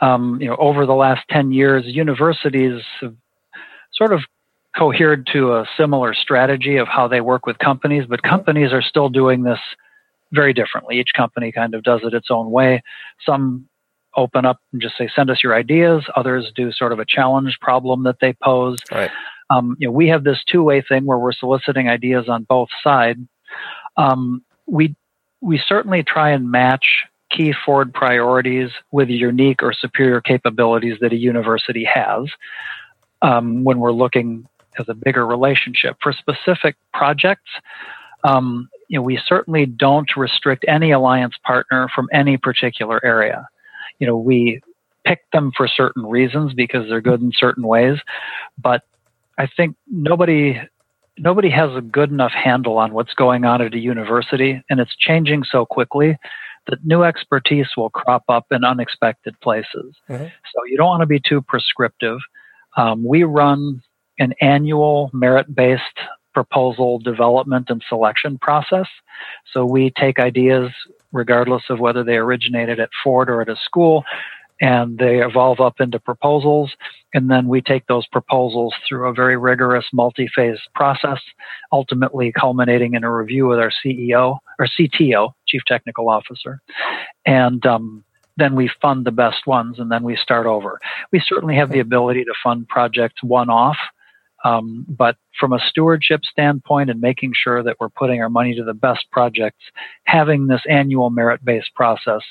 Um, 0.01 0.39
you 0.41 0.49
know, 0.49 0.57
over 0.57 0.87
the 0.87 0.95
last 0.95 1.23
10 1.31 1.53
years, 1.53 1.85
universities 1.87 2.83
have 3.01 3.15
sort 3.93 4.13
of 4.13 4.21
cohered 4.77 5.27
to 5.33 5.55
a 5.55 5.67
similar 5.77 6.15
strategy 6.15 6.77
of 6.77 6.89
how 6.89 7.09
they 7.09 7.21
work 7.21 7.47
with 7.47 7.59
companies, 7.59 8.05
but 8.09 8.23
companies 8.23 8.73
are 8.73 8.83
still 8.83 9.09
doing 9.09 9.43
this 9.43 9.61
very 10.33 10.53
differently. 10.53 10.99
Each 10.99 11.13
company 11.17 11.53
kind 11.53 11.75
of 11.75 11.83
does 11.83 12.01
it 12.03 12.13
its 12.13 12.29
own 12.31 12.51
way. 12.51 12.83
Some 13.25 13.69
open 14.17 14.45
up 14.45 14.61
and 14.73 14.81
just 14.81 14.97
say, 14.97 15.09
send 15.15 15.31
us 15.31 15.43
your 15.43 15.55
ideas. 15.55 16.05
Others 16.17 16.53
do 16.55 16.73
sort 16.73 16.93
of 16.93 16.99
a 16.99 17.05
challenge 17.07 17.59
problem 17.61 18.05
that 18.05 18.17
they 18.21 18.33
pose. 18.33 18.79
Right. 18.91 19.11
Um, 19.51 19.77
you 19.79 19.89
know, 19.89 19.93
we 19.93 20.09
have 20.09 20.25
this 20.25 20.43
two 20.45 20.63
way 20.63 20.83
thing 20.83 21.05
where 21.05 21.19
we're 21.19 21.33
soliciting 21.33 21.89
ideas 21.89 22.29
on 22.29 22.45
both 22.45 22.69
sides. 22.83 23.21
Um, 23.97 24.43
we 24.67 24.97
we 25.41 25.63
certainly 25.67 26.03
try 26.03 26.31
and 26.31 26.51
match 26.51 26.85
key 27.31 27.53
Ford 27.65 27.93
priorities 27.93 28.71
with 28.91 29.09
unique 29.09 29.63
or 29.63 29.73
superior 29.73 30.21
capabilities 30.21 30.99
that 31.01 31.13
a 31.13 31.17
university 31.17 31.85
has 31.85 32.29
um, 33.23 33.65
when 33.65 33.79
we're 33.79 33.93
looking 33.93 34.47
as 34.79 34.89
a 34.89 34.95
bigger 34.95 35.27
relationship. 35.27 35.97
For 36.03 36.13
specific 36.13 36.77
projects, 36.93 37.51
um, 38.25 38.69
you 38.89 38.99
know, 38.99 39.03
we 39.03 39.21
certainly 39.27 39.67
don't 39.67 40.17
restrict 40.17 40.65
any 40.69 40.91
alliance 40.93 41.35
partner 41.45 41.89
from 41.95 42.09
any 42.13 42.37
particular 42.37 43.05
area. 43.05 43.49
You 43.99 44.07
know, 44.07 44.17
we 44.17 44.61
pick 45.05 45.21
them 45.33 45.53
for 45.57 45.69
certain 45.69 46.05
reasons 46.07 46.53
because 46.55 46.89
they're 46.89 47.01
good 47.01 47.21
in 47.21 47.31
certain 47.37 47.67
ways, 47.67 47.99
but 48.59 48.83
I 49.39 49.47
think 49.47 49.77
nobody 49.89 50.61
nobody 51.19 51.49
has 51.49 51.75
a 51.75 51.81
good 51.81 52.11
enough 52.11 52.33
handle 52.33 52.79
on 52.79 52.93
what's 52.93 53.15
going 53.15 53.45
on 53.45 53.63
at 53.63 53.75
a 53.75 53.79
university, 53.79 54.63
and 54.69 54.81
it's 54.81 54.97
changing 54.97 55.45
so 55.45 55.65
quickly 55.65 56.19
that 56.67 56.85
new 56.85 57.03
expertise 57.03 57.69
will 57.77 57.91
crop 57.91 58.25
up 58.29 58.47
in 58.51 58.65
unexpected 58.65 59.39
places. 59.41 59.95
Mm-hmm. 60.09 60.25
So 60.25 60.65
you 60.67 60.77
don't 60.77 60.89
want 60.89 61.03
to 61.03 61.07
be 61.07 61.21
too 61.21 61.41
prescriptive. 61.43 62.19
Um, 62.77 63.05
we 63.05 63.23
run 63.23 63.83
an 64.19 64.35
annual 64.41 65.11
merit 65.13 65.55
based 65.55 65.83
proposal 66.35 66.99
development 66.99 67.71
and 67.71 67.83
selection 67.89 68.39
process. 68.39 68.87
So 69.53 69.65
we 69.65 69.91
take 69.99 70.19
ideas, 70.19 70.71
regardless 71.17 71.63
of 71.71 71.81
whether 71.81 72.05
they 72.05 72.17
originated 72.17 72.79
at 72.79 72.91
Ford 73.03 73.29
or 73.29 73.41
at 73.41 73.49
a 73.49 73.57
school, 73.57 74.05
and 74.61 74.99
they 74.99 75.23
evolve 75.23 75.61
up 75.61 75.81
into 75.81 75.99
proposals. 75.99 76.73
And 77.15 77.31
then 77.31 77.49
we 77.49 77.61
take 77.61 77.87
those 77.87 78.07
proposals 78.07 78.75
through 78.89 79.09
a 79.09 79.15
very 79.15 79.37
rigorous 79.37 79.87
multi 79.93 80.29
phase 80.35 80.59
process, 80.75 81.19
ultimately 81.73 82.33
culminating 82.33 82.95
in 82.95 83.05
a 83.05 83.13
review 83.13 83.47
with 83.47 83.59
our 83.59 83.73
CEO 83.85 84.39
or 84.59 84.67
CTO, 84.67 85.33
Chief 85.47 85.63
Technical 85.67 86.09
Officer. 86.09 86.61
And 87.27 87.65
um, 87.67 88.05
then 88.37 88.55
we 88.55 88.71
fund 88.81 89.05
the 89.05 89.13
best 89.13 89.47
ones 89.47 89.79
and 89.79 89.91
then 89.91 90.03
we 90.03 90.17
start 90.17 90.47
over. 90.47 90.79
We 91.13 91.21
certainly 91.21 91.57
have 91.57 91.71
the 91.71 91.81
ability 91.81 92.25
to 92.25 92.35
fund 92.43 92.69
projects 92.69 93.23
one 93.23 93.51
off. 93.51 93.79
Um, 94.47 94.87
but 94.89 95.17
from 95.39 95.53
a 95.53 95.59
stewardship 95.59 96.25
standpoint 96.25 96.91
and 96.91 97.01
making 97.01 97.33
sure 97.35 97.63
that 97.63 97.77
we're 97.81 97.89
putting 97.89 98.23
our 98.23 98.29
money 98.29 98.55
to 98.55 98.65
the 98.65 98.75
best 98.75 99.07
projects, 99.11 99.63
having 100.05 100.47
this 100.47 100.63
annual 100.69 101.11
merit 101.11 101.45
based 101.45 101.75
process 101.75 102.23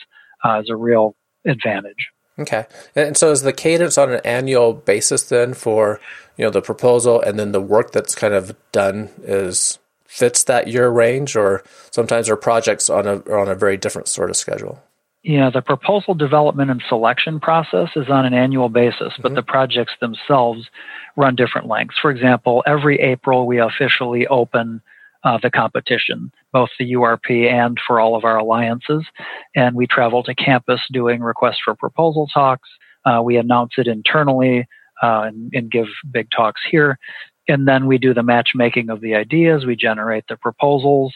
uh, 0.44 0.62
is 0.62 0.70
a 0.70 0.76
real 0.76 1.16
advantage. 1.46 2.10
Okay. 2.38 2.66
And 2.96 3.16
so 3.16 3.32
is 3.32 3.42
the 3.42 3.54
cadence 3.54 3.98
on 3.98 4.12
an 4.12 4.22
annual 4.24 4.74
basis 4.74 5.24
then 5.24 5.54
for, 5.54 6.00
you 6.38 6.46
know, 6.46 6.52
the 6.52 6.62
proposal 6.62 7.22
and 7.22 7.40
then 7.40 7.52
the 7.52 7.62
work 7.62 7.92
that's 7.92 8.16
kind 8.16 8.34
of 8.34 8.56
done 8.72 9.10
is 9.24 9.80
fits 10.06 10.44
that 10.46 10.68
year 10.68 10.90
range 10.90 11.36
or 11.36 11.64
sometimes 11.92 12.30
are 12.30 12.38
projects 12.38 12.90
on 12.90 13.08
a 13.08 13.16
on 13.32 13.50
a 13.50 13.56
very 13.56 13.78
different 13.78 14.08
sort 14.08 14.30
of 14.30 14.38
schedule? 14.38 14.82
Yeah, 15.26 15.50
the 15.50 15.64
proposal 15.64 16.14
development 16.14 16.70
and 16.70 16.84
selection 16.88 17.40
process 17.40 17.90
is 17.96 18.10
on 18.10 18.28
an 18.28 18.36
annual 18.36 18.70
basis, 18.70 19.14
but 19.20 19.30
mm-hmm. 19.30 19.38
the 19.38 19.42
projects 19.42 19.94
themselves 20.00 20.70
run 21.16 21.36
different 21.36 21.68
lengths. 21.68 21.98
For 22.00 22.12
example, 22.12 22.62
every 22.68 23.00
April 23.00 23.48
we 23.48 23.60
officially 23.60 24.28
open 24.28 24.84
uh, 25.24 25.40
the 25.42 25.50
competition, 25.50 26.32
both 26.54 26.70
the 26.78 26.94
URP 26.94 27.52
and 27.52 27.80
for 27.88 28.00
all 28.00 28.16
of 28.16 28.24
our 28.24 28.38
alliances. 28.38 29.04
And 29.56 29.76
we 29.76 29.88
travel 29.88 30.22
to 30.22 30.36
campus 30.36 30.82
doing 30.92 31.22
requests 31.22 31.62
for 31.66 31.74
proposal 31.74 32.28
talks. 32.32 32.70
Uh, 33.04 33.24
we 33.24 33.38
announce 33.38 33.74
it 33.80 33.88
internally 33.88 34.68
uh, 35.02 35.24
and, 35.26 35.52
and, 35.56 35.72
give 35.72 35.88
big 36.12 36.30
talks 36.30 36.62
here. 36.70 37.00
And 37.48 37.68
then 37.68 37.88
we 37.88 37.98
do 37.98 38.14
the 38.14 38.22
matchmaking 38.22 38.92
of 38.92 39.02
the 39.02 39.16
ideas. 39.16 39.66
We 39.66 39.76
generate 39.76 40.26
the 40.30 40.38
proposals. 40.38 41.16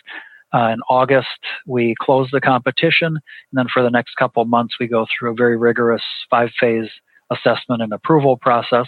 Uh, 0.53 0.69
in 0.73 0.79
August, 0.89 1.27
we 1.67 1.95
close 1.99 2.29
the 2.31 2.41
competition. 2.41 3.07
And 3.07 3.53
then 3.53 3.67
for 3.71 3.83
the 3.83 3.91
next 3.91 4.15
couple 4.15 4.43
months, 4.45 4.75
we 4.79 4.88
go 4.88 5.05
through 5.05 5.31
a 5.31 5.35
very 5.35 5.57
rigorous 5.57 6.03
five 6.29 6.49
phase 6.59 6.89
assessment 7.31 7.81
and 7.81 7.93
approval 7.93 8.38
process. 8.38 8.88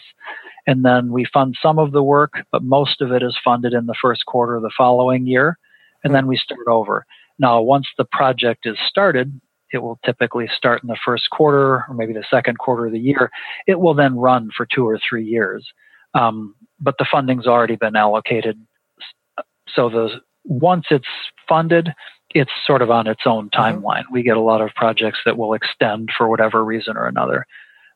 And 0.68 0.84
then 0.84 1.12
we 1.12 1.26
fund 1.26 1.56
some 1.62 1.80
of 1.80 1.92
the 1.92 2.04
work, 2.04 2.34
but 2.52 2.64
most 2.64 3.02
of 3.02 3.12
it 3.12 3.24
is 3.24 3.38
funded 3.44 3.74
in 3.74 3.86
the 3.86 3.96
first 4.02 4.26
quarter 4.26 4.56
of 4.56 4.64
the 4.64 4.72
following 4.76 5.28
year. 5.28 5.58
And 6.04 6.16
then 6.16 6.28
we 6.28 6.38
start 6.38 6.68
over. 6.68 7.06
Now, 7.38 7.62
once 7.62 7.88
the 7.98 8.06
project 8.06 8.66
is 8.66 8.78
started, 8.88 9.40
it 9.72 9.80
will 9.80 10.00
typically 10.04 10.50
start 10.56 10.84
in 10.84 10.88
the 10.88 10.98
first 11.04 11.30
quarter 11.30 11.86
or 11.88 11.94
maybe 11.94 12.14
the 12.14 12.26
second 12.30 12.58
quarter 12.58 12.88
of 12.88 12.92
the 12.92 13.00
year. 13.00 13.32
It 13.68 13.80
will 13.80 13.94
then 13.94 14.18
run 14.18 14.50
for 14.56 14.66
two 14.66 14.88
or 14.88 15.00
three 15.08 15.26
years. 15.26 15.68
Um, 16.14 16.56
but 16.80 16.96
the 16.98 17.08
funding's 17.10 17.48
already 17.48 17.76
been 17.76 17.96
allocated. 17.96 18.60
So 19.70 19.90
the, 19.90 20.22
once 20.44 20.86
it's 20.92 21.08
funded, 21.48 21.94
it's 22.32 22.52
sort 22.66 22.82
of 22.82 22.90
on 22.92 23.08
its 23.08 23.22
own 23.26 23.50
mm-hmm. 23.50 23.62
timeline. 23.62 24.04
We 24.12 24.24
get 24.24 24.38
a 24.38 24.42
lot 24.42 24.62
of 24.62 24.70
projects 24.76 25.20
that 25.26 25.38
will 25.38 25.54
extend 25.54 26.10
for 26.18 26.28
whatever 26.28 26.64
reason 26.64 26.98
or 26.98 27.08
another 27.08 27.46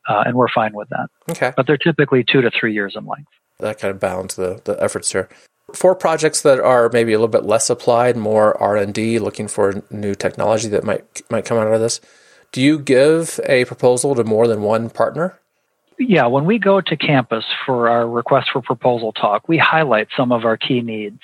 uh, 0.08 0.22
and 0.26 0.34
we're 0.34 0.48
fine 0.48 0.72
with 0.74 0.88
that. 0.90 1.08
Okay. 1.30 1.52
But 1.56 1.66
they're 1.66 1.76
typically 1.76 2.24
two 2.24 2.40
to 2.42 2.50
three 2.50 2.72
years 2.72 2.94
in 2.96 3.06
length. 3.06 3.30
That 3.58 3.78
kind 3.78 3.90
of 3.90 4.00
bounds 4.00 4.36
the, 4.36 4.60
the 4.64 4.80
efforts 4.82 5.12
here. 5.12 5.28
For 5.74 5.94
projects 5.94 6.42
that 6.42 6.60
are 6.60 6.90
maybe 6.92 7.12
a 7.12 7.18
little 7.18 7.28
bit 7.28 7.44
less 7.44 7.68
applied, 7.68 8.16
more 8.16 8.60
R 8.60 8.76
and 8.76 8.94
D, 8.94 9.18
looking 9.18 9.48
for 9.48 9.82
new 9.90 10.14
technology 10.14 10.68
that 10.68 10.84
might 10.84 11.22
might 11.30 11.44
come 11.44 11.58
out 11.58 11.66
of 11.66 11.80
this, 11.80 12.00
do 12.52 12.62
you 12.62 12.78
give 12.78 13.40
a 13.46 13.64
proposal 13.64 14.14
to 14.14 14.22
more 14.22 14.46
than 14.46 14.62
one 14.62 14.90
partner? 14.90 15.40
Yeah, 15.98 16.26
when 16.26 16.44
we 16.44 16.58
go 16.58 16.80
to 16.80 16.96
campus 16.96 17.44
for 17.64 17.88
our 17.88 18.08
request 18.08 18.50
for 18.52 18.60
proposal 18.62 19.12
talk, 19.12 19.48
we 19.48 19.58
highlight 19.58 20.08
some 20.16 20.30
of 20.30 20.44
our 20.44 20.56
key 20.56 20.82
needs 20.82 21.20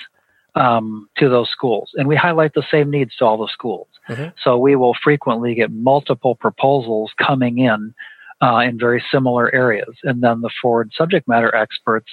um, 0.55 1.09
to 1.19 1.29
those 1.29 1.51
schools, 1.51 1.91
and 1.95 2.07
we 2.07 2.17
highlight 2.17 2.55
the 2.55 2.67
same 2.71 2.91
needs 2.91 3.17
to 3.17 3.25
all 3.25 3.39
the 3.39 3.49
schools. 3.53 3.89
Mm-hmm. 4.09 4.31
So 4.43 4.59
we 4.59 4.77
will 4.77 4.95
frequently 5.03 5.55
get 5.55 5.71
multiple 5.71 6.35
proposals 6.35 7.13
coming 7.19 7.59
in 7.59 7.95
uh, 8.43 8.59
in 8.59 8.79
very 8.79 9.03
similar 9.11 9.53
areas. 9.55 9.95
And 10.03 10.23
then 10.23 10.41
the 10.41 10.51
Ford 10.61 10.93
subject 10.97 11.29
matter 11.29 11.55
experts, 11.55 12.11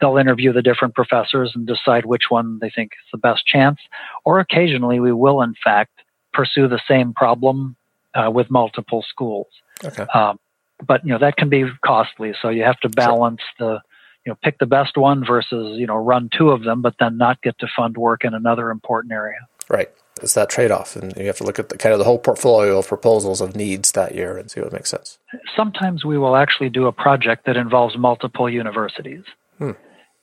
they'll 0.00 0.16
interview 0.16 0.52
the 0.52 0.62
different 0.62 0.94
professors 0.94 1.52
and 1.54 1.66
decide 1.66 2.06
which 2.06 2.30
one 2.30 2.58
they 2.60 2.70
think 2.70 2.92
is 2.92 3.10
the 3.12 3.18
best 3.18 3.44
chance. 3.44 3.80
Or 4.24 4.38
occasionally, 4.38 5.00
we 5.00 5.12
will, 5.12 5.42
in 5.42 5.54
fact, 5.62 5.92
pursue 6.32 6.68
the 6.68 6.80
same 6.88 7.12
problem 7.12 7.76
uh, 8.14 8.30
with 8.30 8.50
multiple 8.50 9.04
schools. 9.08 9.48
Okay. 9.84 10.04
Um, 10.14 10.38
but 10.86 11.04
you 11.04 11.12
know 11.12 11.18
that 11.18 11.36
can 11.36 11.48
be 11.48 11.64
costly, 11.84 12.34
so 12.40 12.48
you 12.48 12.62
have 12.64 12.78
to 12.80 12.88
balance 12.88 13.40
sure. 13.58 13.74
the 13.74 13.80
you 14.24 14.30
know 14.30 14.38
pick 14.42 14.58
the 14.58 14.66
best 14.66 14.96
one 14.96 15.24
versus 15.24 15.78
you 15.78 15.86
know 15.86 15.96
run 15.96 16.28
two 16.36 16.50
of 16.50 16.64
them, 16.64 16.82
but 16.82 16.94
then 16.98 17.16
not 17.16 17.42
get 17.42 17.58
to 17.58 17.68
fund 17.76 17.96
work 17.96 18.24
in 18.24 18.34
another 18.34 18.70
important 18.70 19.12
area. 19.12 19.38
Right 19.68 19.90
it's 20.22 20.34
that 20.34 20.48
trade 20.48 20.70
off, 20.70 20.96
and 20.96 21.14
you 21.16 21.26
have 21.26 21.38
to 21.38 21.44
look 21.44 21.58
at 21.58 21.70
the 21.70 21.78
kind 21.78 21.92
of 21.92 21.98
the 21.98 22.04
whole 22.04 22.18
portfolio 22.18 22.78
of 22.78 22.86
proposals 22.86 23.40
of 23.40 23.56
needs 23.56 23.92
that 23.92 24.14
year 24.14 24.38
and 24.38 24.50
see 24.50 24.60
what 24.60 24.72
makes 24.72 24.90
sense. 24.90 25.18
Sometimes 25.56 26.04
we 26.04 26.18
will 26.18 26.36
actually 26.36 26.70
do 26.70 26.86
a 26.86 26.92
project 26.92 27.46
that 27.46 27.56
involves 27.56 27.96
multiple 27.98 28.48
universities, 28.48 29.24
hmm. 29.58 29.72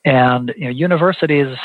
and 0.05 0.53
you 0.55 0.65
know, 0.65 0.71
universities. 0.71 1.57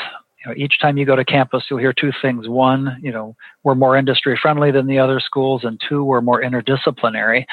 You 0.45 0.51
know, 0.51 0.53
each 0.57 0.79
time 0.79 0.97
you 0.97 1.05
go 1.05 1.15
to 1.15 1.25
campus, 1.25 1.63
you'll 1.69 1.79
hear 1.79 1.93
two 1.93 2.11
things. 2.21 2.47
One, 2.47 2.99
you 3.01 3.11
know, 3.11 3.35
we're 3.63 3.75
more 3.75 3.95
industry 3.95 4.37
friendly 4.39 4.71
than 4.71 4.87
the 4.87 4.99
other 4.99 5.19
schools, 5.19 5.63
and 5.63 5.81
two, 5.87 6.03
we're 6.03 6.21
more 6.21 6.41
interdisciplinary. 6.41 7.45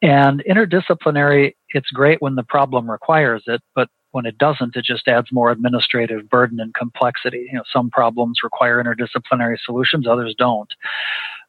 And 0.00 0.42
interdisciplinary, 0.48 1.54
it's 1.70 1.90
great 1.90 2.22
when 2.22 2.34
the 2.34 2.44
problem 2.44 2.90
requires 2.90 3.42
it, 3.46 3.60
but 3.74 3.88
when 4.18 4.26
it 4.26 4.36
doesn't, 4.36 4.74
it 4.74 4.84
just 4.84 5.06
adds 5.06 5.30
more 5.30 5.52
administrative 5.52 6.28
burden 6.28 6.58
and 6.58 6.74
complexity. 6.74 7.46
You 7.52 7.58
know, 7.58 7.62
some 7.72 7.88
problems 7.88 8.40
require 8.42 8.82
interdisciplinary 8.82 9.58
solutions, 9.64 10.08
others 10.08 10.34
don't. 10.36 10.72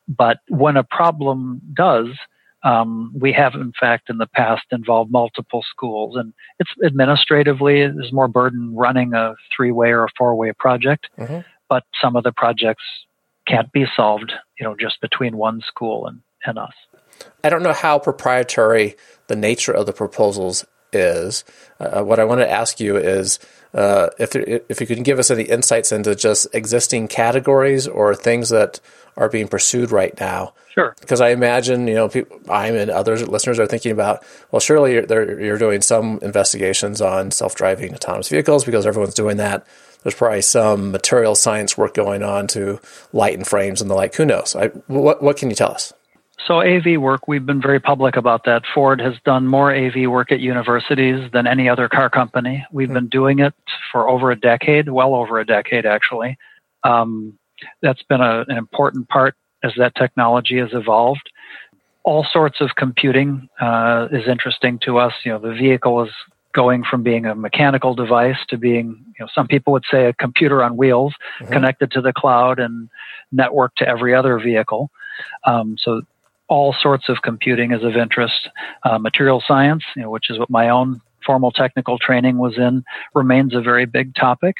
But 0.08 0.38
when 0.50 0.78
a 0.78 0.84
problem 0.84 1.62
does, 1.74 2.10
um, 2.62 3.12
we 3.20 3.34
have, 3.34 3.56
in 3.56 3.74
fact, 3.80 4.12
in 4.12 4.20
the 4.20 4.28
past 4.28 4.66
involved 4.72 5.10
multiple 5.12 5.64
schools, 5.68 6.16
and 6.16 6.32
it's 6.60 6.70
administratively 6.86 7.88
there's 7.88 8.14
more 8.14 8.28
burden 8.28 8.76
running 8.76 9.16
a 9.16 9.34
three-way 9.56 9.90
or 9.90 10.04
a 10.04 10.10
four-way 10.16 10.52
project. 10.60 11.10
Mm-hmm. 11.18 11.40
But 11.70 11.86
some 12.00 12.16
of 12.16 12.24
the 12.24 12.32
projects 12.32 12.84
can't 13.48 13.72
be 13.72 13.86
solved, 13.96 14.32
you 14.60 14.64
know, 14.64 14.76
just 14.80 15.02
between 15.02 15.38
one 15.38 15.62
school 15.66 16.06
and, 16.06 16.22
and 16.46 16.60
us. 16.60 16.74
I 17.44 17.50
don't 17.50 17.64
know 17.64 17.74
how 17.74 17.98
proprietary 17.98 18.96
the 19.26 19.36
nature 19.36 19.74
of 19.74 19.88
the 19.88 19.94
proposals 19.94 20.68
is. 20.92 21.44
Uh, 21.80 22.04
what 22.04 22.20
I 22.20 22.26
want 22.26 22.42
to 22.42 22.50
ask 22.50 22.80
you 22.80 22.98
is 22.98 23.40
uh, 23.74 24.10
if 24.18 24.32
there, 24.32 24.62
if 24.70 24.82
you 24.82 24.88
can 24.88 25.04
give 25.04 25.20
us 25.20 25.32
any 25.32 25.44
insights 25.44 25.92
into 25.92 26.16
just 26.16 26.48
existing 26.54 27.08
categories 27.08 27.88
or 27.88 28.16
things 28.16 28.50
that 28.50 28.80
are 29.16 29.30
being 29.30 29.48
pursued 29.48 29.92
right 29.92 30.18
now. 30.20 30.54
Sure. 30.70 30.96
Because 31.00 31.22
I 31.22 31.30
imagine 31.30 31.88
you 31.88 31.96
know 31.96 32.10
people, 32.10 32.40
I'm 32.50 32.76
and 32.76 32.90
others 32.90 33.28
listeners 33.28 33.60
are 33.60 33.68
thinking 33.68 33.92
about 33.92 34.24
well, 34.52 34.60
surely 34.60 34.94
you're, 34.94 35.40
you're 35.40 35.58
doing 35.58 35.82
some 35.82 36.20
investigations 36.22 37.02
on 37.02 37.32
self-driving 37.32 37.94
autonomous 37.94 38.30
vehicles 38.30 38.64
because 38.64 38.86
everyone's 38.86 39.14
doing 39.14 39.38
that. 39.38 39.66
There's 40.04 40.16
probably 40.16 40.42
some 40.42 40.92
material 40.92 41.36
science 41.36 41.78
work 41.78 41.94
going 41.94 42.24
on 42.24 42.48
to 42.48 42.80
lighten 43.12 43.44
frames 43.44 43.82
and 43.82 43.90
the 43.90 43.96
like. 43.96 44.16
Who 44.16 44.26
knows? 44.26 44.56
I, 44.56 44.68
what 44.88 45.22
what 45.22 45.38
can 45.38 45.50
you 45.50 45.56
tell 45.56 45.72
us? 45.72 45.94
So 46.48 46.62
AV 46.62 47.00
work, 47.00 47.28
we've 47.28 47.46
been 47.46 47.62
very 47.62 47.80
public 47.80 48.16
about 48.16 48.46
that. 48.46 48.64
Ford 48.74 49.02
has 49.02 49.16
done 49.26 49.46
more 49.46 49.74
AV 49.74 50.10
work 50.10 50.32
at 50.32 50.40
universities 50.40 51.30
than 51.32 51.48
any 51.48 51.68
other 51.68 51.90
car 51.90 52.10
company. 52.10 52.66
We've 52.72 52.88
mm-hmm. 52.88 52.94
been 52.96 53.08
doing 53.08 53.40
it 53.40 53.54
for 53.92 54.10
over 54.10 54.32
a 54.32 54.40
decade, 54.40 54.90
well 54.90 55.16
over 55.16 55.40
a 55.40 55.46
decade 55.46 55.86
actually. 55.86 56.38
Um, 56.84 57.38
that's 57.82 58.04
been 58.04 58.22
a, 58.22 58.46
an 58.48 58.58
important 58.58 59.10
part 59.10 59.36
as 59.64 59.74
that 59.78 59.96
technology 59.96 60.58
has 60.58 60.70
evolved. 60.72 61.30
All 62.04 62.26
sorts 62.32 62.62
of 62.62 62.70
computing 62.78 63.50
uh, 63.60 64.08
is 64.12 64.28
interesting 64.28 64.80
to 64.86 64.98
us. 64.98 65.14
You 65.26 65.34
know, 65.34 65.40
the 65.40 65.54
vehicle 65.54 66.02
is 66.04 66.12
going 66.54 66.84
from 66.84 67.04
being 67.04 67.26
a 67.26 67.36
mechanical 67.36 67.94
device 67.94 68.38
to 68.48 68.58
being, 68.58 69.06
you 69.08 69.26
know, 69.26 69.28
some 69.36 69.48
people 69.48 69.74
would 69.74 69.84
say 69.92 70.06
a 70.06 70.14
computer 70.14 70.64
on 70.64 70.78
wheels 70.78 71.14
mm-hmm. 71.40 71.52
connected 71.52 71.92
to 71.92 72.02
the 72.02 72.14
cloud 72.14 72.60
and 72.60 72.90
networked 73.34 73.76
to 73.78 73.88
every 73.88 74.16
other 74.16 74.40
vehicle. 74.40 74.90
Um, 75.46 75.76
so 75.78 76.02
all 76.50 76.76
sorts 76.82 77.10
of 77.10 77.18
computing 77.24 77.72
is 77.72 77.84
of 77.84 77.96
interest. 77.96 78.50
Uh, 78.84 78.98
material 78.98 79.42
science, 79.48 79.84
you 79.96 80.02
know, 80.02 80.10
which 80.10 80.30
is 80.30 80.40
what 80.40 80.50
my 80.50 80.70
own 80.70 81.02
formal 81.26 81.52
technical 81.52 81.98
training 82.00 82.38
was 82.38 82.58
in, 82.58 82.84
remains 83.14 83.54
a 83.54 83.62
very 83.62 83.86
big 83.86 84.16
topic. 84.16 84.56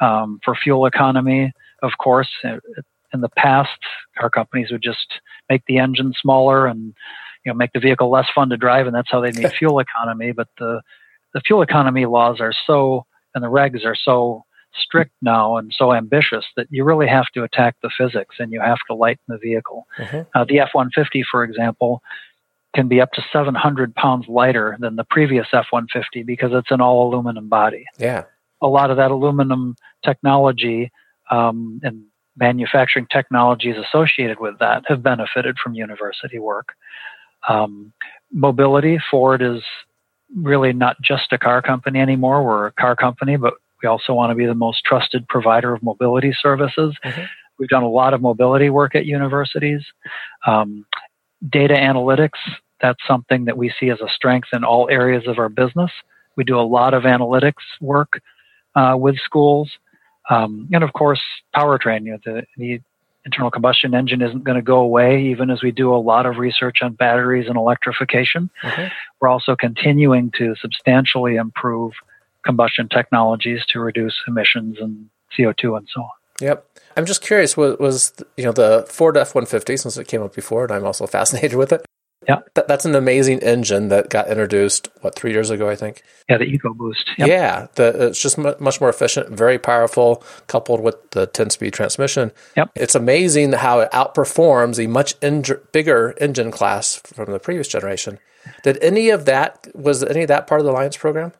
Um, 0.00 0.40
for 0.44 0.54
fuel 0.54 0.86
economy, 0.86 1.52
of 1.82 1.92
course, 1.98 2.28
in 3.12 3.20
the 3.20 3.28
past, 3.30 3.78
car 4.18 4.30
companies 4.30 4.70
would 4.70 4.82
just 4.82 5.20
make 5.48 5.62
the 5.66 5.78
engine 5.78 6.12
smaller 6.20 6.66
and 6.66 6.94
you 7.44 7.52
know 7.52 7.54
make 7.54 7.72
the 7.72 7.80
vehicle 7.80 8.10
less 8.10 8.26
fun 8.34 8.50
to 8.50 8.56
drive, 8.56 8.86
and 8.86 8.94
that's 8.94 9.10
how 9.10 9.20
they 9.20 9.32
made 9.32 9.52
fuel 9.58 9.80
economy. 9.80 10.32
But 10.32 10.48
the 10.58 10.82
the 11.34 11.40
fuel 11.40 11.62
economy 11.62 12.06
laws 12.06 12.40
are 12.40 12.52
so 12.66 13.06
and 13.34 13.44
the 13.44 13.48
regs 13.48 13.84
are 13.84 13.96
so 13.96 14.44
strict 14.80 15.12
now 15.22 15.56
and 15.56 15.72
so 15.76 15.92
ambitious 15.92 16.44
that 16.56 16.66
you 16.70 16.84
really 16.84 17.06
have 17.06 17.26
to 17.34 17.42
attack 17.42 17.76
the 17.82 17.90
physics 17.96 18.36
and 18.38 18.52
you 18.52 18.60
have 18.60 18.78
to 18.88 18.94
lighten 18.94 19.24
the 19.28 19.38
vehicle. 19.38 19.86
Mm-hmm. 19.98 20.20
Uh, 20.34 20.44
the 20.44 20.60
F 20.60 20.70
150, 20.72 21.24
for 21.30 21.44
example, 21.44 22.02
can 22.74 22.88
be 22.88 23.00
up 23.00 23.12
to 23.12 23.24
700 23.32 23.94
pounds 23.94 24.26
lighter 24.28 24.76
than 24.80 24.96
the 24.96 25.04
previous 25.04 25.46
F 25.52 25.66
150 25.70 26.22
because 26.22 26.50
it's 26.52 26.70
an 26.70 26.80
all 26.80 27.08
aluminum 27.08 27.48
body. 27.48 27.84
Yeah. 27.98 28.24
A 28.60 28.66
lot 28.66 28.90
of 28.90 28.96
that 28.96 29.10
aluminum 29.10 29.76
technology 30.04 30.90
um, 31.30 31.80
and 31.82 32.04
manufacturing 32.36 33.06
technologies 33.10 33.76
associated 33.76 34.38
with 34.40 34.58
that 34.60 34.84
have 34.86 35.02
benefited 35.02 35.56
from 35.62 35.74
university 35.74 36.38
work. 36.38 36.74
Um, 37.48 37.92
mobility, 38.32 38.98
Ford 39.10 39.42
is 39.42 39.62
really 40.36 40.72
not 40.72 41.00
just 41.02 41.32
a 41.32 41.38
car 41.38 41.62
company 41.62 42.00
anymore. 42.00 42.44
We're 42.44 42.66
a 42.66 42.72
car 42.72 42.96
company, 42.96 43.36
but 43.36 43.54
we 43.82 43.88
also 43.88 44.12
want 44.12 44.30
to 44.30 44.34
be 44.34 44.46
the 44.46 44.54
most 44.54 44.84
trusted 44.84 45.28
provider 45.28 45.72
of 45.74 45.82
mobility 45.82 46.32
services. 46.40 46.96
Mm-hmm. 47.04 47.22
We've 47.58 47.68
done 47.68 47.82
a 47.82 47.88
lot 47.88 48.14
of 48.14 48.20
mobility 48.20 48.70
work 48.70 48.94
at 48.94 49.06
universities. 49.06 49.82
Um, 50.46 50.86
data 51.48 51.74
analytics, 51.74 52.38
that's 52.80 53.00
something 53.06 53.46
that 53.46 53.56
we 53.56 53.72
see 53.78 53.90
as 53.90 54.00
a 54.00 54.08
strength 54.08 54.48
in 54.52 54.64
all 54.64 54.88
areas 54.90 55.24
of 55.26 55.38
our 55.38 55.48
business. 55.48 55.90
We 56.36 56.44
do 56.44 56.58
a 56.58 56.62
lot 56.62 56.94
of 56.94 57.02
analytics 57.02 57.64
work 57.80 58.20
uh, 58.76 58.96
with 58.96 59.18
schools. 59.18 59.70
Um, 60.30 60.68
and 60.72 60.84
of 60.84 60.92
course, 60.92 61.20
powertrain. 61.54 62.04
You 62.04 62.12
know, 62.12 62.18
the, 62.24 62.42
the 62.56 62.80
internal 63.24 63.50
combustion 63.50 63.94
engine 63.94 64.22
isn't 64.22 64.44
going 64.44 64.56
to 64.56 64.62
go 64.62 64.78
away, 64.78 65.22
even 65.24 65.50
as 65.50 65.62
we 65.62 65.72
do 65.72 65.92
a 65.92 65.96
lot 65.96 66.26
of 66.26 66.38
research 66.38 66.78
on 66.82 66.92
batteries 66.94 67.48
and 67.48 67.56
electrification. 67.56 68.50
Mm-hmm. 68.62 68.88
We're 69.20 69.28
also 69.28 69.56
continuing 69.56 70.30
to 70.38 70.54
substantially 70.60 71.36
improve 71.36 71.92
combustion 72.48 72.88
technologies 72.88 73.60
to 73.68 73.78
reduce 73.78 74.14
emissions 74.26 74.78
and 74.80 75.10
CO2 75.38 75.76
and 75.76 75.86
so 75.94 76.00
on. 76.00 76.10
Yep. 76.40 76.66
I'm 76.96 77.04
just 77.04 77.20
curious, 77.20 77.56
was, 77.56 77.78
was 77.78 78.14
you 78.36 78.44
know 78.44 78.52
the 78.52 78.86
Ford 78.88 79.16
F-150 79.16 79.78
since 79.78 79.98
it 79.98 80.08
came 80.08 80.22
up 80.22 80.34
before, 80.34 80.64
and 80.64 80.72
I'm 80.72 80.86
also 80.86 81.06
fascinated 81.18 81.54
with 81.54 81.72
it. 81.72 81.84
Yeah, 82.28 82.40
that, 82.54 82.68
that's 82.68 82.84
an 82.84 82.94
amazing 82.94 83.38
engine 83.40 83.88
that 83.88 84.10
got 84.10 84.28
introduced 84.28 84.88
what 85.00 85.14
three 85.14 85.32
years 85.32 85.50
ago, 85.50 85.68
I 85.68 85.76
think. 85.76 86.02
Yeah, 86.28 86.36
the 86.38 86.46
EcoBoost. 86.46 87.16
Yep. 87.16 87.28
Yeah, 87.28 87.66
the, 87.76 88.08
it's 88.08 88.20
just 88.20 88.38
m- 88.38 88.54
much 88.58 88.80
more 88.80 88.90
efficient, 88.90 89.30
very 89.30 89.58
powerful, 89.58 90.22
coupled 90.46 90.80
with 90.80 91.10
the 91.12 91.26
10-speed 91.26 91.72
transmission. 91.72 92.32
Yep. 92.56 92.72
It's 92.74 92.94
amazing 92.94 93.52
how 93.52 93.80
it 93.80 93.90
outperforms 93.92 94.82
a 94.82 94.88
much 94.88 95.18
bigger 95.72 96.14
engine 96.20 96.50
class 96.50 96.96
from 96.96 97.32
the 97.32 97.38
previous 97.38 97.68
generation. 97.68 98.18
Did 98.62 98.78
any 98.82 99.10
of 99.10 99.24
that 99.24 99.68
was 99.74 100.02
any 100.02 100.22
of 100.22 100.28
that 100.28 100.46
part 100.46 100.60
of 100.60 100.64
the 100.66 100.72
Alliance 100.72 100.96
program? 100.96 101.32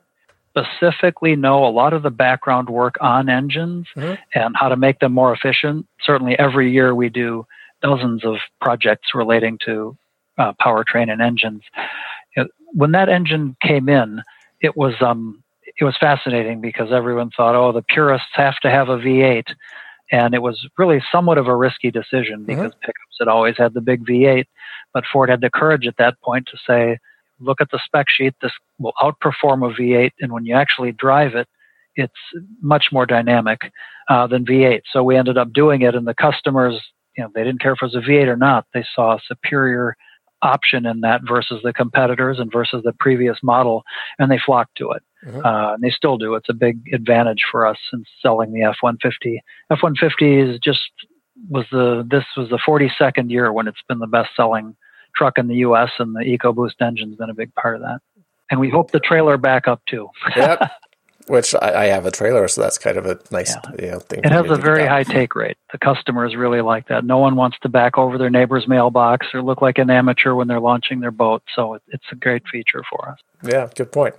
Specifically 0.75 1.35
know 1.35 1.65
a 1.65 1.69
lot 1.69 1.93
of 1.93 2.03
the 2.03 2.09
background 2.09 2.69
work 2.69 2.95
on 3.01 3.29
engines 3.29 3.87
mm-hmm. 3.95 4.15
and 4.35 4.55
how 4.57 4.69
to 4.69 4.75
make 4.75 4.99
them 4.99 5.13
more 5.13 5.33
efficient. 5.33 5.85
Certainly, 6.01 6.37
every 6.39 6.71
year 6.71 6.93
we 6.95 7.09
do 7.09 7.45
dozens 7.81 8.25
of 8.25 8.37
projects 8.61 9.09
relating 9.13 9.57
to 9.65 9.97
uh, 10.37 10.53
powertrain 10.61 11.11
and 11.11 11.21
engines. 11.21 11.61
When 12.73 12.91
that 12.91 13.09
engine 13.09 13.55
came 13.61 13.89
in, 13.89 14.21
it 14.61 14.77
was 14.77 14.93
um, 15.01 15.43
it 15.79 15.83
was 15.83 15.95
fascinating 15.99 16.61
because 16.61 16.91
everyone 16.91 17.31
thought, 17.31 17.55
oh, 17.55 17.71
the 17.71 17.81
purists 17.81 18.29
have 18.33 18.57
to 18.57 18.69
have 18.69 18.89
a 18.89 18.97
V8, 18.97 19.45
and 20.11 20.33
it 20.33 20.41
was 20.41 20.67
really 20.77 21.01
somewhat 21.11 21.37
of 21.37 21.47
a 21.47 21.55
risky 21.55 21.91
decision 21.91 22.39
mm-hmm. 22.39 22.45
because 22.45 22.71
mm-hmm. 22.71 22.81
pickups 22.81 23.17
had 23.19 23.27
always 23.27 23.57
had 23.57 23.73
the 23.73 23.81
big 23.81 24.05
V8, 24.05 24.45
but 24.93 25.03
Ford 25.11 25.29
had 25.29 25.41
the 25.41 25.49
courage 25.49 25.87
at 25.87 25.97
that 25.97 26.19
point 26.21 26.47
to 26.51 26.57
say, 26.67 26.99
look 27.39 27.61
at 27.61 27.71
the 27.71 27.79
spec 27.83 28.07
sheet. 28.09 28.33
This 28.41 28.51
will 28.77 28.93
outperform 29.01 29.69
a 29.69 29.73
V8, 29.73 30.11
and 30.19 30.31
when 30.31 30.45
you 30.45 30.55
actually 30.55 30.91
drive 30.91 31.35
it, 31.35 31.47
it's 31.95 32.13
much 32.61 32.87
more 32.91 33.05
dynamic 33.05 33.59
uh, 34.09 34.27
than 34.27 34.45
V8. 34.45 34.81
So 34.91 35.03
we 35.03 35.17
ended 35.17 35.37
up 35.37 35.53
doing 35.53 35.81
it, 35.81 35.95
and 35.95 36.07
the 36.07 36.13
customers, 36.13 36.81
you 37.17 37.23
know, 37.23 37.29
they 37.33 37.43
didn't 37.43 37.61
care 37.61 37.73
if 37.73 37.79
it 37.81 37.85
was 37.85 37.95
a 37.95 37.99
V8 37.99 38.27
or 38.27 38.37
not. 38.37 38.65
They 38.73 38.85
saw 38.95 39.15
a 39.15 39.21
superior 39.27 39.95
option 40.41 40.85
in 40.85 41.01
that 41.01 41.21
versus 41.27 41.59
the 41.63 41.73
competitors 41.73 42.39
and 42.39 42.51
versus 42.51 42.81
the 42.83 42.93
previous 42.99 43.37
model, 43.43 43.83
and 44.17 44.31
they 44.31 44.39
flocked 44.43 44.77
to 44.77 44.91
it. 44.91 45.03
Mm-hmm. 45.25 45.45
Uh, 45.45 45.73
and 45.73 45.83
they 45.83 45.89
still 45.89 46.17
do. 46.17 46.35
It's 46.35 46.49
a 46.49 46.53
big 46.53 46.79
advantage 46.93 47.43
for 47.51 47.67
us 47.67 47.77
in 47.91 48.05
selling 48.21 48.53
the 48.53 48.63
F-150. 48.63 49.39
F-150 49.69 50.53
is 50.53 50.59
just 50.63 50.79
was 51.49 51.65
the 51.71 52.05
this 52.09 52.25
was 52.35 52.49
the 52.49 52.59
42nd 52.67 53.29
year 53.29 53.51
when 53.53 53.67
it's 53.67 53.81
been 53.87 53.99
the 53.99 54.07
best 54.07 54.29
selling 54.35 54.75
truck 55.19 55.37
in 55.37 55.47
the 55.47 55.57
U.S. 55.57 55.91
and 55.99 56.15
the 56.15 56.21
EcoBoost 56.21 56.81
engine's 56.81 57.17
been 57.17 57.29
a 57.29 57.33
big 57.33 57.53
part 57.53 57.75
of 57.75 57.81
that. 57.81 57.99
And 58.49 58.59
we 58.59 58.69
hope 58.69 58.91
the 58.91 59.01
trailer 59.01 59.37
back 59.37 59.67
up 59.67 59.81
too. 59.85 60.09
yep. 60.35 60.71
Which 61.29 61.53
I, 61.53 61.83
I, 61.83 61.85
have 61.85 62.05
a 62.05 62.11
trailer, 62.11 62.47
so 62.47 62.61
that's 62.61 62.79
kind 62.79 62.97
of 62.97 63.05
a 63.05 63.19
nice 63.29 63.55
yeah. 63.55 63.85
you 63.85 63.91
know, 63.91 63.99
thing. 63.99 64.21
It 64.23 64.31
has 64.31 64.49
a 64.49 64.55
very 64.55 64.87
high 64.87 65.03
take 65.03 65.35
rate. 65.35 65.57
The 65.71 65.77
customers 65.77 66.35
really 66.35 66.61
like 66.61 66.87
that. 66.87 67.05
No 67.05 67.19
one 67.19 67.35
wants 67.35 67.57
to 67.61 67.69
back 67.69 67.99
over 67.99 68.17
their 68.17 68.31
neighbor's 68.31 68.67
mailbox 68.67 69.27
or 69.33 69.43
look 69.43 69.61
like 69.61 69.77
an 69.77 69.91
amateur 69.91 70.33
when 70.33 70.47
they're 70.47 70.59
launching 70.59 71.01
their 71.01 71.11
boat. 71.11 71.43
So 71.55 71.75
it, 71.75 71.83
it's 71.89 72.05
a 72.11 72.15
great 72.15 72.43
feature 72.51 72.83
for 72.89 73.09
us. 73.09 73.19
Yeah, 73.43 73.69
good 73.75 73.91
point. 73.91 74.15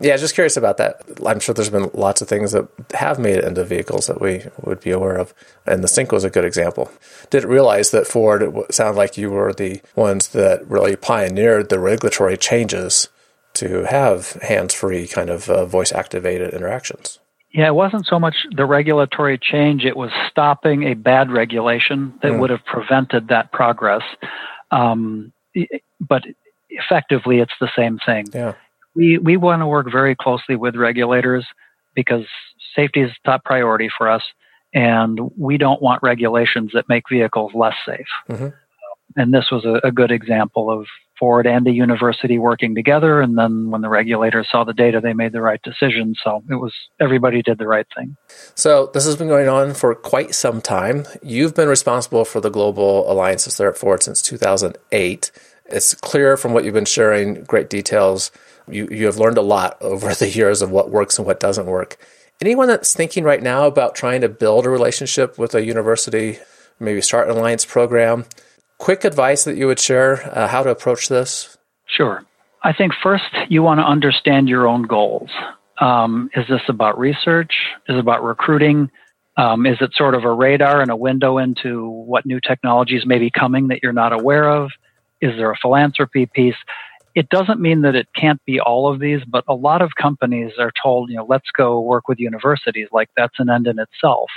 Yeah, 0.00 0.16
just 0.16 0.34
curious 0.34 0.56
about 0.56 0.76
that. 0.76 1.02
I'm 1.26 1.40
sure 1.40 1.54
there's 1.54 1.70
been 1.70 1.90
lots 1.94 2.20
of 2.20 2.28
things 2.28 2.52
that 2.52 2.68
have 2.92 3.18
made 3.18 3.36
it 3.36 3.44
into 3.44 3.64
vehicles 3.64 4.06
that 4.06 4.20
we 4.20 4.44
would 4.60 4.80
be 4.80 4.90
aware 4.90 5.16
of, 5.16 5.34
and 5.66 5.82
the 5.82 5.88
Sync 5.88 6.12
was 6.12 6.24
a 6.24 6.30
good 6.30 6.44
example. 6.44 6.90
Didn't 7.30 7.50
realize 7.50 7.90
that 7.90 8.06
Ford. 8.06 8.42
It 8.42 8.74
sounded 8.74 8.96
like 8.96 9.16
you 9.16 9.30
were 9.30 9.52
the 9.52 9.80
ones 9.96 10.28
that 10.28 10.66
really 10.68 10.96
pioneered 10.96 11.68
the 11.68 11.78
regulatory 11.78 12.36
changes 12.36 13.08
to 13.54 13.84
have 13.84 14.32
hands-free 14.42 15.08
kind 15.08 15.30
of 15.30 15.48
uh, 15.48 15.66
voice-activated 15.66 16.54
interactions. 16.54 17.18
Yeah, 17.52 17.66
it 17.66 17.74
wasn't 17.74 18.06
so 18.06 18.18
much 18.20 18.46
the 18.54 18.64
regulatory 18.64 19.36
change; 19.36 19.84
it 19.84 19.96
was 19.96 20.10
stopping 20.30 20.84
a 20.84 20.94
bad 20.94 21.30
regulation 21.30 22.14
that 22.22 22.32
mm. 22.32 22.38
would 22.38 22.50
have 22.50 22.64
prevented 22.64 23.28
that 23.28 23.50
progress. 23.50 24.02
Um, 24.70 25.32
but 26.00 26.22
effectively 26.68 27.40
it's 27.40 27.52
the 27.60 27.70
same 27.76 27.98
thing. 28.06 28.26
Yeah. 28.32 28.54
We 28.94 29.18
we 29.18 29.36
want 29.36 29.62
to 29.62 29.66
work 29.66 29.90
very 29.90 30.14
closely 30.14 30.56
with 30.56 30.76
regulators 30.76 31.44
because 31.94 32.24
safety 32.76 33.00
is 33.00 33.10
top 33.24 33.44
priority 33.44 33.88
for 33.96 34.08
us, 34.08 34.22
and 34.72 35.18
we 35.36 35.58
don't 35.58 35.82
want 35.82 36.02
regulations 36.02 36.70
that 36.74 36.88
make 36.88 37.04
vehicles 37.10 37.52
less 37.54 37.74
safe. 37.84 38.06
Mm-hmm. 38.28 38.48
And 39.16 39.34
this 39.34 39.50
was 39.50 39.64
a, 39.64 39.80
a 39.86 39.90
good 39.90 40.12
example 40.12 40.70
of 40.70 40.86
Ford 41.20 41.46
and 41.46 41.66
the 41.66 41.72
university 41.72 42.38
working 42.38 42.74
together. 42.74 43.20
And 43.20 43.36
then 43.38 43.70
when 43.70 43.82
the 43.82 43.90
regulators 43.90 44.48
saw 44.50 44.64
the 44.64 44.72
data, 44.72 45.00
they 45.00 45.12
made 45.12 45.32
the 45.32 45.42
right 45.42 45.60
decision. 45.62 46.14
So 46.24 46.42
it 46.50 46.54
was 46.54 46.72
everybody 46.98 47.42
did 47.42 47.58
the 47.58 47.68
right 47.68 47.86
thing. 47.94 48.16
So 48.54 48.90
this 48.94 49.04
has 49.04 49.16
been 49.16 49.28
going 49.28 49.48
on 49.48 49.74
for 49.74 49.94
quite 49.94 50.34
some 50.34 50.62
time. 50.62 51.04
You've 51.22 51.54
been 51.54 51.68
responsible 51.68 52.24
for 52.24 52.40
the 52.40 52.50
global 52.50 53.10
alliances 53.10 53.58
there 53.58 53.68
at 53.68 53.76
Ford 53.76 54.02
since 54.02 54.22
2008. 54.22 55.30
It's 55.66 55.94
clear 55.94 56.36
from 56.36 56.54
what 56.54 56.64
you've 56.64 56.74
been 56.74 56.84
sharing, 56.86 57.44
great 57.44 57.68
details. 57.70 58.32
You, 58.68 58.88
you 58.90 59.04
have 59.06 59.18
learned 59.18 59.38
a 59.38 59.42
lot 59.42 59.76
over 59.82 60.14
the 60.14 60.28
years 60.28 60.62
of 60.62 60.70
what 60.70 60.90
works 60.90 61.18
and 61.18 61.26
what 61.26 61.38
doesn't 61.38 61.66
work. 61.66 61.98
Anyone 62.40 62.68
that's 62.68 62.94
thinking 62.94 63.22
right 63.22 63.42
now 63.42 63.66
about 63.66 63.94
trying 63.94 64.22
to 64.22 64.28
build 64.28 64.64
a 64.64 64.70
relationship 64.70 65.38
with 65.38 65.54
a 65.54 65.62
university, 65.62 66.38
maybe 66.78 67.02
start 67.02 67.28
an 67.28 67.36
alliance 67.36 67.66
program, 67.66 68.24
quick 68.80 69.04
advice 69.04 69.44
that 69.44 69.56
you 69.56 69.66
would 69.66 69.78
share 69.78 70.36
uh, 70.36 70.48
how 70.48 70.62
to 70.62 70.70
approach 70.70 71.08
this? 71.08 71.56
Sure. 71.86 72.24
I 72.64 72.72
think 72.72 72.92
first 73.02 73.30
you 73.48 73.62
want 73.62 73.78
to 73.78 73.84
understand 73.84 74.48
your 74.48 74.66
own 74.66 74.82
goals. 74.82 75.30
Um, 75.80 76.30
is 76.34 76.46
this 76.48 76.62
about 76.68 76.98
research? 76.98 77.52
Is 77.88 77.96
it 77.96 77.98
about 77.98 78.24
recruiting? 78.24 78.90
Um, 79.36 79.66
is 79.66 79.78
it 79.80 79.92
sort 79.94 80.14
of 80.14 80.24
a 80.24 80.32
radar 80.32 80.80
and 80.80 80.90
a 80.90 80.96
window 80.96 81.38
into 81.38 81.88
what 81.88 82.26
new 82.26 82.40
technologies 82.40 83.06
may 83.06 83.18
be 83.18 83.30
coming 83.30 83.68
that 83.68 83.80
you're 83.82 83.92
not 83.92 84.12
aware 84.12 84.50
of? 84.50 84.70
Is 85.20 85.36
there 85.36 85.50
a 85.52 85.56
philanthropy 85.56 86.26
piece? 86.26 86.56
It 87.14 87.28
doesn't 87.28 87.60
mean 87.60 87.82
that 87.82 87.94
it 87.94 88.08
can't 88.14 88.42
be 88.44 88.60
all 88.60 88.92
of 88.92 89.00
these, 89.00 89.20
but 89.26 89.44
a 89.48 89.54
lot 89.54 89.82
of 89.82 89.90
companies 90.00 90.52
are 90.58 90.72
told, 90.82 91.10
you 91.10 91.16
know, 91.16 91.26
let's 91.28 91.50
go 91.56 91.80
work 91.80 92.08
with 92.08 92.18
universities, 92.18 92.88
like 92.92 93.10
that's 93.16 93.38
an 93.38 93.50
end 93.50 93.66
in 93.66 93.78
itself. 93.78 94.30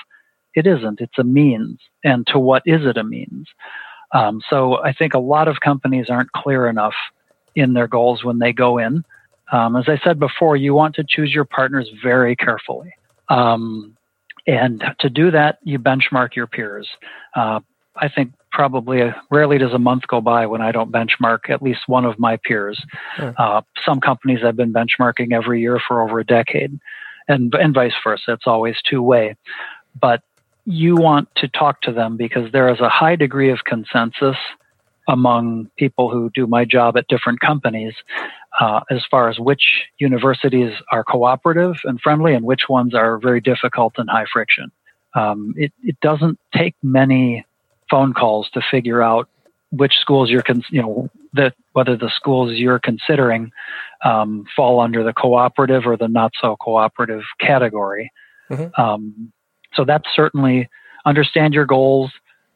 It 0.56 0.68
isn't. 0.68 1.02
It's 1.02 1.18
a 1.18 1.24
means. 1.24 1.80
And 2.04 2.26
to 2.28 2.40
what 2.40 2.64
is 2.66 2.86
it 2.86 2.98
a 2.98 3.04
means? 3.04 3.48
Um, 4.14 4.42
so 4.50 4.78
I 4.84 4.94
think 4.94 5.14
a 5.14 5.20
lot 5.20 5.48
of 5.48 5.60
companies 5.60 6.08
aren't 6.10 6.32
clear 6.32 6.68
enough 6.68 6.94
in 7.56 7.74
their 7.74 7.88
goals 7.88 8.24
when 8.24 8.40
they 8.40 8.54
go 8.54 8.78
in. 8.78 9.04
Um, 9.52 9.76
as 9.76 9.86
I 9.88 10.00
said 10.04 10.20
before, 10.20 10.56
you 10.56 10.74
want 10.74 10.96
to 10.96 11.06
choose 11.08 11.34
your 11.34 11.46
partners 11.46 11.90
very 12.02 12.36
carefully. 12.36 12.94
Um, 13.30 13.96
and 14.48 14.84
to 15.00 15.10
do 15.10 15.32
that, 15.32 15.60
you 15.64 15.80
benchmark 15.80 16.36
your 16.36 16.48
peers. 16.48 16.90
Uh, 17.36 17.60
I 17.96 18.10
think 18.10 18.34
probably 18.52 19.02
a, 19.02 19.16
rarely 19.32 19.58
does 19.58 19.74
a 19.74 19.80
month 19.80 20.08
go 20.08 20.22
by 20.22 20.46
when 20.46 20.62
I 20.62 20.72
don't 20.72 20.92
benchmark 20.92 21.50
at 21.50 21.62
least 21.62 21.82
one 21.88 22.06
of 22.06 22.20
my 22.20 22.38
peers. 22.38 22.82
Uh, 23.38 23.62
some 23.86 24.00
companies 24.00 24.40
I've 24.46 24.56
been 24.56 24.74
benchmarking 24.74 25.34
every 25.34 25.62
year 25.62 25.80
for 25.88 26.02
over 26.02 26.20
a 26.20 26.26
decade, 26.26 26.80
and 27.28 27.54
and 27.56 27.74
vice 27.74 27.94
versa. 28.04 28.34
It's 28.34 28.48
always 28.48 28.76
two 28.88 29.02
way. 29.02 29.36
But 30.00 30.22
you 30.66 30.96
want 30.96 31.30
to 31.38 31.48
talk 31.48 31.82
to 31.82 31.92
them 31.92 32.18
because 32.18 32.52
there 32.52 32.70
is 32.70 32.80
a 32.80 32.90
high 32.90 33.16
degree 33.16 33.52
of 33.52 33.60
consensus 33.66 34.38
among 35.08 35.70
people 35.78 36.10
who 36.10 36.30
do 36.34 36.48
my 36.48 36.64
job 36.64 36.96
at 36.96 37.08
different 37.08 37.40
companies 37.42 37.94
uh, 38.60 38.82
as 38.90 39.04
far 39.12 39.30
as 39.30 39.38
which 39.38 39.86
universities 40.00 40.72
are 40.92 41.04
cooperative 41.04 41.76
and 41.84 42.00
friendly 42.00 42.34
and 42.34 42.46
which 42.46 42.70
ones 42.70 42.96
are 42.96 43.20
very 43.20 43.42
difficult 43.42 43.94
and 43.98 44.10
high 44.10 44.26
friction. 44.32 44.72
Um, 45.14 45.54
it, 45.58 45.74
it 45.84 46.00
doesn't 46.02 46.40
take 46.56 46.76
many 46.82 47.46
phone 47.90 48.14
calls 48.14 48.50
to 48.54 48.62
figure 48.72 49.02
out 49.02 49.28
which 49.72 49.94
schools 50.00 50.30
you're, 50.30 50.42
con- 50.42 50.64
you 50.70 50.82
know, 50.82 51.10
that 51.34 51.54
whether 51.74 51.98
the 51.98 52.12
schools 52.16 52.54
you're 52.54 52.80
considering 52.80 53.52
um, 54.06 54.46
fall 54.56 54.80
under 54.80 55.04
the 55.04 55.14
cooperative 55.14 55.86
or 55.86 55.98
the 55.98 56.08
not 56.08 56.32
so 56.40 56.56
cooperative 56.56 57.24
category. 57.40 58.12
Mm-hmm. 58.50 58.82
Um, 58.82 59.34
so 59.76 59.86
that's 59.86 60.08
certainly 60.16 60.70
understand 61.06 61.54
your 61.54 61.66
goals, 61.66 62.12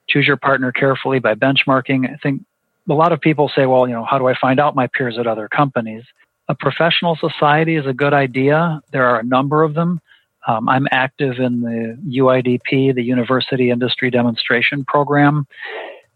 choose 0.09 0.25
your 0.27 0.37
partner 0.37 0.71
carefully 0.71 1.19
by 1.19 1.35
benchmarking. 1.35 2.09
I 2.09 2.17
think 2.17 2.43
a 2.89 2.93
lot 2.93 3.11
of 3.11 3.19
people 3.19 3.51
say, 3.53 3.65
well, 3.65 3.87
you 3.87 3.93
know, 3.93 4.05
how 4.05 4.17
do 4.17 4.27
I 4.27 4.35
find 4.39 4.59
out 4.59 4.75
my 4.75 4.87
peers 4.87 5.17
at 5.17 5.27
other 5.27 5.47
companies? 5.47 6.03
A 6.49 6.55
professional 6.55 7.17
society 7.17 7.75
is 7.75 7.85
a 7.85 7.93
good 7.93 8.13
idea. 8.13 8.81
There 8.91 9.05
are 9.05 9.19
a 9.19 9.23
number 9.23 9.63
of 9.63 9.73
them. 9.73 9.99
Um, 10.47 10.69
I'm 10.69 10.87
active 10.91 11.39
in 11.39 11.61
the 11.61 11.97
UIDP, 12.19 12.95
the 12.95 13.03
University 13.03 13.69
Industry 13.69 14.09
Demonstration 14.09 14.85
Program, 14.85 15.45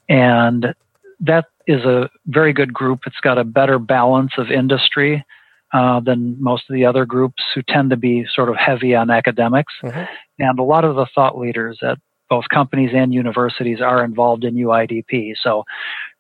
and 0.07 0.73
that 1.19 1.47
is 1.67 1.83
a 1.83 2.09
very 2.27 2.53
good 2.53 2.73
group. 2.73 3.01
It's 3.05 3.19
got 3.19 3.37
a 3.37 3.43
better 3.43 3.77
balance 3.77 4.31
of 4.37 4.49
industry 4.49 5.25
uh, 5.73 5.99
than 5.99 6.36
most 6.41 6.63
of 6.69 6.73
the 6.73 6.86
other 6.86 7.05
groups 7.05 7.43
who 7.53 7.62
tend 7.62 7.89
to 7.89 7.97
be 7.97 8.25
sort 8.34 8.49
of 8.49 8.55
heavy 8.55 8.95
on 8.95 9.10
academics. 9.10 9.73
Mm-hmm. 9.84 10.03
And 10.39 10.60
a 10.60 10.63
lot 10.63 10.86
of 10.86 10.95
the 10.95 11.07
thought 11.13 11.38
leaders 11.38 11.79
at 11.81 11.97
both 12.29 12.45
companies 12.49 12.91
and 12.93 13.13
universities 13.13 13.81
are 13.81 14.03
involved 14.03 14.43
in 14.43 14.55
UIDP. 14.55 15.34
So 15.41 15.63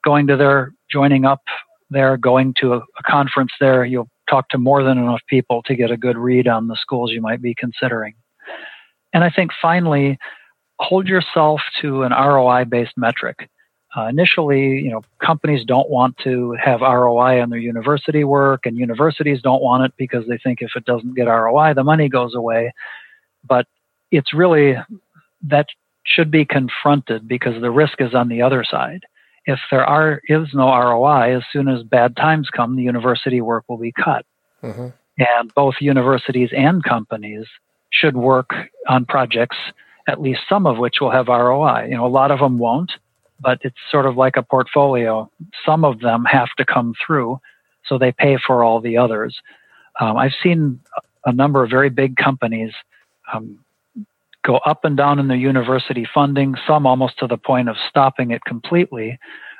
going 0.03 0.27
to 0.27 0.37
their, 0.37 0.73
joining 0.91 1.25
up 1.25 1.41
there, 1.89 2.17
going 2.17 2.53
to 2.61 2.73
a, 2.73 2.77
a 2.77 3.03
conference 3.05 3.51
there, 3.59 3.85
you'll 3.85 4.09
talk 4.29 4.49
to 4.49 4.57
more 4.57 4.83
than 4.83 4.97
enough 4.97 5.21
people 5.27 5.61
to 5.63 5.75
get 5.75 5.91
a 5.91 5.97
good 5.97 6.17
read 6.17 6.47
on 6.47 6.67
the 6.67 6.77
schools 6.79 7.11
you 7.11 7.21
might 7.21 7.41
be 7.41 7.53
considering. 7.53 8.13
And 9.13 9.23
I 9.23 9.29
think 9.29 9.51
finally, 9.61 10.17
hold 10.79 11.07
yourself 11.07 11.61
to 11.81 12.03
an 12.03 12.11
ROI 12.11 12.65
based 12.65 12.93
metric. 12.97 13.49
Uh, 13.95 14.05
initially, 14.05 14.79
you 14.79 14.89
know, 14.89 15.03
companies 15.19 15.65
don't 15.65 15.89
want 15.89 16.17
to 16.19 16.55
have 16.63 16.79
ROI 16.79 17.41
on 17.41 17.49
their 17.49 17.59
university 17.59 18.23
work, 18.23 18.65
and 18.65 18.77
universities 18.77 19.41
don't 19.41 19.61
want 19.61 19.83
it 19.83 19.93
because 19.97 20.25
they 20.27 20.37
think 20.37 20.61
if 20.61 20.71
it 20.75 20.85
doesn't 20.85 21.13
get 21.13 21.25
ROI, 21.25 21.73
the 21.73 21.83
money 21.83 22.07
goes 22.07 22.33
away. 22.33 22.73
But 23.45 23.67
it's 24.11 24.33
really 24.33 24.77
that 25.43 25.67
should 26.03 26.31
be 26.31 26.45
confronted 26.45 27.27
because 27.27 27.59
the 27.61 27.71
risk 27.71 27.99
is 27.99 28.13
on 28.13 28.29
the 28.29 28.41
other 28.41 28.63
side. 28.63 29.03
If 29.45 29.59
there 29.71 29.85
are 29.85 30.21
is 30.27 30.49
no 30.53 30.67
ROI, 30.67 31.35
as 31.35 31.43
soon 31.51 31.67
as 31.67 31.83
bad 31.83 32.15
times 32.15 32.49
come, 32.49 32.75
the 32.75 32.83
university 32.83 33.41
work 33.41 33.65
will 33.67 33.77
be 33.77 33.91
cut. 33.91 34.25
Mm-hmm. 34.63 34.87
And 35.17 35.53
both 35.53 35.75
universities 35.81 36.51
and 36.55 36.83
companies 36.83 37.45
should 37.89 38.15
work 38.15 38.51
on 38.87 39.05
projects, 39.05 39.57
at 40.07 40.21
least 40.21 40.41
some 40.47 40.65
of 40.65 40.77
which 40.77 41.01
will 41.01 41.11
have 41.11 41.27
ROI. 41.27 41.87
You 41.89 41.97
know, 41.97 42.05
a 42.05 42.07
lot 42.07 42.31
of 42.31 42.39
them 42.39 42.57
won't 42.57 42.91
but 43.41 43.59
it's 43.63 43.77
sort 43.89 44.05
of 44.05 44.17
like 44.17 44.37
a 44.37 44.43
portfolio. 44.43 45.29
Some 45.65 45.83
of 45.83 45.99
them 45.99 46.25
have 46.25 46.49
to 46.57 46.65
come 46.65 46.93
through, 47.05 47.39
so 47.85 47.97
they 47.97 48.11
pay 48.11 48.37
for 48.45 48.63
all 48.63 48.79
the 48.79 48.97
others. 48.97 49.39
Um, 49.99 50.17
I've 50.17 50.35
seen 50.41 50.79
a 51.25 51.33
number 51.33 51.63
of 51.63 51.69
very 51.69 51.89
big 51.89 52.15
companies 52.15 52.71
um, 53.33 53.59
go 54.43 54.57
up 54.57 54.85
and 54.85 54.97
down 54.97 55.19
in 55.19 55.27
their 55.27 55.37
university 55.37 56.07
funding, 56.13 56.55
some 56.67 56.85
almost 56.85 57.19
to 57.19 57.27
the 57.27 57.37
point 57.37 57.69
of 57.69 57.75
stopping 57.89 58.31
it 58.31 58.43
completely 58.45 59.19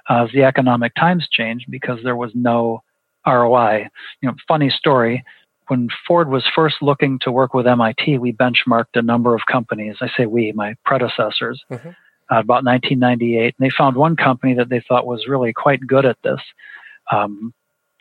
uh, 0.10 0.24
as 0.24 0.32
the 0.34 0.44
economic 0.44 0.94
times 0.96 1.28
changed 1.32 1.66
because 1.70 2.00
there 2.04 2.16
was 2.16 2.32
no 2.34 2.82
ROI. 3.28 3.88
You 4.22 4.30
know, 4.30 4.36
funny 4.48 4.70
story. 4.70 5.24
When 5.68 5.88
Ford 6.08 6.30
was 6.30 6.44
first 6.54 6.78
looking 6.82 7.20
to 7.20 7.32
work 7.32 7.54
with 7.54 7.68
MIT, 7.68 8.18
we 8.18 8.34
benchmarked 8.34 8.96
a 8.96 9.02
number 9.02 9.36
of 9.36 9.42
companies. 9.50 9.96
I 10.02 10.10
say 10.18 10.26
we, 10.26 10.52
my 10.52 10.76
predecessors. 10.84 11.62
Mm-hmm 11.72 11.92
uh, 12.32 12.40
about 12.40 12.64
1998. 12.64 13.56
And 13.58 13.66
they 13.66 13.74
found 13.76 13.96
one 13.96 14.16
company 14.16 14.54
that 14.56 14.70
they 14.70 14.84
thought 14.88 15.06
was 15.06 15.28
really 15.28 15.54
quite 15.54 15.86
good 15.86 16.06
at 16.06 16.18
this. 16.24 16.40
Um, 17.12 17.54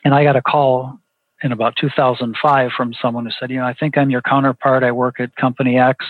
and 0.04 0.14
I 0.14 0.24
got 0.24 0.36
a 0.36 0.42
call 0.42 0.98
in 1.42 1.52
about 1.52 1.76
2005 1.76 2.70
from 2.76 2.94
someone 2.94 3.24
who 3.24 3.32
said, 3.38 3.50
you 3.50 3.56
know, 3.58 3.64
I 3.64 3.74
think 3.74 3.96
I'm 3.96 4.10
your 4.10 4.22
counterpart. 4.22 4.84
I 4.84 4.92
work 4.92 5.20
at 5.20 5.34
company 5.36 5.78
X. 5.78 6.04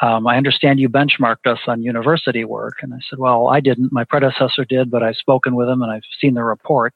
Um, 0.00 0.26
I 0.26 0.36
understand 0.36 0.78
you 0.78 0.88
benchmarked 0.88 1.46
us 1.46 1.58
on 1.66 1.82
university 1.82 2.44
work. 2.44 2.76
And 2.82 2.94
I 2.94 2.98
said, 3.08 3.18
well, 3.18 3.48
I 3.48 3.60
didn't. 3.60 3.92
My 3.92 4.04
predecessor 4.04 4.64
did, 4.64 4.90
but 4.90 5.02
I've 5.02 5.16
spoken 5.16 5.54
with 5.54 5.68
him 5.68 5.82
and 5.82 5.90
I've 5.90 6.02
seen 6.20 6.34
the 6.34 6.44
report. 6.44 6.94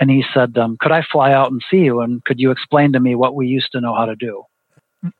And 0.00 0.10
he 0.10 0.24
said, 0.32 0.56
um, 0.56 0.76
could 0.80 0.92
I 0.92 1.02
fly 1.02 1.32
out 1.32 1.52
and 1.52 1.62
see 1.70 1.78
you? 1.78 2.00
And 2.00 2.24
could 2.24 2.40
you 2.40 2.50
explain 2.50 2.92
to 2.92 3.00
me 3.00 3.14
what 3.14 3.34
we 3.34 3.46
used 3.46 3.70
to 3.72 3.80
know 3.80 3.94
how 3.94 4.06
to 4.06 4.16
do? 4.16 4.44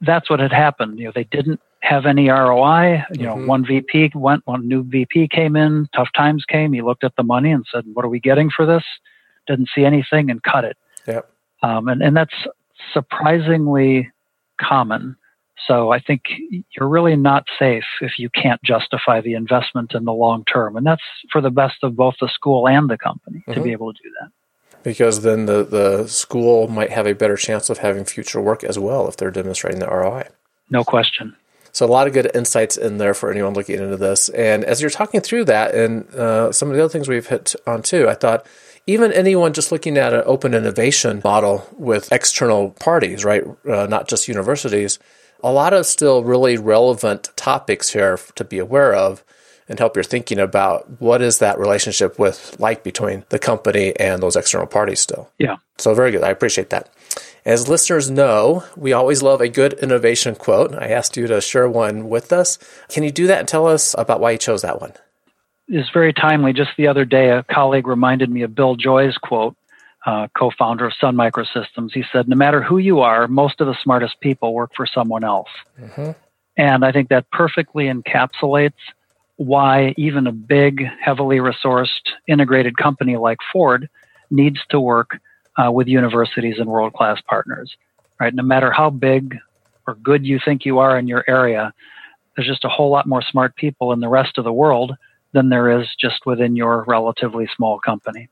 That's 0.00 0.30
what 0.30 0.40
had 0.40 0.52
happened. 0.52 0.98
You 0.98 1.06
know, 1.06 1.12
they 1.14 1.24
didn't 1.24 1.60
have 1.82 2.06
any 2.06 2.28
ROI. 2.28 3.04
You 3.12 3.24
know, 3.24 3.34
mm-hmm. 3.34 3.46
one 3.46 3.66
VP 3.66 4.12
went, 4.14 4.46
one 4.46 4.66
new 4.66 4.84
VP 4.84 5.28
came 5.28 5.56
in, 5.56 5.88
tough 5.94 6.08
times 6.16 6.44
came. 6.44 6.72
He 6.72 6.80
looked 6.80 7.04
at 7.04 7.14
the 7.16 7.22
money 7.22 7.50
and 7.50 7.66
said, 7.70 7.84
"What 7.92 8.04
are 8.04 8.08
we 8.08 8.20
getting 8.20 8.50
for 8.50 8.64
this?" 8.64 8.84
Didn't 9.46 9.68
see 9.74 9.84
anything 9.84 10.30
and 10.30 10.42
cut 10.42 10.64
it. 10.64 10.76
Yep. 11.06 11.30
Um, 11.62 11.88
and 11.88 12.02
and 12.02 12.16
that's 12.16 12.34
surprisingly 12.92 14.10
common. 14.60 15.16
So 15.66 15.92
I 15.92 16.00
think 16.00 16.22
you're 16.76 16.88
really 16.88 17.14
not 17.14 17.44
safe 17.58 17.84
if 18.00 18.18
you 18.18 18.30
can't 18.30 18.62
justify 18.62 19.20
the 19.20 19.34
investment 19.34 19.94
in 19.94 20.04
the 20.04 20.12
long 20.12 20.44
term, 20.44 20.76
and 20.76 20.86
that's 20.86 21.02
for 21.30 21.40
the 21.40 21.50
best 21.50 21.76
of 21.82 21.96
both 21.96 22.14
the 22.20 22.28
school 22.28 22.68
and 22.68 22.88
the 22.88 22.98
company 22.98 23.38
mm-hmm. 23.38 23.52
to 23.52 23.60
be 23.60 23.64
mm-hmm. 23.64 23.72
able 23.72 23.92
to 23.92 24.02
do 24.02 24.10
that. 24.20 24.30
Because 24.82 25.22
then 25.22 25.46
the, 25.46 25.62
the 25.62 26.08
school 26.08 26.66
might 26.66 26.90
have 26.90 27.06
a 27.06 27.14
better 27.14 27.36
chance 27.36 27.70
of 27.70 27.78
having 27.78 28.04
future 28.04 28.40
work 28.40 28.64
as 28.64 28.80
well 28.80 29.08
if 29.08 29.16
they're 29.16 29.30
demonstrating 29.30 29.78
the 29.78 29.86
ROI. 29.86 30.28
No 30.70 30.82
question. 30.82 31.36
So 31.72 31.86
a 31.86 31.88
lot 31.88 32.06
of 32.06 32.12
good 32.12 32.30
insights 32.34 32.76
in 32.76 32.98
there 32.98 33.14
for 33.14 33.30
anyone 33.30 33.54
looking 33.54 33.80
into 33.80 33.96
this. 33.96 34.28
And 34.28 34.62
as 34.64 34.80
you're 34.80 34.90
talking 34.90 35.20
through 35.20 35.46
that 35.46 35.74
and 35.74 36.08
uh, 36.14 36.52
some 36.52 36.68
of 36.68 36.76
the 36.76 36.84
other 36.84 36.92
things 36.92 37.08
we've 37.08 37.26
hit 37.26 37.54
on 37.66 37.82
too, 37.82 38.08
I 38.08 38.14
thought 38.14 38.46
even 38.86 39.12
anyone 39.12 39.52
just 39.52 39.72
looking 39.72 39.96
at 39.96 40.12
an 40.12 40.22
open 40.26 40.54
innovation 40.54 41.20
model 41.24 41.66
with 41.72 42.12
external 42.12 42.70
parties, 42.70 43.24
right? 43.24 43.44
Uh, 43.66 43.86
not 43.86 44.08
just 44.08 44.28
universities. 44.28 44.98
A 45.42 45.52
lot 45.52 45.72
of 45.72 45.86
still 45.86 46.22
really 46.22 46.56
relevant 46.56 47.30
topics 47.36 47.90
here 47.92 48.18
to 48.34 48.44
be 48.44 48.58
aware 48.58 48.94
of 48.94 49.24
and 49.68 49.78
help 49.78 49.96
your 49.96 50.02
thinking 50.02 50.38
about 50.38 51.00
what 51.00 51.22
is 51.22 51.38
that 51.38 51.58
relationship 51.58 52.18
with 52.18 52.56
like 52.58 52.82
between 52.84 53.24
the 53.30 53.38
company 53.38 53.94
and 53.98 54.22
those 54.22 54.36
external 54.36 54.66
parties 54.66 55.00
still. 55.00 55.30
Yeah. 55.38 55.56
So 55.78 55.94
very 55.94 56.10
good. 56.10 56.22
I 56.22 56.30
appreciate 56.30 56.70
that. 56.70 56.90
As 57.44 57.68
listeners 57.68 58.08
know, 58.08 58.64
we 58.76 58.92
always 58.92 59.22
love 59.22 59.40
a 59.40 59.48
good 59.48 59.72
innovation 59.74 60.36
quote. 60.36 60.74
I 60.74 60.88
asked 60.88 61.16
you 61.16 61.26
to 61.26 61.40
share 61.40 61.68
one 61.68 62.08
with 62.08 62.32
us. 62.32 62.56
Can 62.88 63.02
you 63.02 63.10
do 63.10 63.26
that 63.26 63.40
and 63.40 63.48
tell 63.48 63.66
us 63.66 63.94
about 63.98 64.20
why 64.20 64.32
you 64.32 64.38
chose 64.38 64.62
that 64.62 64.80
one? 64.80 64.92
It's 65.66 65.90
very 65.90 66.12
timely. 66.12 66.52
Just 66.52 66.70
the 66.76 66.86
other 66.86 67.04
day, 67.04 67.30
a 67.30 67.42
colleague 67.42 67.86
reminded 67.86 68.30
me 68.30 68.42
of 68.42 68.54
Bill 68.54 68.76
Joy's 68.76 69.16
quote, 69.16 69.56
uh, 70.06 70.28
co 70.36 70.52
founder 70.56 70.86
of 70.86 70.92
Sun 71.00 71.16
Microsystems. 71.16 71.92
He 71.92 72.04
said, 72.12 72.28
No 72.28 72.36
matter 72.36 72.62
who 72.62 72.78
you 72.78 73.00
are, 73.00 73.26
most 73.26 73.60
of 73.60 73.66
the 73.66 73.76
smartest 73.82 74.20
people 74.20 74.54
work 74.54 74.70
for 74.76 74.86
someone 74.86 75.24
else. 75.24 75.48
Mm-hmm. 75.80 76.10
And 76.56 76.84
I 76.84 76.92
think 76.92 77.08
that 77.08 77.30
perfectly 77.30 77.86
encapsulates 77.86 78.72
why 79.36 79.94
even 79.96 80.26
a 80.26 80.32
big, 80.32 80.84
heavily 81.00 81.38
resourced, 81.38 81.88
integrated 82.28 82.76
company 82.76 83.16
like 83.16 83.38
Ford 83.52 83.88
needs 84.30 84.60
to 84.70 84.78
work 84.78 85.18
uh, 85.56 85.70
with 85.70 85.86
universities 85.86 86.56
and 86.58 86.68
world 86.68 86.92
class 86.92 87.20
partners. 87.28 87.74
Right? 88.20 88.34
No 88.34 88.42
matter 88.42 88.70
how 88.70 88.90
big 88.90 89.36
or 89.86 89.94
good 89.96 90.24
you 90.24 90.38
think 90.44 90.64
you 90.64 90.78
are 90.78 90.98
in 90.98 91.08
your 91.08 91.24
area, 91.28 91.72
there's 92.36 92.48
just 92.48 92.64
a 92.64 92.68
whole 92.68 92.90
lot 92.90 93.06
more 93.06 93.22
smart 93.22 93.56
people 93.56 93.92
in 93.92 94.00
the 94.00 94.08
rest 94.08 94.38
of 94.38 94.44
the 94.44 94.52
world 94.52 94.94
than 95.32 95.48
there 95.48 95.80
is 95.80 95.88
just 96.00 96.24
within 96.26 96.56
your 96.56 96.84
relatively 96.86 97.48
small 97.56 97.78
company. 97.78 98.28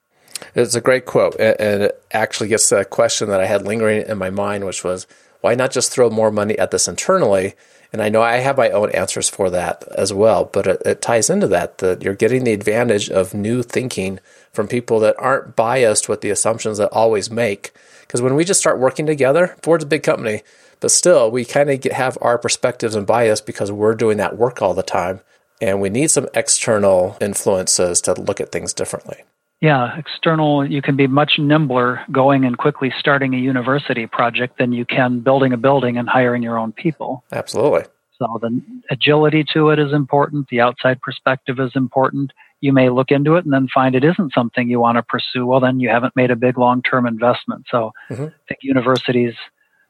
It's 0.54 0.74
a 0.74 0.80
great 0.80 1.06
quote, 1.06 1.34
and 1.38 1.82
it 1.82 2.02
actually 2.12 2.48
gets 2.48 2.72
a 2.72 2.84
question 2.84 3.28
that 3.28 3.40
I 3.40 3.46
had 3.46 3.62
lingering 3.62 4.06
in 4.06 4.16
my 4.16 4.30
mind, 4.30 4.64
which 4.64 4.84
was, 4.84 5.06
why 5.40 5.54
not 5.54 5.70
just 5.70 5.92
throw 5.92 6.08
more 6.08 6.30
money 6.30 6.58
at 6.58 6.70
this 6.70 6.88
internally 6.88 7.54
and 7.92 8.02
I 8.02 8.08
know 8.08 8.22
I 8.22 8.36
have 8.36 8.56
my 8.56 8.70
own 8.70 8.90
answers 8.90 9.28
for 9.28 9.50
that 9.50 9.84
as 9.96 10.12
well, 10.12 10.44
but 10.44 10.66
it, 10.66 10.82
it 10.84 11.02
ties 11.02 11.28
into 11.28 11.48
that 11.48 11.78
that 11.78 12.02
you're 12.02 12.14
getting 12.14 12.44
the 12.44 12.52
advantage 12.52 13.10
of 13.10 13.34
new 13.34 13.62
thinking 13.62 14.20
from 14.53 14.68
people 14.68 15.01
that 15.01 15.16
aren't 15.18 15.57
biased 15.57 16.09
with 16.09 16.20
the 16.20 16.30
assumptions 16.30 16.78
that 16.78 16.90
always 16.92 17.30
make. 17.30 17.72
Because 18.03 18.22
when 18.22 18.34
we 18.34 18.44
just 18.44 18.61
start 18.61 18.78
working 18.78 19.07
together, 19.07 19.57
Ford's 19.62 19.84
a 19.84 19.86
big 19.86 20.03
company, 20.03 20.42
but 20.80 20.90
still 20.90 21.30
we 21.30 21.44
kind 21.44 21.70
of 21.70 21.84
have 21.92 22.18
our 22.20 22.38
perspectives 22.38 22.94
and 22.94 23.07
bias 23.07 23.40
because 23.40 23.70
we're 23.70 23.94
doing 23.94 24.16
that 24.18 24.36
work 24.36 24.61
all 24.61 24.74
the 24.74 24.82
time. 24.82 25.20
And 25.61 25.80
we 25.80 25.90
need 25.90 26.11
some 26.11 26.26
external 26.34 27.16
influences 27.20 28.01
to 28.03 28.14
look 28.14 28.40
at 28.40 28.51
things 28.51 28.72
differently. 28.72 29.18
Yeah, 29.61 29.98
external, 29.98 30.68
you 30.68 30.80
can 30.80 30.96
be 30.96 31.07
much 31.07 31.32
nimbler 31.38 32.01
going 32.11 32.46
and 32.46 32.57
quickly 32.57 32.90
starting 32.98 33.34
a 33.34 33.38
university 33.38 34.07
project 34.07 34.57
than 34.59 34.72
you 34.72 34.86
can 34.86 35.20
building 35.20 35.53
a 35.53 35.59
building 35.59 35.98
and 35.98 36.09
hiring 36.09 36.42
your 36.42 36.59
own 36.59 36.72
people. 36.72 37.24
Absolutely. 37.30 37.82
So 38.18 38.38
the 38.40 38.61
agility 38.90 39.44
to 39.53 39.68
it 39.68 39.78
is 39.78 39.92
important. 39.92 40.48
The 40.48 40.61
outside 40.61 41.03
perspective 41.03 41.61
is 41.61 41.72
important. 41.74 42.32
You 42.61 42.72
may 42.72 42.90
look 42.90 43.11
into 43.11 43.36
it 43.36 43.44
and 43.44 43.52
then 43.52 43.68
find 43.72 43.94
it 43.94 44.04
isn't 44.04 44.32
something 44.34 44.68
you 44.68 44.80
want 44.80 44.96
to 44.96 45.02
pursue. 45.02 45.46
Well, 45.46 45.61
then 45.61 45.80
you 45.80 45.88
haven't 45.88 46.14
made 46.16 46.30
a 46.30 46.36
big 46.36 46.58
long 46.58 46.82
term 46.82 47.06
investment. 47.06 47.66
So 47.70 47.92
mm-hmm. 48.11 48.24
I 48.24 48.48
think 48.48 48.61
universities 48.62 49.34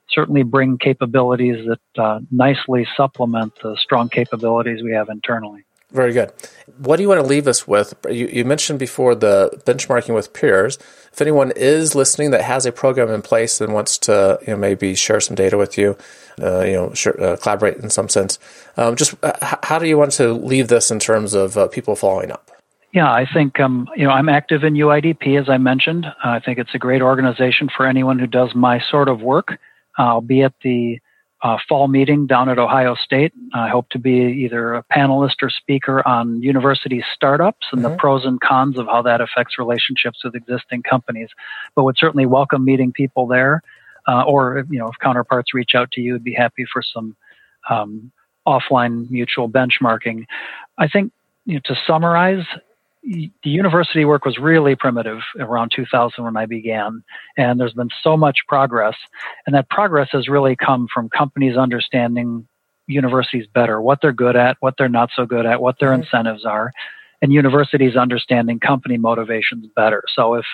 certainly 0.08 0.42
bring 0.42 0.78
capabilities 0.78 1.66
that 1.66 2.02
uh, 2.02 2.20
nicely 2.30 2.86
supplement 2.96 3.54
the 3.62 3.76
strong 3.76 4.08
capabilities 4.08 4.82
we 4.82 4.92
have 4.92 5.08
internally. 5.08 5.64
Very 5.92 6.12
good. 6.12 6.32
What 6.78 6.96
do 6.96 7.02
you 7.02 7.08
want 7.08 7.20
to 7.20 7.26
leave 7.26 7.48
us 7.48 7.66
with? 7.66 7.94
You, 8.08 8.28
you, 8.28 8.44
mentioned 8.44 8.78
before 8.78 9.16
the 9.16 9.60
benchmarking 9.66 10.14
with 10.14 10.32
peers. 10.32 10.78
If 11.12 11.20
anyone 11.20 11.52
is 11.56 11.96
listening 11.96 12.30
that 12.30 12.42
has 12.42 12.64
a 12.64 12.70
program 12.70 13.10
in 13.10 13.22
place 13.22 13.60
and 13.60 13.74
wants 13.74 13.98
to, 13.98 14.38
you 14.42 14.52
know, 14.52 14.56
maybe 14.56 14.94
share 14.94 15.20
some 15.20 15.34
data 15.34 15.58
with 15.58 15.76
you, 15.76 15.96
uh, 16.40 16.60
you 16.60 16.74
know, 16.74 16.94
share, 16.94 17.20
uh, 17.20 17.36
collaborate 17.36 17.78
in 17.78 17.90
some 17.90 18.08
sense, 18.08 18.38
um, 18.76 18.94
just 18.94 19.14
uh, 19.24 19.32
how 19.64 19.80
do 19.80 19.88
you 19.88 19.98
want 19.98 20.12
to 20.12 20.32
leave 20.32 20.68
this 20.68 20.92
in 20.92 21.00
terms 21.00 21.34
of 21.34 21.56
uh, 21.56 21.66
people 21.66 21.96
following 21.96 22.30
up? 22.30 22.49
Yeah, 22.92 23.10
I 23.10 23.24
think 23.32 23.60
um, 23.60 23.88
you 23.96 24.04
know 24.04 24.10
I'm 24.10 24.28
active 24.28 24.64
in 24.64 24.74
UIDP 24.74 25.40
as 25.40 25.48
I 25.48 25.58
mentioned. 25.58 26.06
I 26.24 26.40
think 26.40 26.58
it's 26.58 26.74
a 26.74 26.78
great 26.78 27.02
organization 27.02 27.68
for 27.74 27.86
anyone 27.86 28.18
who 28.18 28.26
does 28.26 28.54
my 28.54 28.80
sort 28.90 29.08
of 29.08 29.20
work. 29.20 29.58
I'll 29.96 30.20
be 30.20 30.42
at 30.42 30.54
the 30.62 30.98
uh, 31.42 31.56
fall 31.68 31.88
meeting 31.88 32.26
down 32.26 32.48
at 32.48 32.58
Ohio 32.58 32.94
State. 32.94 33.32
I 33.54 33.68
hope 33.68 33.88
to 33.90 33.98
be 33.98 34.44
either 34.44 34.74
a 34.74 34.84
panelist 34.84 35.36
or 35.42 35.50
speaker 35.50 36.06
on 36.06 36.42
university 36.42 37.02
startups 37.14 37.66
and 37.72 37.80
mm-hmm. 37.80 37.92
the 37.92 37.96
pros 37.96 38.24
and 38.24 38.40
cons 38.40 38.76
of 38.78 38.86
how 38.86 39.02
that 39.02 39.20
affects 39.20 39.58
relationships 39.58 40.22
with 40.24 40.34
existing 40.34 40.82
companies. 40.82 41.28
But 41.74 41.84
would 41.84 41.96
certainly 41.96 42.26
welcome 42.26 42.64
meeting 42.64 42.92
people 42.92 43.26
there, 43.26 43.62
uh, 44.08 44.24
or 44.24 44.64
you 44.68 44.78
know, 44.78 44.88
if 44.88 44.96
counterparts 45.00 45.54
reach 45.54 45.74
out 45.74 45.92
to 45.92 46.00
you, 46.00 46.14
would 46.14 46.24
be 46.24 46.34
happy 46.34 46.66
for 46.70 46.82
some 46.82 47.16
um, 47.68 48.10
offline 48.46 49.08
mutual 49.10 49.48
benchmarking. 49.48 50.26
I 50.76 50.88
think 50.88 51.12
you 51.46 51.54
know, 51.54 51.60
to 51.66 51.76
summarize, 51.86 52.44
the 53.02 53.30
university 53.44 54.04
work 54.04 54.24
was 54.24 54.38
really 54.38 54.76
primitive 54.76 55.20
around 55.38 55.72
2000 55.74 56.22
when 56.22 56.36
I 56.36 56.46
began, 56.46 57.02
and 57.36 57.58
there's 57.58 57.72
been 57.72 57.88
so 58.02 58.16
much 58.16 58.38
progress. 58.46 58.94
And 59.46 59.54
that 59.54 59.70
progress 59.70 60.08
has 60.12 60.28
really 60.28 60.54
come 60.54 60.86
from 60.92 61.08
companies 61.08 61.56
understanding 61.56 62.46
universities 62.86 63.46
better, 63.54 63.80
what 63.80 64.00
they're 64.02 64.12
good 64.12 64.36
at, 64.36 64.56
what 64.60 64.74
they're 64.76 64.88
not 64.88 65.10
so 65.14 65.24
good 65.24 65.46
at, 65.46 65.62
what 65.62 65.78
their 65.78 65.90
mm-hmm. 65.90 66.02
incentives 66.02 66.44
are, 66.44 66.72
and 67.22 67.32
universities 67.32 67.96
understanding 67.96 68.58
company 68.58 68.98
motivations 68.98 69.66
better. 69.74 70.02
So 70.14 70.34
if 70.34 70.44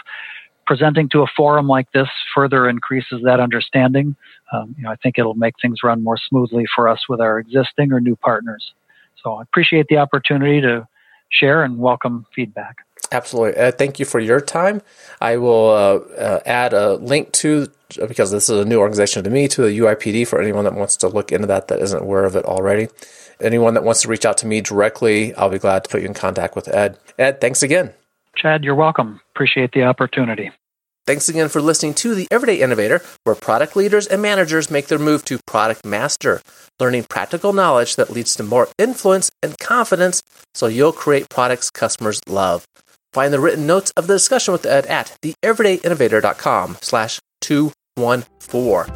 presenting 0.66 1.08
to 1.08 1.22
a 1.22 1.26
forum 1.36 1.68
like 1.68 1.90
this 1.92 2.08
further 2.34 2.68
increases 2.68 3.22
that 3.24 3.40
understanding, 3.40 4.16
um, 4.52 4.74
you 4.76 4.84
know, 4.84 4.90
I 4.90 4.96
think 4.96 5.18
it'll 5.18 5.34
make 5.34 5.54
things 5.62 5.78
run 5.82 6.02
more 6.02 6.18
smoothly 6.28 6.66
for 6.74 6.88
us 6.88 7.00
with 7.08 7.20
our 7.20 7.38
existing 7.38 7.92
or 7.92 8.00
new 8.00 8.16
partners. 8.16 8.72
So 9.22 9.34
I 9.34 9.42
appreciate 9.42 9.86
the 9.88 9.98
opportunity 9.98 10.60
to 10.60 10.86
share 11.30 11.62
and 11.62 11.78
welcome 11.78 12.26
feedback. 12.34 12.76
Absolutely. 13.12 13.56
Uh, 13.56 13.70
thank 13.70 13.98
you 13.98 14.04
for 14.04 14.18
your 14.18 14.40
time. 14.40 14.82
I 15.20 15.36
will 15.36 15.70
uh, 15.70 15.98
uh, 16.18 16.40
add 16.44 16.72
a 16.72 16.94
link 16.94 17.32
to, 17.32 17.68
because 18.08 18.30
this 18.30 18.48
is 18.48 18.60
a 18.60 18.64
new 18.64 18.78
organization 18.78 19.22
to 19.24 19.30
me, 19.30 19.48
to 19.48 19.62
the 19.62 19.78
UIPD 19.78 20.26
for 20.26 20.40
anyone 20.40 20.64
that 20.64 20.74
wants 20.74 20.96
to 20.98 21.08
look 21.08 21.30
into 21.30 21.46
that 21.46 21.68
that 21.68 21.80
isn't 21.80 22.02
aware 22.02 22.24
of 22.24 22.34
it 22.34 22.44
already. 22.44 22.88
Anyone 23.40 23.74
that 23.74 23.84
wants 23.84 24.02
to 24.02 24.08
reach 24.08 24.24
out 24.24 24.38
to 24.38 24.46
me 24.46 24.60
directly, 24.60 25.34
I'll 25.34 25.50
be 25.50 25.58
glad 25.58 25.84
to 25.84 25.90
put 25.90 26.00
you 26.00 26.08
in 26.08 26.14
contact 26.14 26.56
with 26.56 26.68
Ed. 26.68 26.98
Ed, 27.18 27.40
thanks 27.40 27.62
again. 27.62 27.92
Chad, 28.34 28.64
you're 28.64 28.74
welcome. 28.74 29.20
Appreciate 29.34 29.72
the 29.72 29.84
opportunity. 29.84 30.50
Thanks 31.06 31.28
again 31.28 31.48
for 31.48 31.60
listening 31.60 31.94
to 31.94 32.16
The 32.16 32.26
Everyday 32.32 32.60
Innovator, 32.60 33.00
where 33.22 33.36
product 33.36 33.76
leaders 33.76 34.08
and 34.08 34.20
managers 34.20 34.72
make 34.72 34.88
their 34.88 34.98
move 34.98 35.24
to 35.26 35.38
product 35.46 35.84
master, 35.84 36.42
learning 36.80 37.04
practical 37.08 37.52
knowledge 37.52 37.96
that 37.96 38.10
leads 38.10 38.34
to 38.36 38.42
more 38.42 38.68
influence 38.78 39.30
and 39.42 39.58
confidence 39.58 40.22
so 40.54 40.66
you'll 40.66 40.92
create 40.92 41.28
products 41.28 41.70
customers 41.70 42.20
love. 42.26 42.66
Find 43.12 43.32
the 43.32 43.40
written 43.40 43.66
notes 43.66 43.92
of 43.96 44.06
the 44.06 44.14
discussion 44.14 44.52
with 44.52 44.66
Ed 44.66 44.86
at 44.86 45.16
theeverydayinnovator.com 45.22 46.78
slash 46.82 47.20
214. 47.40 48.94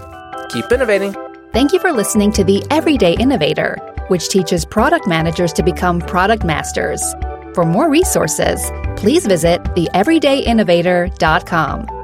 Keep 0.50 0.72
innovating. 0.72 1.16
Thank 1.52 1.72
you 1.72 1.80
for 1.80 1.92
listening 1.92 2.32
to 2.32 2.44
The 2.44 2.62
Everyday 2.70 3.14
Innovator, 3.14 3.76
which 4.08 4.28
teaches 4.28 4.64
product 4.64 5.08
managers 5.08 5.52
to 5.54 5.62
become 5.62 6.00
product 6.00 6.44
masters. 6.44 7.02
For 7.54 7.64
more 7.64 7.90
resources, 7.90 8.60
please 8.96 9.26
visit 9.26 9.62
theeverydayinnovator.com. 9.64 11.99